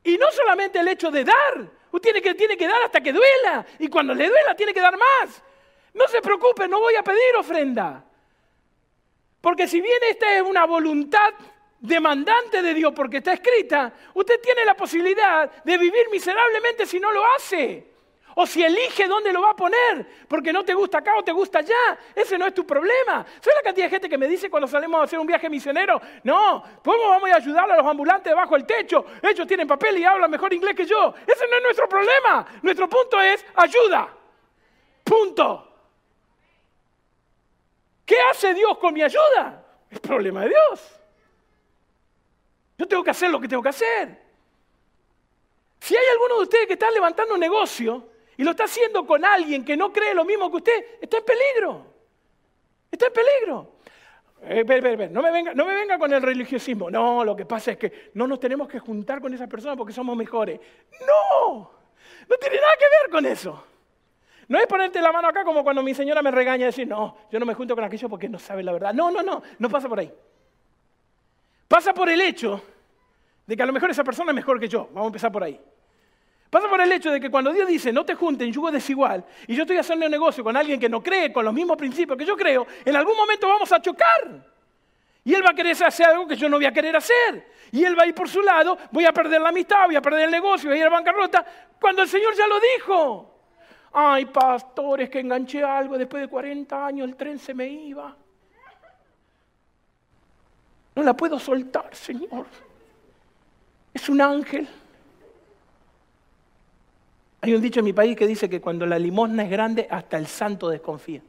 Y 0.05 0.19
no 0.19 0.31
solamente 0.31 0.79
el 0.79 0.87
hecho 0.87 1.11
de 1.11 1.25
dar, 1.25 1.69
usted 1.91 2.13
tiene 2.13 2.23
que, 2.23 2.35
tiene 2.35 2.57
que 2.57 2.69
dar 2.69 2.83
hasta 2.83 3.01
que 3.01 3.13
duela 3.13 3.67
y 3.79 3.89
cuando 3.89 4.15
le 4.15 4.29
duela 4.29 4.55
tiene 4.55 4.75
que 4.75 4.81
dar 4.81 4.97
más. 4.97 5.43
No 5.95 6.07
se 6.09 6.21
preocupe, 6.21 6.69
no 6.69 6.79
voy 6.79 6.95
a 6.95 7.03
pedir 7.03 7.35
ofrenda. 7.37 8.05
Porque 9.41 9.67
si 9.67 9.81
bien 9.81 9.99
esta 10.09 10.37
es 10.37 10.43
una 10.43 10.65
voluntad 10.65 11.35
demandante 11.85 12.63
de 12.63 12.73
Dios 12.73 12.93
porque 12.95 13.19
está 13.19 13.35
escrita, 13.35 13.93
usted 14.15 14.41
tiene 14.41 14.65
la 14.65 14.75
posibilidad 14.75 15.51
de 15.63 15.79
vivir 15.79 16.07
miserablemente 16.11 16.87
si 16.87 16.99
no 16.99 17.13
lo 17.13 17.23
hace. 17.37 17.93
O 18.37 18.47
si 18.47 18.65
elige 18.65 19.07
dónde 19.07 19.33
lo 19.33 19.43
va 19.43 19.51
a 19.51 19.57
poner, 19.57 20.25
porque 20.27 20.53
no 20.53 20.65
te 20.65 20.75
gusta 20.75 20.99
acá 20.99 21.17
o 21.17 21.23
te 21.23 21.31
gusta 21.31 21.61
allá. 21.61 21.97
Ese 22.17 22.37
no 22.37 22.47
es 22.47 22.55
tu 22.55 22.67
problema. 22.67 23.25
¿Sabes 23.25 23.55
la 23.55 23.63
cantidad 23.63 23.87
de 23.87 23.91
gente 23.91 24.09
que 24.09 24.19
me 24.19 24.27
dice 24.27 24.51
cuando 24.51 24.67
salimos 24.67 25.01
a 25.01 25.05
hacer 25.05 25.21
un 25.21 25.27
viaje 25.27 25.49
misionero? 25.49 26.01
No, 26.25 26.65
¿cómo 26.83 27.11
vamos 27.11 27.31
a 27.31 27.37
ayudar 27.37 27.71
a 27.71 27.77
los 27.77 27.87
ambulantes 27.87 28.33
debajo 28.33 28.57
del 28.57 28.67
techo? 28.67 29.05
Ellos 29.23 29.47
tienen 29.47 29.69
papel 29.69 29.99
y 29.99 30.05
hablan 30.05 30.29
mejor 30.29 30.53
inglés 30.53 30.75
que 30.75 30.85
yo. 30.85 31.15
Ese 31.25 31.47
no 31.47 31.59
es 31.59 31.63
nuestro 31.63 31.89
problema. 31.89 32.45
Nuestro 32.63 32.89
punto 32.89 33.21
es 33.21 33.45
ayuda. 33.55 34.09
Punto. 35.05 35.71
¿Qué 38.05 38.17
hace 38.33 38.53
Dios 38.53 38.79
con 38.79 38.95
mi 38.95 39.03
ayuda? 39.03 39.65
Es 39.89 40.01
problema 40.01 40.43
de 40.43 40.49
Dios. 40.49 41.04
Yo 42.85 42.89
tengo 42.89 43.03
que 43.03 43.13
hacer 43.13 43.31
lo 43.31 43.41
que 43.41 43.49
tengo 43.49 43.63
que 43.63 43.71
hacer. 43.71 44.15
Si 45.81 45.97
hay 45.97 46.05
alguno 46.13 46.37
de 46.37 46.43
ustedes 46.43 46.67
que 46.67 46.75
está 46.75 46.91
levantando 46.91 47.33
un 47.33 47.41
negocio 47.41 48.11
y 48.37 48.45
lo 48.45 48.51
está 48.51 48.65
haciendo 48.65 49.07
con 49.07 49.25
alguien 49.25 49.65
que 49.65 49.75
no 49.75 49.91
cree 49.91 50.13
lo 50.13 50.23
mismo 50.23 50.51
que 50.51 50.57
usted, 50.59 50.85
está 51.01 51.17
en 51.17 51.25
peligro. 51.25 51.87
Está 52.91 53.07
en 53.07 53.13
peligro. 53.15 53.73
Eh, 54.43 54.65
ver, 54.65 54.83
ver, 54.83 54.99
ver. 54.99 55.11
No, 55.11 55.23
me 55.23 55.31
venga, 55.31 55.55
no 55.55 55.65
me 55.65 55.75
venga 55.75 55.99
con 55.99 56.13
el 56.13 56.21
religiosismo. 56.21 56.91
No, 56.91 57.25
lo 57.25 57.35
que 57.35 57.47
pasa 57.47 57.71
es 57.71 57.79
que 57.79 58.11
no 58.13 58.27
nos 58.27 58.39
tenemos 58.39 58.69
que 58.69 58.79
juntar 58.79 59.23
con 59.23 59.33
esa 59.33 59.47
persona 59.47 59.75
porque 59.77 59.95
somos 59.95 60.15
mejores. 60.15 60.61
No, 61.01 61.71
no 62.29 62.37
tiene 62.37 62.57
nada 62.57 62.75
que 62.79 62.85
ver 62.85 63.11
con 63.11 63.25
eso. 63.25 63.65
No 64.49 64.59
es 64.59 64.67
ponerte 64.67 65.01
la 65.01 65.11
mano 65.11 65.29
acá 65.29 65.43
como 65.43 65.65
cuando 65.65 65.83
mi 65.83 65.95
señora 65.95 66.21
me 66.21 66.31
regaña 66.31 66.65
y 66.65 66.67
decir, 66.67 66.87
no, 66.87 67.17
yo 67.33 67.41
no 67.41 67.47
me 67.47 67.55
junto 67.55 67.75
con 67.75 67.83
aquello 67.83 68.11
porque 68.11 68.29
no 68.29 68.39
sabe 68.39 68.63
la 68.63 68.73
verdad. 68.73 68.93
No, 68.93 69.11
no, 69.11 69.23
no, 69.23 69.43
no 69.59 69.71
pasa 69.71 69.89
por 69.89 70.01
ahí. 70.01 70.13
Pasa 71.67 71.95
por 71.95 72.11
el 72.11 72.21
hecho 72.21 72.74
de 73.47 73.57
que 73.57 73.63
a 73.63 73.67
lo 73.67 73.73
mejor 73.73 73.91
esa 73.91 74.05
persona 74.05 74.31
es 74.31 74.37
mejor 74.37 74.59
que 74.59 74.69
yo. 74.69 74.87
Vamos 74.87 75.05
a 75.05 75.07
empezar 75.07 75.33
por 75.33 75.45
ahí. 75.45 75.61
Pasa 76.51 76.69
por 76.69 76.81
el 76.81 76.93
hecho 76.93 77.11
de 77.11 77.21
que 77.21 77.31
cuando 77.31 77.53
Dios 77.53 77.67
dice 77.67 77.93
no 77.93 78.05
te 78.05 78.15
junten 78.15 78.53
yugo 78.53 78.71
desigual 78.71 79.25
y 79.49 79.57
yo 79.57 79.63
estoy 79.63 79.77
haciendo 79.77 80.07
un 80.07 80.13
negocio 80.13 80.45
con 80.45 80.57
alguien 80.57 80.79
que 80.79 80.89
no 80.89 81.03
cree 81.03 81.33
con 81.33 81.45
los 81.45 81.53
mismos 81.53 81.77
principios 81.77 82.17
que 82.17 82.25
yo 82.25 82.37
creo, 82.37 82.65
en 82.85 82.95
algún 82.95 83.17
momento 83.17 83.49
vamos 83.49 83.73
a 83.73 83.83
chocar. 83.83 84.55
Y 85.25 85.35
él 85.35 85.45
va 85.45 85.51
a 85.51 85.55
querer 85.55 85.73
hacer 85.83 86.07
algo 86.07 86.29
que 86.29 86.37
yo 86.37 86.49
no 86.49 86.57
voy 86.57 86.67
a 86.67 86.73
querer 86.73 86.95
hacer. 86.95 87.51
Y 87.73 87.83
él 87.83 87.99
va 87.99 88.05
a 88.05 88.07
ir 88.07 88.15
por 88.15 88.29
su 88.29 88.43
lado, 88.43 88.79
voy 88.93 89.07
a 89.07 89.13
perder 89.13 89.41
la 89.41 89.49
amistad, 89.49 89.87
voy 89.87 89.97
a 89.97 90.03
perder 90.03 90.27
el 90.27 90.31
negocio, 90.31 90.69
voy 90.69 90.79
a 90.79 90.83
ir 90.83 90.87
a 90.87 90.91
bancarrota, 90.91 91.45
cuando 91.81 92.03
el 92.03 92.09
Señor 92.09 92.35
ya 92.37 92.47
lo 92.47 92.61
dijo. 92.61 93.31
Ay, 93.93 94.27
pastores, 94.27 95.09
que 95.09 95.21
enganché 95.21 95.63
algo, 95.65 95.97
después 95.97 96.21
de 96.21 96.29
40 96.29 96.87
años 96.87 97.09
el 97.09 97.17
tren 97.17 97.39
se 97.39 97.55
me 97.55 97.67
iba. 97.67 98.15
No 100.95 101.03
la 101.03 101.15
puedo 101.15 101.39
soltar, 101.39 101.95
Señor. 101.95 102.47
Es 103.95 104.09
un 104.09 104.21
ángel. 104.21 104.69
Hay 107.41 107.55
un 107.55 107.63
dicho 107.63 107.81
en 107.81 107.85
mi 107.85 107.93
país 107.93 108.17
que 108.17 108.27
dice 108.27 108.51
que 108.51 108.61
cuando 108.61 108.85
la 108.87 108.99
limosna 108.99 109.45
es 109.45 109.51
grande, 109.51 109.87
hasta 109.89 110.19
el 110.19 110.27
santo 110.27 110.69
desconfía. 110.69 111.21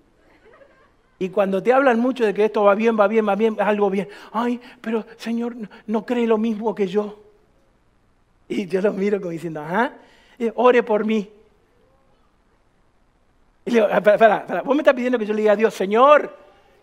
Y 1.20 1.30
cuando 1.30 1.62
te 1.62 1.72
hablan 1.72 2.00
mucho 2.00 2.26
de 2.26 2.34
que 2.34 2.46
esto 2.46 2.64
va 2.64 2.76
bien, 2.76 3.00
va 3.00 3.08
bien, 3.08 3.28
va 3.28 3.36
bien, 3.36 3.56
algo 3.60 3.90
bien, 3.90 4.10
ay, 4.34 4.60
pero 4.82 5.06
Señor, 5.18 5.56
no 5.88 6.06
cree 6.06 6.28
lo 6.28 6.38
mismo 6.38 6.76
que 6.76 6.88
yo. 6.88 7.22
Y 8.50 8.66
yo 8.68 8.82
los 8.82 8.96
miro 8.96 9.20
como 9.20 9.32
diciendo, 9.32 9.62
ajá, 9.62 9.94
ore 10.56 10.84
por 10.84 11.06
mí. 11.06 11.30
Y 13.66 13.72
le 13.72 13.82
digo, 13.82 13.88
ah, 13.92 14.02
para, 14.02 14.62
¿vos 14.62 14.76
me 14.76 14.82
estás 14.82 14.94
pidiendo 14.94 15.18
que 15.18 15.26
yo 15.26 15.34
le 15.34 15.42
diga 15.42 15.54
a 15.54 15.56
Dios, 15.56 15.74
Señor, 15.74 16.36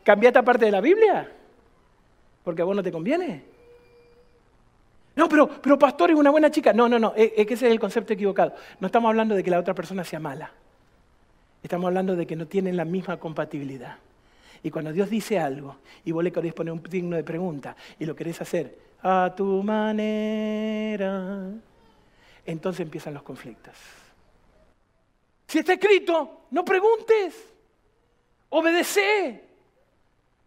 cambia 0.03 0.29
esta 0.29 0.43
parte 0.43 0.65
de 0.65 0.73
la 0.73 0.81
Biblia? 0.81 1.31
Porque 2.43 2.63
a 2.63 2.65
vos 2.65 2.75
no 2.75 2.83
te 2.83 2.91
conviene. 2.91 3.52
No, 5.15 5.29
pero, 5.29 5.49
pero 5.49 5.79
pastor 5.79 6.11
es 6.11 6.17
una 6.17 6.31
buena 6.31 6.51
chica. 6.51 6.73
No, 6.73 6.89
no, 6.89 6.99
no, 6.99 7.13
es, 7.17 7.33
que 7.47 7.55
ese 7.55 7.67
es 7.67 7.73
el 7.73 7.81
concepto 7.81 8.13
equivocado. 8.13 8.55
No 8.81 8.87
estamos 8.87 9.09
hablando 9.09 9.35
de 9.35 9.45
que 9.45 9.51
la 9.51 9.59
otra 9.59 9.75
persona 9.75 10.05
sea 10.05 10.21
mala. 10.21 10.51
Estamos 11.63 11.87
hablando 11.87 12.17
de 12.17 12.27
que 12.27 12.35
no 12.35 12.47
tienen 12.47 12.77
la 12.77 12.85
misma 12.85 13.19
compatibilidad. 13.19 13.97
Y 14.63 14.71
cuando 14.71 14.93
Dios 14.93 15.11
dice 15.11 15.39
algo 15.39 15.77
y 16.05 16.13
vos 16.13 16.23
le 16.25 16.33
querés 16.33 16.55
poner 16.55 16.73
un 16.73 16.83
signo 16.89 17.17
de 17.17 17.25
pregunta 17.25 17.77
y 17.99 18.05
lo 18.05 18.15
querés 18.15 18.41
hacer 18.41 18.79
a 19.03 19.33
tu 19.37 19.63
manera, 19.63 21.51
entonces 22.47 22.81
empiezan 22.81 23.15
los 23.15 23.23
conflictos. 23.23 23.75
Si 25.49 25.59
está 25.59 25.75
escrito, 25.75 26.47
no 26.51 26.65
preguntes, 26.65 27.53
obedece, 28.51 29.45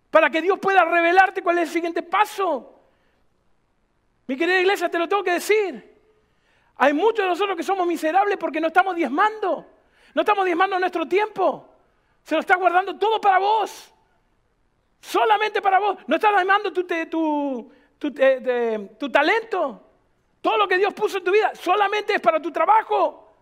para 0.09 0.29
que 0.29 0.41
Dios 0.41 0.57
pueda 0.59 0.85
revelarte 0.85 1.41
cuál 1.41 1.57
es 1.57 1.67
el 1.67 1.73
siguiente 1.73 2.01
paso. 2.01 2.74
Mi 4.27 4.35
querida 4.35 4.59
iglesia, 4.59 4.89
te 4.89 4.97
lo 4.97 5.07
tengo 5.07 5.23
que 5.23 5.31
decir. 5.31 5.95
Hay 6.77 6.93
muchos 6.93 7.23
de 7.23 7.29
nosotros 7.29 7.55
que 7.55 7.63
somos 7.63 7.87
miserables 7.87 8.37
porque 8.37 8.59
no 8.59 8.67
estamos 8.67 8.95
diezmando. 8.95 9.65
No 10.13 10.21
estamos 10.21 10.45
diezmando 10.45 10.79
nuestro 10.79 11.07
tiempo. 11.07 11.69
Se 12.23 12.35
lo 12.35 12.41
está 12.41 12.55
guardando 12.55 12.97
todo 12.97 13.21
para 13.21 13.37
vos. 13.37 13.93
Solamente 14.99 15.61
para 15.61 15.79
vos. 15.79 15.97
No 16.07 16.15
estás 16.15 16.33
diezmando 16.33 16.73
tu, 16.73 16.83
tu, 18.97 19.11
talento. 19.11 19.81
Todo 20.41 20.57
lo 20.57 20.67
que 20.67 20.77
Dios 20.77 20.93
puso 20.93 21.19
en 21.19 21.23
tu 21.23 21.31
vida 21.31 21.53
solamente 21.55 22.15
es 22.15 22.21
para 22.21 22.41
tu 22.41 22.51
trabajo. 22.51 23.33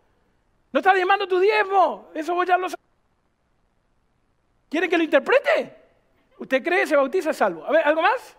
No 0.72 0.80
estás 0.80 0.96
diezmando 0.96 1.28
tu 1.28 1.40
diezmo. 1.40 2.10
Eso 2.14 2.36
vos 2.36 2.46
ya 2.46 2.58
lo 2.58 2.70
sabes. 2.70 2.84
¿Quieren 4.70 4.90
que 4.90 4.98
lo 4.98 5.04
interprete? 5.04 5.76
Usted 6.40 6.64
cree, 6.64 6.86
se 6.86 6.96
bautiza, 6.96 7.32
salvo. 7.32 7.64
A 7.66 7.72
ver, 7.72 7.88
¿algo 7.88 8.02
más? 8.02 8.36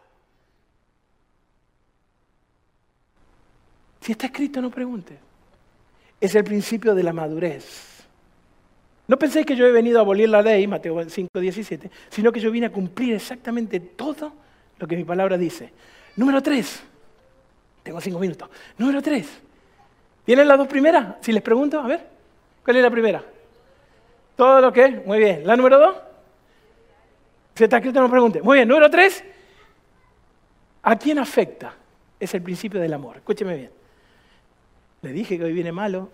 Si 4.04 4.12
está 4.12 4.26
escrito, 4.26 4.60
no 4.60 4.68
pregunte. 4.68 5.16
Es 6.20 6.34
el 6.34 6.44
principio 6.44 6.94
de 6.94 7.02
la 7.02 7.14
madurez. 7.14 8.04
No 9.08 9.18
penséis 9.18 9.46
que 9.46 9.56
yo 9.56 9.64
he 9.64 9.72
venido 9.72 9.98
a 9.98 10.02
abolir 10.02 10.28
la 10.28 10.42
ley, 10.42 10.66
Mateo 10.66 11.08
5, 11.08 11.40
17, 11.40 11.90
sino 12.10 12.30
que 12.30 12.38
yo 12.38 12.50
vine 12.50 12.66
a 12.66 12.70
cumplir 12.70 13.14
exactamente 13.14 13.80
todo 13.80 14.30
lo 14.78 14.86
que 14.86 14.94
mi 14.94 15.04
palabra 15.04 15.38
dice. 15.38 15.72
Número 16.16 16.42
tres. 16.42 16.82
Tengo 17.82 17.98
cinco 17.98 18.18
minutos. 18.18 18.50
Número 18.76 19.00
tres. 19.00 19.26
¿Tienen 20.26 20.48
las 20.48 20.58
dos 20.58 20.68
primeras? 20.68 21.16
Si 21.22 21.32
les 21.32 21.42
pregunto, 21.42 21.80
a 21.80 21.86
ver, 21.86 22.06
¿cuál 22.62 22.76
es 22.76 22.82
la 22.82 22.90
primera? 22.90 23.24
Todo 24.36 24.60
lo 24.60 24.70
que, 24.70 25.02
muy 25.06 25.18
bien. 25.18 25.46
¿La 25.46 25.56
número 25.56 25.78
dos? 25.78 25.96
Si 27.54 27.64
está 27.64 27.78
escrito, 27.78 28.02
no 28.02 28.10
pregunte. 28.10 28.42
Muy 28.42 28.58
bien. 28.58 28.68
Número 28.68 28.90
tres. 28.90 29.24
¿A 30.82 30.94
quién 30.94 31.18
afecta? 31.18 31.74
Es 32.20 32.34
el 32.34 32.42
principio 32.42 32.78
del 32.78 32.92
amor. 32.92 33.16
Escúcheme 33.16 33.56
bien. 33.56 33.83
Le 35.04 35.12
dije 35.12 35.36
que 35.36 35.44
hoy 35.44 35.52
viene 35.52 35.70
malo. 35.70 36.08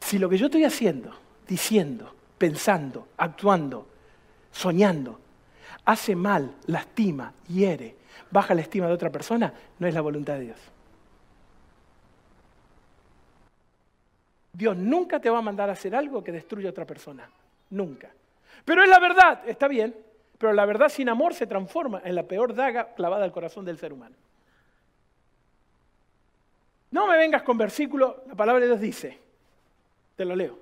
Si 0.00 0.18
lo 0.18 0.30
que 0.30 0.38
yo 0.38 0.46
estoy 0.46 0.64
haciendo, 0.64 1.14
diciendo, 1.46 2.14
pensando, 2.38 3.08
actuando, 3.18 3.86
soñando, 4.50 5.20
hace 5.84 6.16
mal, 6.16 6.54
lastima, 6.66 7.34
hiere, 7.48 7.96
baja 8.30 8.54
la 8.54 8.62
estima 8.62 8.86
de 8.86 8.94
otra 8.94 9.12
persona, 9.12 9.52
no 9.78 9.86
es 9.86 9.92
la 9.92 10.00
voluntad 10.00 10.36
de 10.36 10.40
Dios. 10.40 10.58
Dios 14.50 14.78
nunca 14.78 15.20
te 15.20 15.28
va 15.28 15.40
a 15.40 15.42
mandar 15.42 15.68
a 15.68 15.72
hacer 15.72 15.94
algo 15.94 16.24
que 16.24 16.32
destruya 16.32 16.68
a 16.68 16.70
otra 16.70 16.86
persona. 16.86 17.28
Nunca. 17.68 18.08
Pero 18.64 18.82
es 18.82 18.88
la 18.88 18.98
verdad, 18.98 19.46
está 19.46 19.68
bien, 19.68 19.94
pero 20.38 20.54
la 20.54 20.64
verdad 20.64 20.88
sin 20.88 21.10
amor 21.10 21.34
se 21.34 21.46
transforma 21.46 22.00
en 22.02 22.14
la 22.14 22.22
peor 22.22 22.54
daga 22.54 22.94
clavada 22.94 23.24
al 23.24 23.32
corazón 23.32 23.66
del 23.66 23.76
ser 23.76 23.92
humano. 23.92 24.16
No 26.94 27.08
me 27.08 27.18
vengas 27.18 27.42
con 27.42 27.58
versículo, 27.58 28.22
la 28.28 28.36
palabra 28.36 28.60
de 28.60 28.68
Dios 28.68 28.80
dice, 28.80 29.18
te 30.14 30.24
lo 30.24 30.36
leo. 30.36 30.56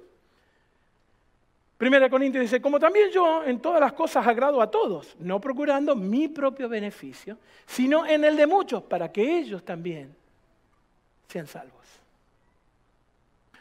Primera 1.76 2.08
Corintios 2.08 2.40
dice, 2.40 2.58
como 2.58 2.80
también 2.80 3.10
yo 3.10 3.44
en 3.44 3.60
todas 3.60 3.82
las 3.82 3.92
cosas 3.92 4.26
agrado 4.26 4.62
a 4.62 4.70
todos, 4.70 5.14
no 5.18 5.38
procurando 5.42 5.94
mi 5.94 6.28
propio 6.28 6.70
beneficio, 6.70 7.36
sino 7.66 8.06
en 8.06 8.24
el 8.24 8.34
de 8.34 8.46
muchos, 8.46 8.82
para 8.82 9.12
que 9.12 9.40
ellos 9.40 9.62
también 9.62 10.16
sean 11.28 11.46
salvos. 11.46 11.84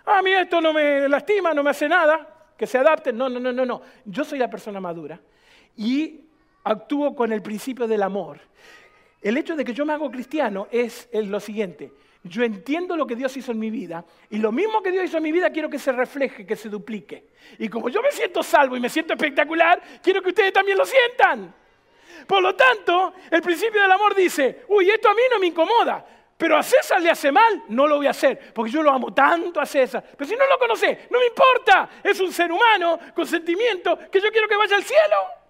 A 0.06 0.22
mí 0.22 0.32
esto 0.32 0.62
no 0.62 0.72
me 0.72 1.10
lastima, 1.10 1.54
no 1.54 1.64
me 1.64 1.72
hace 1.72 1.90
nada, 1.90 2.54
que 2.56 2.68
se 2.68 2.78
adapten. 2.78 3.18
No, 3.18 3.28
no, 3.28 3.42
no, 3.42 3.52
no, 3.52 3.66
no. 3.66 3.82
Yo 4.06 4.24
soy 4.24 4.40
la 4.40 4.50
persona 4.50 4.80
madura 4.80 5.20
y 5.76 6.22
actúo 6.64 7.14
con 7.18 7.34
el 7.34 7.42
principio 7.42 7.86
del 7.86 8.02
amor. 8.02 8.40
El 9.22 9.36
hecho 9.36 9.58
de 9.58 9.66
que 9.66 9.74
yo 9.74 9.86
me 9.86 9.92
hago 9.92 10.10
cristiano 10.10 10.70
es 10.72 11.10
lo 11.12 11.42
siguiente 11.42 11.92
yo 12.24 12.44
entiendo 12.44 12.96
lo 12.96 13.08
que 13.08 13.16
Dios 13.16 13.36
hizo 13.36 13.52
en 13.52 13.60
mi 13.60 13.72
vida 13.72 14.06
y 14.30 14.38
lo 14.38 14.52
mismo 14.52 14.84
que 14.84 14.92
Dios 14.92 15.06
hizo 15.06 15.18
en 15.18 15.24
mi 15.24 15.32
vida 15.32 15.50
quiero 15.50 15.70
que 15.70 15.80
se 15.80 15.92
refleje, 15.92 16.46
que 16.46 16.56
se 16.56 16.70
duplique. 16.70 17.30
Y 17.58 17.68
como 17.68 17.90
yo 17.90 18.02
me 18.02 18.12
siento 18.12 18.44
salvo 18.44 18.78
y 18.78 18.80
me 18.80 18.90
siento 18.90 19.14
espectacular, 19.14 19.82
quiero 20.04 20.22
que 20.22 20.30
ustedes 20.30 20.54
también 20.54 20.78
lo 20.78 20.86
sientan. 20.86 21.54
Por 22.28 22.44
lo 22.44 22.56
tanto, 22.56 23.14
el 23.30 23.42
principio 23.42 23.82
del 23.82 23.92
amor 23.92 24.14
dice, 24.14 24.66
uy, 24.68 24.90
esto 24.90 25.10
a 25.10 25.14
mí 25.16 25.22
no 25.32 25.40
me 25.40 25.48
incomoda, 25.48 26.06
pero 26.38 26.58
a 26.58 26.64
César 26.64 27.02
le 27.02 27.10
hace 27.10 27.32
mal, 27.32 27.64
no 27.70 27.88
lo 27.88 27.98
voy 27.98 28.08
a 28.08 28.12
hacer, 28.12 28.54
porque 28.54 28.72
yo 28.72 28.84
lo 28.84 28.92
amo 28.92 29.12
tanto 29.14 29.60
a 29.60 29.66
César. 29.66 30.04
Pero 30.16 30.30
si 30.30 30.36
no 30.36 30.48
lo 30.48 30.60
conoce, 30.60 31.08
no 31.10 31.20
me 31.20 31.26
importa, 31.26 31.90
es 32.04 32.20
un 32.20 32.32
ser 32.32 32.52
humano 32.52 33.00
con 33.16 33.26
sentimiento 33.26 33.98
que 34.12 34.22
yo 34.22 34.32
quiero 34.32 34.48
que 34.48 34.58
vaya 34.58 34.76
al 34.76 34.84
cielo. 34.84 35.41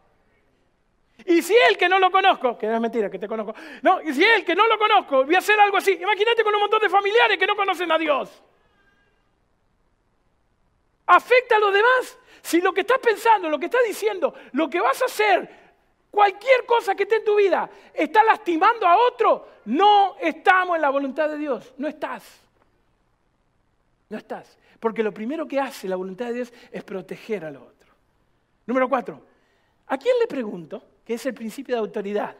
Y 1.25 1.41
si 1.41 1.55
él 1.55 1.77
que 1.77 1.87
no 1.87 1.99
lo 1.99 2.11
conozco, 2.11 2.57
que 2.57 2.67
no 2.67 2.75
es 2.75 2.81
mentira, 2.81 3.09
que 3.09 3.19
te 3.19 3.27
conozco, 3.27 3.53
no, 3.81 4.01
y 4.01 4.13
si 4.13 4.23
él 4.23 4.43
que 4.43 4.55
no 4.55 4.67
lo 4.67 4.77
conozco, 4.77 5.25
voy 5.25 5.35
a 5.35 5.39
hacer 5.39 5.59
algo 5.59 5.77
así, 5.77 5.91
imagínate 5.91 6.43
con 6.43 6.53
un 6.53 6.61
montón 6.61 6.81
de 6.81 6.89
familiares 6.89 7.37
que 7.37 7.47
no 7.47 7.55
conocen 7.55 7.91
a 7.91 7.97
Dios. 7.97 8.43
afecta 11.05 11.57
a 11.57 11.59
los 11.59 11.73
demás. 11.73 12.17
Si 12.41 12.61
lo 12.61 12.73
que 12.73 12.81
estás 12.81 12.99
pensando, 12.99 13.49
lo 13.49 13.59
que 13.59 13.65
estás 13.65 13.83
diciendo, 13.85 14.33
lo 14.53 14.69
que 14.69 14.79
vas 14.79 15.01
a 15.01 15.05
hacer, 15.05 15.49
cualquier 16.09 16.65
cosa 16.65 16.95
que 16.95 17.03
esté 17.03 17.17
en 17.17 17.25
tu 17.25 17.35
vida, 17.35 17.69
está 17.93 18.23
lastimando 18.23 18.87
a 18.87 18.97
otro, 18.97 19.47
no 19.65 20.15
estamos 20.19 20.75
en 20.75 20.81
la 20.81 20.89
voluntad 20.89 21.29
de 21.29 21.37
Dios. 21.37 21.73
No 21.77 21.87
estás. 21.87 22.23
No 24.09 24.17
estás. 24.17 24.57
Porque 24.79 25.03
lo 25.03 25.13
primero 25.13 25.47
que 25.47 25.59
hace 25.59 25.87
la 25.87 25.95
voluntad 25.95 26.25
de 26.27 26.33
Dios 26.33 26.53
es 26.71 26.83
proteger 26.83 27.45
a 27.45 27.51
los 27.51 27.61
otros. 27.61 27.95
Número 28.65 28.89
cuatro, 28.89 29.21
¿a 29.87 29.97
quién 29.97 30.17
le 30.19 30.27
pregunto? 30.27 30.83
Que 31.05 31.15
es 31.15 31.25
el 31.25 31.33
principio 31.33 31.75
de 31.75 31.79
autoridad. 31.79 32.35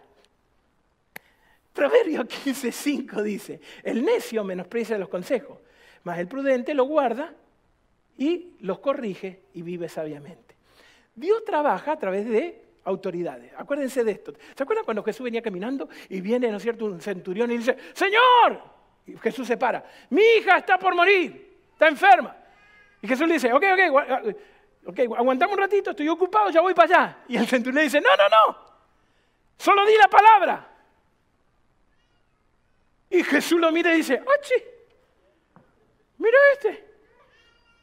Proverbio 1.73 2.23
15:5 2.23 3.21
dice, 3.23 3.61
el 3.83 4.03
necio 4.03 4.43
menosprecia 4.43 4.97
los 4.97 5.09
consejos, 5.09 5.57
mas 6.03 6.19
el 6.19 6.27
prudente 6.27 6.73
lo 6.73 6.83
guarda 6.83 7.33
y 8.17 8.55
los 8.59 8.79
corrige 8.79 9.43
y 9.53 9.61
vive 9.61 9.87
sabiamente. 9.87 10.55
Dios 11.15 11.43
trabaja 11.45 11.93
a 11.93 11.99
través 11.99 12.27
de 12.27 12.61
autoridades. 12.83 13.53
Acuérdense 13.55 14.03
de 14.03 14.11
esto. 14.11 14.33
¿Se 14.55 14.63
acuerdan 14.63 14.85
cuando 14.85 15.03
Jesús 15.03 15.23
venía 15.23 15.41
caminando 15.41 15.87
y 16.09 16.19
viene, 16.19 16.49
¿no 16.51 16.57
es 16.57 16.63
cierto?, 16.63 16.85
un 16.85 16.99
centurión 16.99 17.51
y 17.51 17.57
dice, 17.57 17.77
Señor, 17.93 18.61
y 19.05 19.17
Jesús 19.17 19.47
se 19.47 19.57
para, 19.57 19.83
mi 20.09 20.21
hija 20.21 20.57
está 20.57 20.77
por 20.77 20.93
morir, 20.95 21.57
está 21.73 21.87
enferma. 21.87 22.35
Y 23.01 23.07
Jesús 23.07 23.27
le 23.27 23.35
dice, 23.35 23.51
ok, 23.53 23.63
ok, 23.73 24.35
ok, 24.85 24.99
aguantamos 25.17 25.55
un 25.55 25.61
ratito, 25.61 25.91
estoy 25.91 26.09
ocupado, 26.09 26.49
ya 26.49 26.61
voy 26.61 26.73
para 26.73 26.95
allá. 26.95 27.17
Y 27.27 27.37
el 27.37 27.47
centurión 27.47 27.83
dice, 27.83 28.01
no, 28.01 28.09
no, 28.15 28.29
no, 28.29 28.57
solo 29.57 29.85
di 29.85 29.95
la 29.97 30.07
palabra. 30.07 30.67
Y 33.09 33.23
Jesús 33.23 33.59
lo 33.59 33.71
mira 33.71 33.93
y 33.93 33.97
dice, 33.97 34.15
¡Achi! 34.15 34.53
Mira 36.17 36.37
este, 36.53 36.87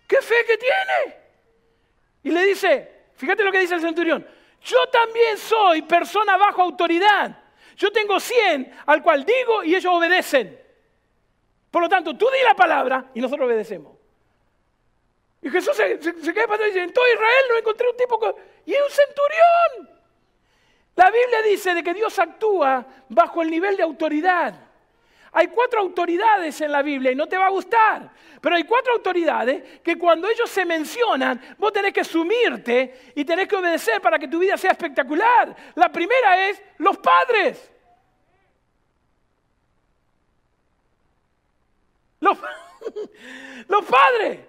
qué 0.07 0.23
fe 0.23 0.37
que 0.47 0.57
tiene. 0.57 1.19
Y 2.23 2.31
le 2.31 2.45
dice, 2.45 3.07
fíjate 3.15 3.45
lo 3.45 3.53
que 3.53 3.61
dice 3.61 3.75
el 3.75 3.81
centurión, 3.81 4.27
yo 4.63 4.89
también 4.89 5.37
soy 5.37 5.83
persona 5.83 6.37
bajo 6.37 6.63
autoridad. 6.63 7.37
Yo 7.77 7.93
tengo 7.93 8.19
100 8.19 8.73
al 8.87 9.03
cual 9.03 9.25
digo 9.25 9.63
y 9.65 9.75
ellos 9.75 9.93
obedecen. 9.93 10.59
Por 11.71 11.83
lo 11.83 11.89
tanto, 11.89 12.17
tú 12.17 12.27
di 12.31 12.43
la 12.45 12.55
palabra 12.55 13.11
y 13.15 13.21
nosotros 13.21 13.47
obedecemos. 13.47 13.98
Y 15.41 15.51
Jesús 15.51 15.77
se, 15.77 15.99
queda 16.33 16.47
para 16.47 16.65
y 16.65 16.67
dice, 16.69 16.83
en 16.83 16.93
todo 16.93 17.07
Israel 17.07 17.45
no 17.51 17.59
encontré 17.59 17.89
un 17.89 17.97
tipo 17.97 18.19
que... 18.19 18.35
Y 18.67 18.75
es 18.75 18.81
un 18.83 18.91
centurión. 18.91 19.99
La 20.97 21.11
Biblia 21.11 21.43
dice 21.43 21.75
de 21.75 21.83
que 21.83 21.95
Dios 21.95 22.19
actúa 22.19 22.85
bajo 23.09 23.41
el 23.43 23.51
nivel 23.51 23.77
de 23.77 23.85
autoridad. 23.85 24.55
Hay 25.31 25.47
cuatro 25.49 25.81
autoridades 25.81 26.61
en 26.61 26.73
la 26.73 26.83
Biblia 26.83 27.13
y 27.13 27.15
no 27.15 27.29
te 27.29 27.39
va 27.39 27.47
a 27.47 27.51
gustar, 27.51 28.11
pero 28.41 28.57
hay 28.57 28.65
cuatro 28.65 28.95
autoridades 28.95 29.81
que 29.81 29.97
cuando 29.97 30.29
ellos 30.29 30.51
se 30.51 30.65
mencionan, 30.65 31.41
vos 31.59 31.73
tenés 31.73 31.93
que 31.93 32.03
sumirte 32.03 33.13
y 33.15 33.25
tenés 33.25 33.47
que 33.47 33.55
obedecer 33.55 34.01
para 34.01 34.19
que 34.19 34.27
tu 34.27 34.39
vida 34.39 34.57
sea 34.57 34.73
espectacular. 34.73 35.55
La 35.77 35.93
primera 35.93 36.49
es 36.49 36.61
los 36.79 36.99
padres. 36.99 37.71
Los, 42.21 42.39
los 43.69 43.85
padres. 43.85 44.48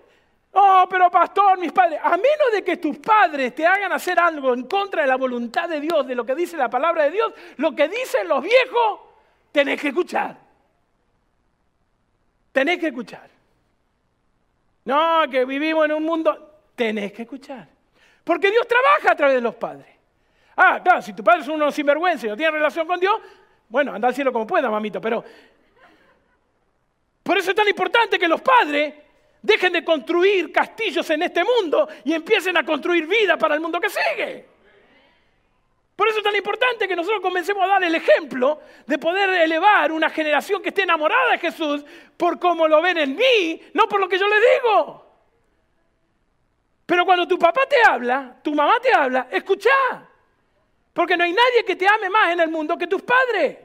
Oh, 0.51 0.85
pero 0.89 1.11
pastor, 1.11 1.59
mis 1.59 1.71
padres, 1.71 1.99
a 2.03 2.09
menos 2.11 2.51
de 2.51 2.63
que 2.63 2.77
tus 2.77 2.97
padres 2.97 3.53
te 3.53 3.65
hagan 3.65 3.91
hacer 3.91 4.19
algo 4.19 4.53
en 4.53 4.63
contra 4.63 5.03
de 5.03 5.07
la 5.07 5.15
voluntad 5.15 5.69
de 5.69 5.79
Dios, 5.79 6.07
de 6.07 6.15
lo 6.15 6.25
que 6.25 6.33
dice 6.33 6.57
la 6.57 6.69
palabra 6.69 7.03
de 7.03 7.11
Dios, 7.11 7.33
lo 7.57 7.75
que 7.75 7.87
dicen 7.87 8.27
los 8.27 8.41
viejos, 8.41 8.99
tenés 9.51 9.79
que 9.79 9.89
escuchar. 9.89 10.37
Tenés 12.51 12.79
que 12.79 12.87
escuchar. 12.87 13.29
No, 14.85 15.29
que 15.29 15.45
vivimos 15.45 15.85
en 15.85 15.91
un 15.91 16.03
mundo, 16.03 16.61
tenés 16.75 17.13
que 17.13 17.21
escuchar. 17.21 17.67
Porque 18.23 18.49
Dios 18.49 18.67
trabaja 18.67 19.11
a 19.11 19.15
través 19.15 19.35
de 19.35 19.41
los 19.41 19.55
padres. 19.55 19.87
Ah, 20.55 20.81
claro, 20.83 21.01
si 21.01 21.13
tu 21.13 21.23
padre 21.23 21.41
es 21.41 21.47
uno 21.47 21.71
sinvergüenza 21.71 22.25
y 22.25 22.29
no 22.29 22.35
tiene 22.35 22.51
relación 22.51 22.87
con 22.87 22.99
Dios, 22.99 23.21
bueno, 23.69 23.93
anda 23.93 24.07
al 24.07 24.15
cielo 24.15 24.33
como 24.33 24.47
pueda, 24.47 24.69
mamito, 24.69 24.99
pero... 24.99 25.23
Por 27.21 27.37
eso 27.37 27.51
es 27.51 27.55
tan 27.55 27.67
importante 27.67 28.17
que 28.17 28.27
los 28.27 28.41
padres 28.41 28.95
dejen 29.41 29.73
de 29.73 29.83
construir 29.83 30.51
castillos 30.51 31.09
en 31.09 31.23
este 31.23 31.43
mundo 31.43 31.87
y 32.03 32.13
empiecen 32.13 32.57
a 32.57 32.63
construir 32.63 33.07
vida 33.07 33.37
para 33.37 33.55
el 33.55 33.61
mundo 33.61 33.79
que 33.79 33.89
sigue. 33.89 34.45
Por 35.95 36.07
eso 36.07 36.19
es 36.19 36.23
tan 36.23 36.35
importante 36.35 36.87
que 36.87 36.95
nosotros 36.95 37.21
comencemos 37.21 37.61
a 37.63 37.67
dar 37.67 37.83
el 37.83 37.93
ejemplo 37.93 38.61
de 38.85 38.97
poder 38.97 39.29
elevar 39.31 39.91
una 39.91 40.09
generación 40.09 40.61
que 40.61 40.69
esté 40.69 40.83
enamorada 40.83 41.31
de 41.31 41.39
Jesús 41.39 41.83
por 42.15 42.39
cómo 42.39 42.69
lo 42.69 42.81
ven 42.81 42.97
en 42.99 43.15
mí, 43.15 43.61
no 43.73 43.87
por 43.87 43.99
lo 43.99 44.07
que 44.07 44.17
yo 44.17 44.25
le 44.27 44.37
digo. 44.39 45.05
Pero 46.85 47.05
cuando 47.05 47.27
tu 47.27 47.37
papá 47.37 47.65
te 47.67 47.75
habla, 47.85 48.37
tu 48.41 48.55
mamá 48.55 48.79
te 48.81 48.93
habla, 48.93 49.27
escucha. 49.29 49.69
Porque 50.93 51.17
no 51.17 51.23
hay 51.25 51.33
nadie 51.33 51.65
que 51.65 51.75
te 51.75 51.87
ame 51.87 52.09
más 52.09 52.31
en 52.31 52.39
el 52.39 52.49
mundo 52.49 52.77
que 52.77 52.87
tus 52.87 53.01
padres. 53.01 53.57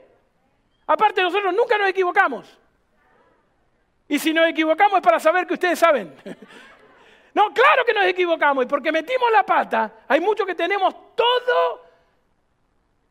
Aparte, 0.87 1.22
nosotros 1.22 1.55
nunca 1.55 1.79
nos 1.79 1.89
equivocamos. 1.89 2.59
Y 4.09 4.19
si 4.19 4.33
nos 4.33 4.49
equivocamos 4.49 4.97
es 4.97 5.03
para 5.03 5.19
saber 5.19 5.47
que 5.47 5.55
ustedes 5.55 5.79
saben. 5.79 6.15
No, 7.35 7.53
claro 7.53 7.85
que 7.85 7.93
nos 7.93 8.07
equivocamos. 8.07 8.65
Y 8.65 8.69
porque 8.69 8.93
metimos 8.93 9.31
la 9.33 9.43
pata, 9.43 10.05
hay 10.07 10.21
muchos 10.21 10.47
que 10.47 10.55
tenemos 10.55 10.95
todo 11.17 11.85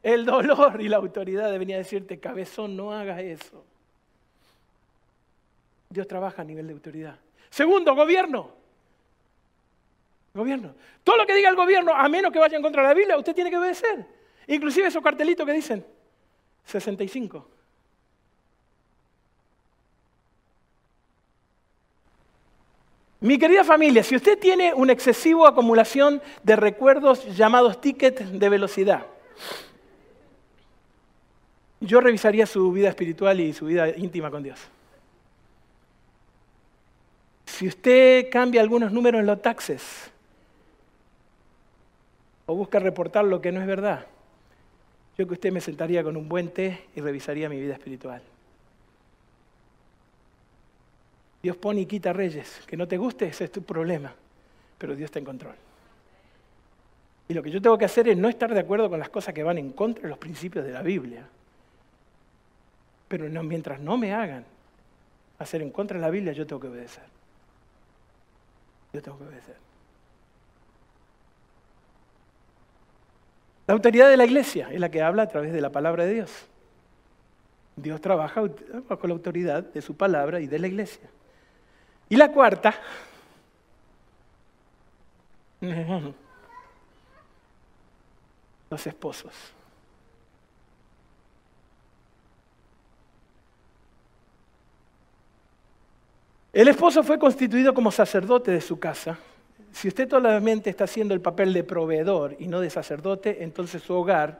el 0.01 0.25
dolor 0.25 0.81
y 0.81 0.87
la 0.87 0.97
autoridad 0.97 1.51
de 1.51 1.57
venir 1.57 1.75
a 1.75 1.79
decirte, 1.79 2.19
cabezón, 2.19 2.77
no 2.77 2.93
hagas 2.93 3.19
eso. 3.19 3.65
Dios 5.89 6.07
trabaja 6.07 6.41
a 6.41 6.45
nivel 6.45 6.67
de 6.67 6.73
autoridad. 6.73 7.19
Segundo, 7.49 7.93
gobierno. 7.95 8.51
Gobierno. 10.33 10.73
Todo 11.03 11.17
lo 11.17 11.25
que 11.25 11.35
diga 11.35 11.49
el 11.49 11.55
gobierno, 11.55 11.93
a 11.93 12.09
menos 12.09 12.31
que 12.31 12.39
vaya 12.39 12.57
en 12.57 12.63
contra 12.63 12.81
de 12.81 12.87
la 12.87 12.93
Biblia, 12.93 13.17
usted 13.17 13.35
tiene 13.35 13.49
que 13.49 13.57
obedecer. 13.57 14.05
Inclusive 14.47 14.87
esos 14.87 15.03
cartelitos 15.03 15.45
que 15.45 15.53
dicen 15.53 15.85
65. 16.65 17.52
Mi 23.23 23.39
querida 23.39 23.63
familia, 23.63 24.03
si 24.03 24.17
usted 24.17 24.37
tiene 24.37 24.73
una 24.73 24.91
excesiva 24.91 25.47
acumulación 25.47 26.21
de 26.43 26.57
recuerdos 26.57 27.25
llamados 27.37 27.79
tickets 27.79 28.37
de 28.37 28.49
velocidad, 28.49 29.05
yo 31.79 32.01
revisaría 32.01 32.45
su 32.45 32.69
vida 32.73 32.89
espiritual 32.89 33.39
y 33.39 33.53
su 33.53 33.67
vida 33.67 33.87
íntima 33.95 34.29
con 34.29 34.43
Dios. 34.43 34.59
Si 37.45 37.65
usted 37.65 38.29
cambia 38.29 38.59
algunos 38.59 38.91
números 38.91 39.21
en 39.21 39.27
los 39.27 39.41
taxes 39.41 40.11
o 42.45 42.55
busca 42.55 42.77
reportar 42.79 43.23
lo 43.23 43.39
que 43.39 43.53
no 43.53 43.61
es 43.61 43.67
verdad, 43.67 44.05
yo 45.17 45.25
que 45.25 45.35
usted 45.35 45.53
me 45.53 45.61
sentaría 45.61 46.03
con 46.03 46.17
un 46.17 46.27
buen 46.27 46.49
té 46.49 46.87
y 46.93 46.99
revisaría 46.99 47.47
mi 47.47 47.57
vida 47.57 47.71
espiritual. 47.71 48.21
Dios 51.43 51.57
pone 51.57 51.81
y 51.81 51.85
quita 51.85 52.13
reyes. 52.13 52.61
Que 52.65 52.77
no 52.77 52.87
te 52.87 52.97
guste, 52.97 53.27
ese 53.27 53.43
es 53.43 53.51
tu 53.51 53.61
problema. 53.61 54.15
Pero 54.77 54.95
Dios 54.95 55.07
está 55.07 55.19
en 55.19 55.25
control. 55.25 55.55
Y 57.27 57.33
lo 57.33 57.43
que 57.43 57.51
yo 57.51 57.61
tengo 57.61 57.77
que 57.77 57.85
hacer 57.85 58.07
es 58.07 58.17
no 58.17 58.29
estar 58.29 58.53
de 58.53 58.61
acuerdo 58.61 58.89
con 58.89 58.97
las 58.97 59.09
cosas 59.09 59.33
que 59.33 59.43
van 59.43 59.57
en 59.57 59.71
contra 59.73 60.03
de 60.03 60.09
los 60.09 60.17
principios 60.17 60.65
de 60.65 60.71
la 60.71 60.81
Biblia. 60.81 61.27
Pero 63.09 63.27
no, 63.27 63.43
mientras 63.43 63.79
no 63.81 63.97
me 63.97 64.13
hagan 64.13 64.45
hacer 65.37 65.61
en 65.61 65.69
contra 65.69 65.97
de 65.97 66.01
la 66.01 66.09
Biblia, 66.09 66.31
yo 66.31 66.47
tengo 66.47 66.61
que 66.61 66.69
obedecer. 66.69 67.03
Yo 68.93 69.01
tengo 69.01 69.17
que 69.17 69.25
obedecer. 69.25 69.55
La 73.67 73.73
autoridad 73.73 74.09
de 74.09 74.17
la 74.17 74.25
iglesia 74.25 74.69
es 74.71 74.79
la 74.79 74.89
que 74.89 75.01
habla 75.01 75.23
a 75.23 75.27
través 75.27 75.51
de 75.51 75.59
la 75.59 75.71
palabra 75.71 76.05
de 76.05 76.13
Dios. 76.13 76.47
Dios 77.75 77.99
trabaja 77.99 78.43
bajo 78.87 79.07
la 79.07 79.13
autoridad 79.13 79.63
de 79.63 79.81
su 79.81 79.97
palabra 79.97 80.39
y 80.39 80.47
de 80.47 80.59
la 80.59 80.67
iglesia. 80.67 81.09
Y 82.13 82.15
la 82.15 82.31
cuarta, 82.31 82.75
los 88.69 88.85
esposos. 88.85 89.33
El 96.53 96.67
esposo 96.67 97.01
fue 97.01 97.17
constituido 97.17 97.73
como 97.73 97.89
sacerdote 97.89 98.51
de 98.51 98.61
su 98.61 98.77
casa. 98.79 99.17
Si 99.71 99.87
usted 99.87 100.07
solamente 100.07 100.69
está 100.69 100.83
haciendo 100.83 101.15
el 101.15 101.21
papel 101.21 101.51
de 101.51 101.63
proveedor 101.63 102.35
y 102.37 102.45
no 102.45 102.59
de 102.59 102.69
sacerdote, 102.69 103.43
entonces 103.43 103.81
su 103.81 103.91
hogar 103.95 104.39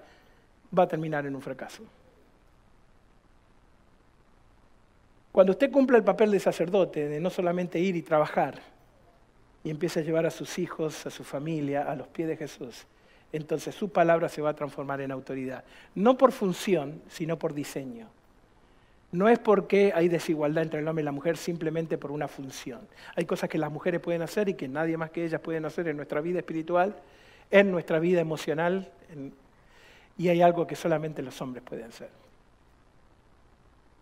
va 0.78 0.84
a 0.84 0.88
terminar 0.88 1.26
en 1.26 1.36
un 1.36 1.42
fracaso. 1.42 1.82
Cuando 5.34 5.54
usted 5.54 5.72
cumple 5.72 5.98
el 5.98 6.04
papel 6.04 6.30
de 6.30 6.40
sacerdote, 6.40 7.10
de 7.10 7.20
no 7.20 7.32
solamente 7.32 7.80
ir 7.80 7.96
y 7.96 8.04
trabajar, 8.04 8.62
y 9.64 9.72
empieza 9.72 10.00
a 10.00 10.04
llevar 10.04 10.28
a 10.28 10.30
sus 10.30 10.60
hijos, 10.60 11.08
a 11.08 11.10
su 11.10 11.24
familia, 11.24 11.90
a 11.90 11.96
los 11.96 12.08
pies 12.08 12.28
de 12.28 12.38
Jesús, 12.38 12.86
entonces 13.32 13.74
su 13.74 13.90
palabra 13.90 14.30
se 14.30 14.44
va 14.44 14.52
a 14.52 14.56
transformar 14.56 15.02
en 15.02 15.12
autoridad. 15.12 15.64
No 15.96 16.20
por 16.20 16.34
función, 16.34 17.02
sino 17.10 17.40
por 17.40 17.56
diseño. 17.56 18.10
No 19.12 19.28
es 19.28 19.40
porque 19.40 19.92
hay 19.96 20.08
desigualdad 20.08 20.66
entre 20.66 20.82
el 20.82 20.88
hombre 20.88 21.02
y 21.02 21.06
la 21.06 21.12
mujer 21.12 21.36
simplemente 21.36 21.98
por 21.98 22.12
una 22.12 22.28
función. 22.28 22.82
Hay 23.16 23.26
cosas 23.26 23.50
que 23.50 23.58
las 23.58 23.72
mujeres 23.72 24.02
pueden 24.02 24.22
hacer 24.22 24.50
y 24.50 24.54
que 24.54 24.68
nadie 24.68 24.98
más 24.98 25.10
que 25.10 25.26
ellas 25.26 25.42
pueden 25.42 25.66
hacer 25.66 25.88
en 25.88 25.98
nuestra 25.98 26.22
vida 26.22 26.40
espiritual, 26.40 26.96
en 27.50 27.72
nuestra 27.72 27.98
vida 27.98 28.22
emocional, 28.22 28.92
y 30.16 30.30
hay 30.30 30.44
algo 30.44 30.68
que 30.68 30.76
solamente 30.76 31.24
los 31.24 31.42
hombres 31.42 31.64
pueden 31.64 31.86
hacer. 31.86 32.23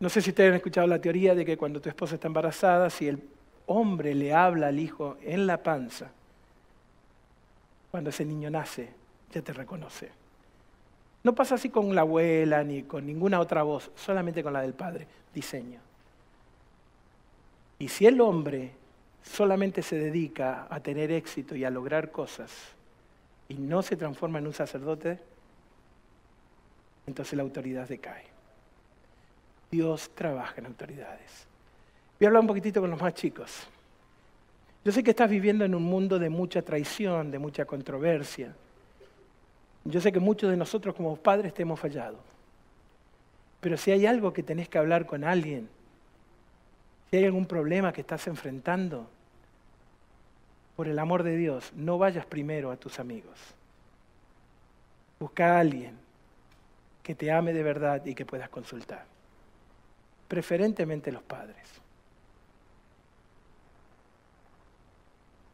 No 0.02 0.10
sé 0.10 0.20
si 0.20 0.32
ustedes 0.32 0.50
han 0.50 0.56
escuchado 0.56 0.88
la 0.88 1.00
teoría 1.00 1.36
de 1.36 1.46
que 1.46 1.58
cuando 1.58 1.80
tu 1.80 1.88
esposa 1.88 2.16
está 2.16 2.26
embarazada, 2.26 2.90
si 2.90 3.08
el 3.08 3.22
hombre 3.68 4.16
le 4.16 4.34
habla 4.34 4.70
al 4.70 4.80
hijo 4.80 5.18
en 5.22 5.46
la 5.46 5.62
panza, 5.62 6.10
cuando 7.92 8.10
ese 8.10 8.26
niño 8.26 8.50
nace, 8.50 8.90
ya 9.32 9.44
te 9.44 9.54
reconoce. 9.54 10.10
No 11.24 11.36
pasa 11.36 11.54
así 11.54 11.70
con 11.70 11.94
la 11.94 12.02
abuela 12.02 12.64
ni 12.64 12.82
con 12.82 13.06
ninguna 13.06 13.40
otra 13.40 13.62
voz, 13.62 13.92
solamente 13.96 14.42
con 14.42 14.54
la 14.54 14.64
del 14.64 14.74
padre, 14.74 15.06
diseño. 15.36 15.80
Y 17.78 17.88
si 17.88 18.08
el 18.08 18.20
hombre 18.22 18.72
solamente 19.22 19.84
se 19.84 20.00
dedica 20.00 20.66
a 20.68 20.80
tener 20.80 21.12
éxito 21.12 21.56
y 21.56 21.64
a 21.64 21.70
lograr 21.70 22.10
cosas 22.10 22.52
y 23.50 23.54
no 23.54 23.84
se 23.84 23.98
transforma 23.98 24.40
en 24.40 24.48
un 24.48 24.54
sacerdote, 24.54 25.20
entonces 27.06 27.36
la 27.36 27.44
autoridad 27.44 27.88
decae. 27.88 28.31
Dios 29.72 30.12
trabaja 30.14 30.56
en 30.58 30.66
autoridades. 30.66 31.48
Voy 32.20 32.26
a 32.26 32.28
hablar 32.28 32.42
un 32.42 32.48
poquitito 32.48 32.82
con 32.82 32.92
los 32.92 33.02
más 33.02 33.14
chicos. 33.14 33.68
Yo 34.84 34.92
sé 34.92 35.04
que 35.04 35.12
estás 35.12 35.30
viviendo 35.30 35.64
en 35.64 35.74
un 35.74 35.84
mundo 35.84 36.20
de 36.20 36.30
mucha 36.30 36.62
traición, 36.62 37.32
de 37.32 37.40
mucha 37.40 37.66
controversia. 37.66 38.54
Yo 39.86 40.02
sé 40.02 40.12
que 40.12 40.20
muchos 40.20 40.52
de 40.52 40.58
nosotros 40.58 40.94
como 40.94 41.16
padres 41.16 41.54
te 41.54 41.62
hemos 41.62 41.80
fallado. 41.80 42.18
Pero 43.62 43.78
si 43.78 43.92
hay 43.92 44.06
algo 44.06 44.34
que 44.34 44.44
tenés 44.44 44.68
que 44.68 44.78
hablar 44.78 45.06
con 45.06 45.24
alguien, 45.24 45.70
si 47.10 47.18
hay 47.18 47.26
algún 47.26 47.46
problema 47.46 47.94
que 47.94 48.02
estás 48.02 48.28
enfrentando, 48.28 49.08
por 50.76 50.88
el 50.88 50.98
amor 50.98 51.24
de 51.24 51.36
Dios, 51.36 51.72
no 51.76 51.98
vayas 51.98 52.26
primero 52.26 52.72
a 52.72 52.78
tus 52.78 53.00
amigos. 53.00 53.38
Busca 55.20 55.56
a 55.56 55.60
alguien 55.60 55.96
que 57.04 57.14
te 57.14 57.32
ame 57.32 57.54
de 57.54 57.62
verdad 57.62 58.04
y 58.06 58.16
que 58.16 58.26
puedas 58.26 58.50
consultar. 58.50 59.11
Preferentemente 60.32 61.12
los 61.12 61.24
padres. 61.24 61.58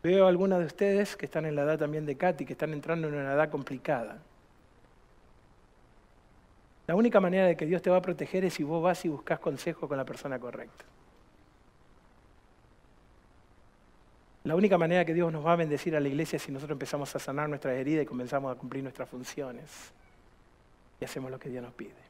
Veo 0.03 0.25
a 0.28 0.30
algunas 0.30 0.59
de 0.59 0.65
ustedes 0.65 1.15
que 1.15 1.25
están 1.25 1.47
en 1.47 1.55
la 1.55 1.63
edad 1.63 1.80
también 1.80 2.05
de 2.05 2.15
Katy, 2.15 2.45
que 2.45 2.53
están 2.53 2.73
entrando 2.73 3.07
en 3.07 3.15
una 3.15 3.34
edad 3.34 3.49
complicada. 3.49 4.19
La 6.86 6.93
única 6.93 7.19
manera 7.19 7.47
de 7.47 7.57
que 7.57 7.65
Dios 7.65 7.82
te 7.82 7.89
va 7.89 7.97
a 7.97 8.01
proteger 8.03 8.45
es 8.45 8.53
si 8.53 8.61
vos 8.61 8.84
vas 8.84 9.03
y 9.03 9.09
buscas 9.09 9.39
consejo 9.39 9.88
con 9.88 9.97
la 9.97 10.05
persona 10.05 10.38
correcta. 10.38 10.86
La 14.43 14.55
única 14.55 14.78
manera 14.78 15.05
que 15.05 15.15
Dios 15.15 15.34
nos 15.34 15.43
va 15.43 15.53
a 15.53 15.55
bendecir 15.55 15.95
a 15.95 15.99
la 15.99 16.07
iglesia 16.07 16.36
es 16.36 16.43
si 16.43 16.51
nosotros 16.51 16.75
empezamos 16.75 17.15
a 17.15 17.17
sanar 17.17 17.49
nuestras 17.49 17.73
heridas 17.73 18.03
y 18.03 18.05
comenzamos 18.05 18.55
a 18.55 18.59
cumplir 18.59 18.84
nuestras 18.84 19.09
funciones 19.09 19.91
y 21.01 21.05
hacemos 21.05 21.32
lo 21.32 21.39
que 21.39 21.49
Dios 21.49 21.63
nos 21.63 21.73
pide. 21.73 22.07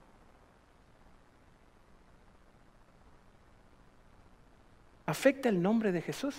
¿Afecta 5.08 5.50
el 5.50 5.62
nombre 5.62 5.92
de 5.92 6.02
Jesús? 6.02 6.36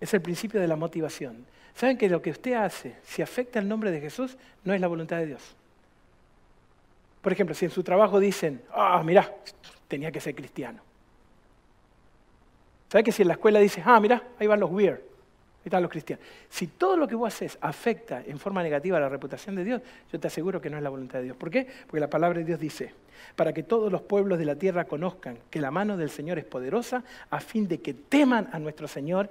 Es 0.00 0.12
el 0.12 0.20
principio 0.20 0.60
de 0.60 0.66
la 0.66 0.76
motivación. 0.76 1.46
¿Saben 1.74 1.96
que 1.96 2.08
lo 2.08 2.20
que 2.20 2.30
usted 2.30 2.54
hace, 2.54 2.96
si 3.04 3.22
afecta 3.22 3.58
el 3.58 3.68
nombre 3.68 3.90
de 3.90 4.00
Jesús, 4.00 4.36
no 4.64 4.74
es 4.74 4.80
la 4.80 4.88
voluntad 4.88 5.18
de 5.18 5.26
Dios? 5.26 5.56
Por 7.22 7.32
ejemplo, 7.32 7.54
si 7.54 7.64
en 7.64 7.70
su 7.70 7.84
trabajo 7.84 8.18
dicen, 8.18 8.60
ah, 8.72 9.00
mira, 9.04 9.32
tenía 9.86 10.10
que 10.10 10.20
ser 10.20 10.34
cristiano. 10.34 10.82
¿Sabe 12.90 13.04
que 13.04 13.12
si 13.12 13.22
en 13.22 13.28
la 13.28 13.34
escuela 13.34 13.60
dices, 13.60 13.84
ah, 13.86 14.00
mira, 14.00 14.22
ahí 14.38 14.46
van 14.48 14.60
los 14.60 14.70
weird, 14.70 15.00
están 15.64 15.82
los 15.82 15.90
cristianos? 15.90 16.24
Si 16.48 16.66
todo 16.66 16.96
lo 16.96 17.06
que 17.06 17.14
vos 17.14 17.32
haces 17.32 17.58
afecta 17.60 18.22
en 18.26 18.38
forma 18.38 18.62
negativa 18.62 18.98
la 18.98 19.08
reputación 19.08 19.54
de 19.54 19.64
Dios, 19.64 19.82
yo 20.12 20.18
te 20.18 20.26
aseguro 20.26 20.60
que 20.60 20.70
no 20.70 20.76
es 20.76 20.82
la 20.82 20.90
voluntad 20.90 21.18
de 21.18 21.24
Dios. 21.24 21.36
¿Por 21.36 21.50
qué? 21.50 21.66
Porque 21.86 22.00
la 22.00 22.10
palabra 22.10 22.38
de 22.38 22.44
Dios 22.44 22.58
dice, 22.60 22.92
para 23.36 23.52
que 23.52 23.62
todos 23.62 23.90
los 23.90 24.02
pueblos 24.02 24.38
de 24.38 24.44
la 24.44 24.56
tierra 24.56 24.84
conozcan 24.84 25.38
que 25.50 25.60
la 25.60 25.70
mano 25.70 25.96
del 25.96 26.10
Señor 26.10 26.38
es 26.38 26.44
poderosa, 26.44 27.04
a 27.30 27.40
fin 27.40 27.68
de 27.68 27.80
que 27.80 27.94
teman 27.94 28.48
a 28.52 28.58
nuestro 28.58 28.88
Señor 28.88 29.30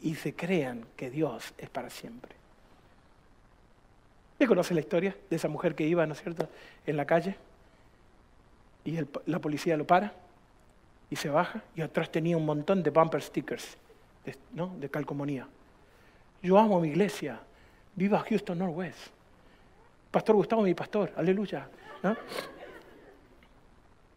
y 0.00 0.14
se 0.14 0.34
crean 0.34 0.84
que 0.96 1.10
Dios 1.10 1.52
es 1.58 1.68
para 1.70 1.90
siempre. 1.90 2.32
¿Usted 4.32 4.46
conoce 4.46 4.74
la 4.74 4.80
historia 4.80 5.16
de 5.30 5.36
esa 5.36 5.48
mujer 5.48 5.74
que 5.74 5.86
iba, 5.86 6.06
¿no 6.06 6.12
es 6.12 6.22
cierto?, 6.22 6.48
en 6.86 6.96
la 6.96 7.06
calle 7.06 7.36
y 8.84 8.98
la 9.26 9.38
policía 9.38 9.76
lo 9.76 9.86
para 9.86 10.12
y 11.08 11.16
se 11.16 11.30
baja 11.30 11.62
y 11.74 11.80
atrás 11.80 12.10
tenía 12.10 12.36
un 12.36 12.44
montón 12.44 12.82
de 12.82 12.90
bumper 12.90 13.22
stickers, 13.22 13.76
¿no?, 14.52 14.74
de 14.78 14.88
calcomanía. 14.90 15.46
Yo 16.44 16.58
amo 16.58 16.78
mi 16.78 16.88
iglesia, 16.88 17.40
viva 17.96 18.20
Houston 18.20 18.58
Northwest. 18.58 18.98
Pastor 20.10 20.36
Gustavo, 20.36 20.62
mi 20.62 20.74
pastor, 20.74 21.10
aleluya. 21.16 21.66
¿no? 22.02 22.14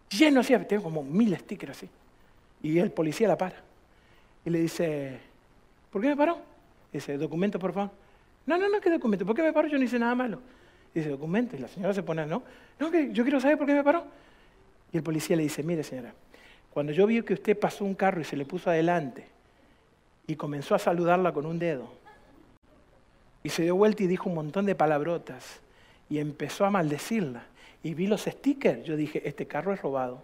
Lleno 0.09 0.41
así, 0.41 0.53
tengo 0.67 0.83
como 0.83 1.01
mil 1.03 1.35
stickers 1.37 1.77
así. 1.77 1.89
Y 2.61 2.79
el 2.79 2.91
policía 2.91 3.29
la 3.29 3.37
para 3.37 3.55
y 4.43 4.49
le 4.49 4.59
dice, 4.59 5.19
¿Por 5.89 6.01
qué 6.01 6.09
me 6.09 6.17
paró? 6.17 6.37
Dice, 6.91 7.17
documento, 7.17 7.59
por 7.59 7.73
favor. 7.73 7.91
No, 8.45 8.57
no, 8.57 8.69
no, 8.69 8.81
¿qué 8.81 8.89
documento? 8.89 9.25
¿Por 9.25 9.35
qué 9.35 9.43
me 9.43 9.53
paró? 9.53 9.67
Yo 9.69 9.77
no 9.77 9.83
hice 9.83 9.97
nada 9.97 10.13
malo. 10.15 10.41
Dice, 10.93 11.09
documento. 11.09 11.55
Y 11.55 11.59
la 11.59 11.69
señora 11.69 11.93
se 11.93 12.03
pone, 12.03 12.25
no, 12.25 12.43
no, 12.77 12.91
yo 12.91 13.23
quiero 13.23 13.39
saber 13.39 13.57
por 13.57 13.67
qué 13.67 13.73
me 13.73 13.83
paró. 13.83 14.05
Y 14.91 14.97
el 14.97 15.03
policía 15.03 15.37
le 15.37 15.43
dice, 15.43 15.63
mire 15.63 15.83
señora, 15.83 16.13
cuando 16.71 16.91
yo 16.91 17.07
vi 17.07 17.21
que 17.23 17.33
usted 17.33 17.57
pasó 17.57 17.85
un 17.85 17.95
carro 17.95 18.21
y 18.21 18.25
se 18.25 18.35
le 18.37 18.45
puso 18.45 18.69
adelante 18.69 19.25
y 20.27 20.35
comenzó 20.35 20.75
a 20.75 20.79
saludarla 20.79 21.31
con 21.31 21.45
un 21.45 21.57
dedo, 21.57 21.89
y 23.47 23.49
se 23.49 23.63
dio 23.63 23.77
vuelta 23.77 24.03
y 24.03 24.07
dijo 24.07 24.27
un 24.27 24.35
montón 24.35 24.65
de 24.65 24.75
palabrotas 24.75 25.61
y 26.09 26.19
empezó 26.19 26.65
a 26.65 26.69
maldecirla, 26.69 27.45
y 27.81 27.93
vi 27.93 28.05
los 28.05 28.25
stickers, 28.25 28.83
yo 28.83 28.97
dije, 28.97 29.25
este 29.25 29.47
carro 29.47 29.71
es 29.71 29.81
robado. 29.81 30.21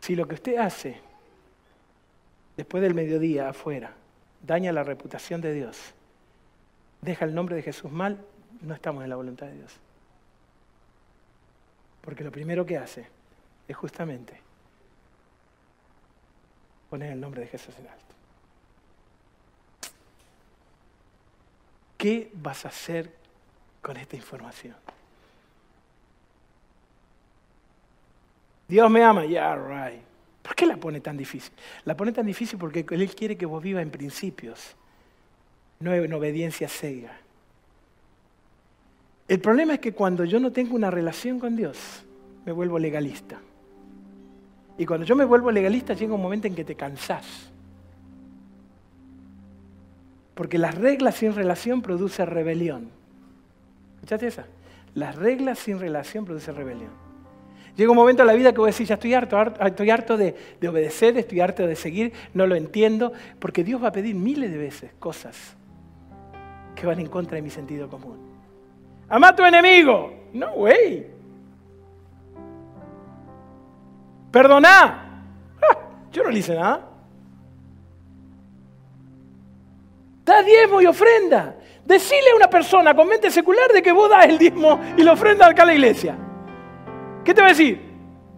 Si 0.00 0.14
lo 0.14 0.28
que 0.28 0.34
usted 0.34 0.58
hace 0.58 1.00
después 2.58 2.82
del 2.82 2.92
mediodía 2.92 3.48
afuera, 3.48 3.94
daña 4.42 4.70
la 4.70 4.84
reputación 4.84 5.40
de 5.40 5.54
Dios, 5.54 5.78
deja 7.00 7.24
el 7.24 7.34
nombre 7.34 7.56
de 7.56 7.62
Jesús 7.62 7.90
mal, 7.90 8.22
no 8.60 8.74
estamos 8.74 9.02
en 9.02 9.08
la 9.08 9.16
voluntad 9.16 9.46
de 9.46 9.54
Dios. 9.54 9.72
Porque 12.02 12.22
lo 12.22 12.30
primero 12.30 12.66
que 12.66 12.76
hace 12.76 13.06
es 13.66 13.76
justamente 13.78 14.38
poner 16.90 17.12
el 17.12 17.20
nombre 17.22 17.40
de 17.40 17.46
Jesús 17.46 17.74
en 17.78 17.88
alto. 17.88 18.13
¿Qué 21.96 22.30
vas 22.34 22.64
a 22.64 22.68
hacer 22.68 23.10
con 23.80 23.96
esta 23.96 24.16
información? 24.16 24.74
Dios 28.68 28.90
me 28.90 29.02
ama, 29.02 29.24
yeah, 29.24 29.56
right. 29.56 30.02
¿Por 30.42 30.54
qué 30.54 30.66
la 30.66 30.76
pone 30.76 31.00
tan 31.00 31.16
difícil? 31.16 31.52
La 31.84 31.96
pone 31.96 32.12
tan 32.12 32.26
difícil 32.26 32.58
porque 32.58 32.84
Él 32.90 33.14
quiere 33.14 33.36
que 33.36 33.46
vos 33.46 33.62
vivas 33.62 33.82
en 33.82 33.90
principios, 33.90 34.76
no 35.80 35.92
en 35.92 36.12
obediencia 36.12 36.68
ciega. 36.68 37.16
El 39.26 39.40
problema 39.40 39.74
es 39.74 39.80
que 39.80 39.92
cuando 39.92 40.24
yo 40.24 40.38
no 40.38 40.52
tengo 40.52 40.76
una 40.76 40.90
relación 40.90 41.38
con 41.38 41.56
Dios, 41.56 42.04
me 42.44 42.52
vuelvo 42.52 42.78
legalista. 42.78 43.40
Y 44.76 44.84
cuando 44.84 45.06
yo 45.06 45.16
me 45.16 45.24
vuelvo 45.24 45.50
legalista 45.50 45.94
llega 45.94 46.14
un 46.14 46.20
momento 46.20 46.46
en 46.46 46.54
que 46.54 46.64
te 46.64 46.74
cansás. 46.74 47.50
Porque 50.34 50.58
las 50.58 50.74
reglas 50.74 51.14
sin 51.16 51.34
relación 51.34 51.82
producen 51.82 52.26
rebelión. 52.26 52.90
¿Escuchaste 53.96 54.26
esa? 54.26 54.46
Las 54.94 55.16
reglas 55.16 55.58
sin 55.58 55.78
relación 55.78 56.24
producen 56.24 56.56
rebelión. 56.56 56.90
Llega 57.76 57.90
un 57.90 57.96
momento 57.96 58.22
en 58.22 58.28
la 58.28 58.34
vida 58.34 58.52
que 58.52 58.58
voy 58.58 58.68
a 58.68 58.72
decir, 58.72 58.86
ya 58.86 58.94
estoy 58.94 59.14
harto, 59.14 59.36
estoy 59.64 59.90
harto 59.90 60.16
de, 60.16 60.36
obedecer, 60.68 61.18
estoy 61.18 61.40
harto 61.40 61.66
de 61.66 61.74
seguir, 61.74 62.12
no 62.32 62.46
lo 62.46 62.54
entiendo, 62.54 63.12
porque 63.40 63.64
Dios 63.64 63.82
va 63.82 63.88
a 63.88 63.92
pedir 63.92 64.14
miles 64.14 64.52
de 64.52 64.58
veces 64.58 64.92
cosas 65.00 65.56
que 66.76 66.86
van 66.86 67.00
en 67.00 67.08
contra 67.08 67.36
de 67.36 67.42
mi 67.42 67.50
sentido 67.50 67.88
común. 67.88 68.18
Ama 69.08 69.28
a 69.28 69.36
tu 69.36 69.44
enemigo. 69.44 70.12
No, 70.32 70.52
güey. 70.52 71.06
Perdona. 74.30 75.22
Ah, 75.60 75.78
yo 76.12 76.22
no 76.22 76.30
le 76.30 76.38
hice 76.38 76.54
nada. 76.54 76.93
Da 80.24 80.42
diezmo 80.42 80.80
y 80.80 80.86
ofrenda. 80.86 81.56
Decile 81.84 82.30
a 82.32 82.36
una 82.36 82.48
persona 82.48 82.94
con 82.94 83.06
mente 83.06 83.30
secular 83.30 83.70
de 83.72 83.82
que 83.82 83.92
vos 83.92 84.08
das 84.08 84.24
el 84.24 84.38
diezmo 84.38 84.80
y 84.96 85.02
la 85.02 85.12
ofrenda 85.12 85.46
acá 85.46 85.64
a 85.64 85.66
la 85.66 85.74
iglesia. 85.74 86.16
¿Qué 87.24 87.34
te 87.34 87.40
va 87.40 87.48
a 87.48 87.50
decir? 87.50 87.80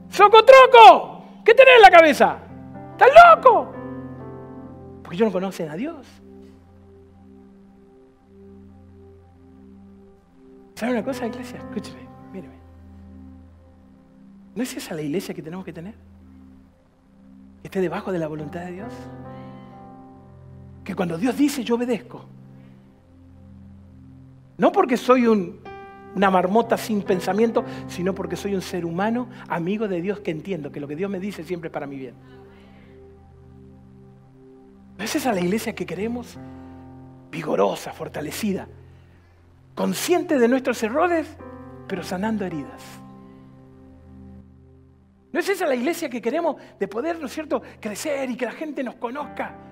¡Socotroco! 0.09 1.22
¿Qué 1.45 1.55
tenés 1.55 1.76
en 1.76 1.82
la 1.82 1.91
cabeza? 1.91 2.39
¿Estás 2.93 3.09
loco? 3.37 3.72
Porque 5.03 5.16
ellos 5.16 5.26
no 5.26 5.32
conocen 5.32 5.70
a 5.70 5.76
Dios. 5.76 6.07
¿Sabe 10.74 10.93
una 10.93 11.05
cosa, 11.05 11.26
iglesia? 11.26 11.59
Escúcheme, 11.59 12.01
míreme. 12.32 12.55
¿No 14.55 14.62
es 14.62 14.76
esa 14.76 14.95
la 14.95 15.03
iglesia 15.03 15.34
que 15.34 15.43
tenemos 15.43 15.64
que 15.64 15.72
tener? 15.72 15.95
Que 17.62 17.68
esté 17.68 17.80
debajo 17.80 18.12
de 18.12 18.18
la 18.18 18.26
voluntad 18.26 18.61
de 18.61 18.72
Dios. 18.72 18.93
Que 20.87 20.95
cuando 20.95 21.18
Dios 21.18 21.37
dice, 21.37 21.64
yo 21.64 21.74
obedezco. 21.74 22.24
No 24.57 24.70
porque 24.70 24.97
soy 24.97 25.26
una 25.26 26.30
marmota 26.30 26.76
sin 26.76 27.03
pensamiento, 27.03 27.64
sino 27.89 28.14
porque 28.14 28.37
soy 28.37 28.55
un 28.55 28.62
ser 28.62 28.84
humano, 28.84 29.28
amigo 29.49 29.89
de 29.89 30.01
Dios, 30.01 30.20
que 30.20 30.30
entiendo 30.30 30.70
que 30.70 30.78
lo 30.78 30.87
que 30.87 30.95
Dios 30.95 31.11
me 31.11 31.18
dice 31.18 31.43
siempre 31.43 31.68
es 31.68 31.72
para 31.72 31.89
mi 31.89 31.97
bien. 31.97 32.14
¿No 34.97 35.05
es 35.05 35.16
esa 35.16 35.32
la 35.32 35.41
iglesia 35.41 35.74
que 35.74 35.84
queremos? 35.84 36.39
Vigorosa, 37.32 37.93
fortalecida, 37.93 38.68
consciente 39.74 40.39
de 40.39 40.47
nuestros 40.47 40.80
errores, 40.84 41.26
pero 41.89 42.05
sanando 42.05 42.45
heridas. 42.45 42.80
¿No 45.32 45.41
es 45.41 45.49
esa 45.49 45.66
la 45.66 45.74
iglesia 45.74 46.09
que 46.09 46.22
queremos 46.22 46.55
de 46.78 46.87
poder, 46.87 47.18
¿no 47.18 47.26
es 47.26 47.32
cierto?, 47.32 47.61
crecer 47.80 48.30
y 48.30 48.37
que 48.37 48.47
la 48.47 48.53
gente 48.53 48.84
nos 48.84 48.95
conozca 48.95 49.66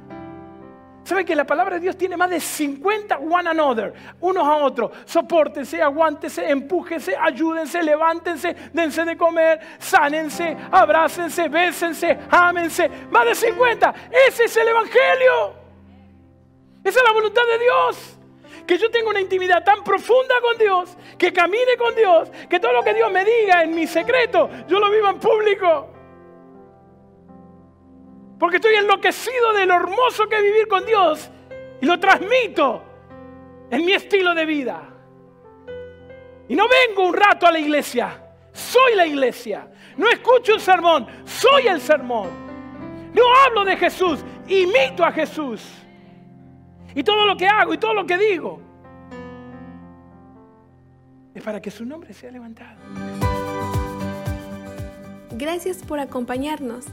¿Saben 1.05 1.27
que 1.27 1.37
la 1.37 1.45
palabra 1.45 1.75
de 1.75 1.83
Dios 1.83 1.99
tiene 1.99 2.17
más 2.17 2.31
de 2.31 2.41
50 2.41 3.19
one 3.19 3.51
another, 3.51 3.93
unos 4.21 4.43
a 4.43 4.57
otros? 4.57 4.91
Sopórtense, 5.05 5.83
aguántense, 5.83 6.49
empújense, 6.49 7.15
ayúdense, 7.15 7.83
levántense, 7.83 8.57
dense 8.73 9.05
de 9.05 9.15
comer, 9.15 9.61
sánense, 9.79 10.57
abrácense, 10.73 11.49
bésense, 11.49 12.19
ámense. 12.31 12.89
Más 13.11 13.27
de 13.27 13.35
50. 13.35 13.95
Ese 14.29 14.45
es 14.45 14.57
el 14.57 14.69
Evangelio. 14.69 15.55
Esa 16.83 16.99
es 16.99 17.05
la 17.05 17.13
voluntad 17.13 17.43
de 17.53 17.59
Dios. 17.59 18.19
Que 18.67 18.79
yo 18.79 18.91
tenga 18.91 19.11
una 19.11 19.21
intimidad 19.21 19.63
tan 19.63 19.85
profunda 19.85 20.35
con 20.41 20.57
Dios, 20.57 20.97
que 21.19 21.35
camine 21.35 21.77
con 21.77 21.95
Dios, 21.95 22.31
que 22.49 22.59
todo 22.59 22.73
lo 22.73 22.83
que 22.83 22.95
Dios 22.95 23.13
me 23.13 23.27
diga 23.27 23.63
en 23.63 23.75
mi 23.75 23.87
secreto, 23.87 24.49
yo 24.67 24.79
lo 24.79 24.91
viva 24.91 25.11
en 25.11 25.19
público. 25.19 25.94
Porque 28.45 28.59
estoy 28.59 28.75
enloquecido 28.75 29.55
de 29.55 29.65
lo 29.65 29.73
hermoso 29.73 30.29
que 30.29 30.37
es 30.37 30.43
vivir 30.43 30.69
con 30.69 30.85
Dios 30.85 31.31
y 31.81 31.87
lo 31.87 31.99
transmito 31.99 32.83
en 33.71 33.87
mi 33.87 33.93
estilo 33.95 34.35
de 34.35 34.45
vida. 34.45 34.83
Y 36.47 36.55
no 36.55 36.67
vengo 36.69 37.09
un 37.09 37.15
rato 37.15 37.47
a 37.47 37.53
la 37.53 37.59
iglesia, 37.59 38.23
soy 38.53 38.97
la 38.97 39.07
iglesia. 39.07 39.67
No 39.97 40.11
escucho 40.11 40.53
un 40.53 40.61
sermón, 40.61 41.07
soy 41.25 41.69
el 41.69 41.81
sermón. 41.81 42.29
No 43.15 43.23
hablo 43.47 43.65
de 43.65 43.79
Jesús, 43.79 44.23
imito 44.47 45.07
a 45.07 45.11
Jesús. 45.11 45.63
Y 46.95 47.03
todo 47.03 47.25
lo 47.25 47.39
que 47.39 47.47
hago 47.47 47.73
y 47.73 47.79
todo 47.79 47.95
lo 47.95 48.05
que 48.05 48.19
digo 48.19 48.61
es 51.35 51.43
para 51.43 51.63
que 51.63 51.71
su 51.71 51.87
nombre 51.87 52.13
sea 52.13 52.31
levantado. 52.31 52.79
Gracias 55.31 55.79
por 55.79 55.99
acompañarnos. 55.99 56.85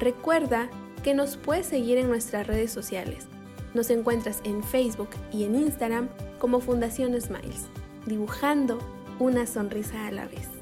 Recuerda 0.00 0.68
que 1.02 1.14
nos 1.14 1.36
puedes 1.36 1.66
seguir 1.66 1.98
en 1.98 2.08
nuestras 2.08 2.46
redes 2.46 2.72
sociales. 2.72 3.26
Nos 3.74 3.90
encuentras 3.90 4.40
en 4.44 4.62
Facebook 4.62 5.10
y 5.32 5.44
en 5.44 5.54
Instagram 5.54 6.08
como 6.38 6.60
Fundación 6.60 7.18
Smiles, 7.20 7.66
dibujando 8.06 8.78
una 9.18 9.46
sonrisa 9.46 10.06
a 10.06 10.10
la 10.10 10.26
vez. 10.26 10.57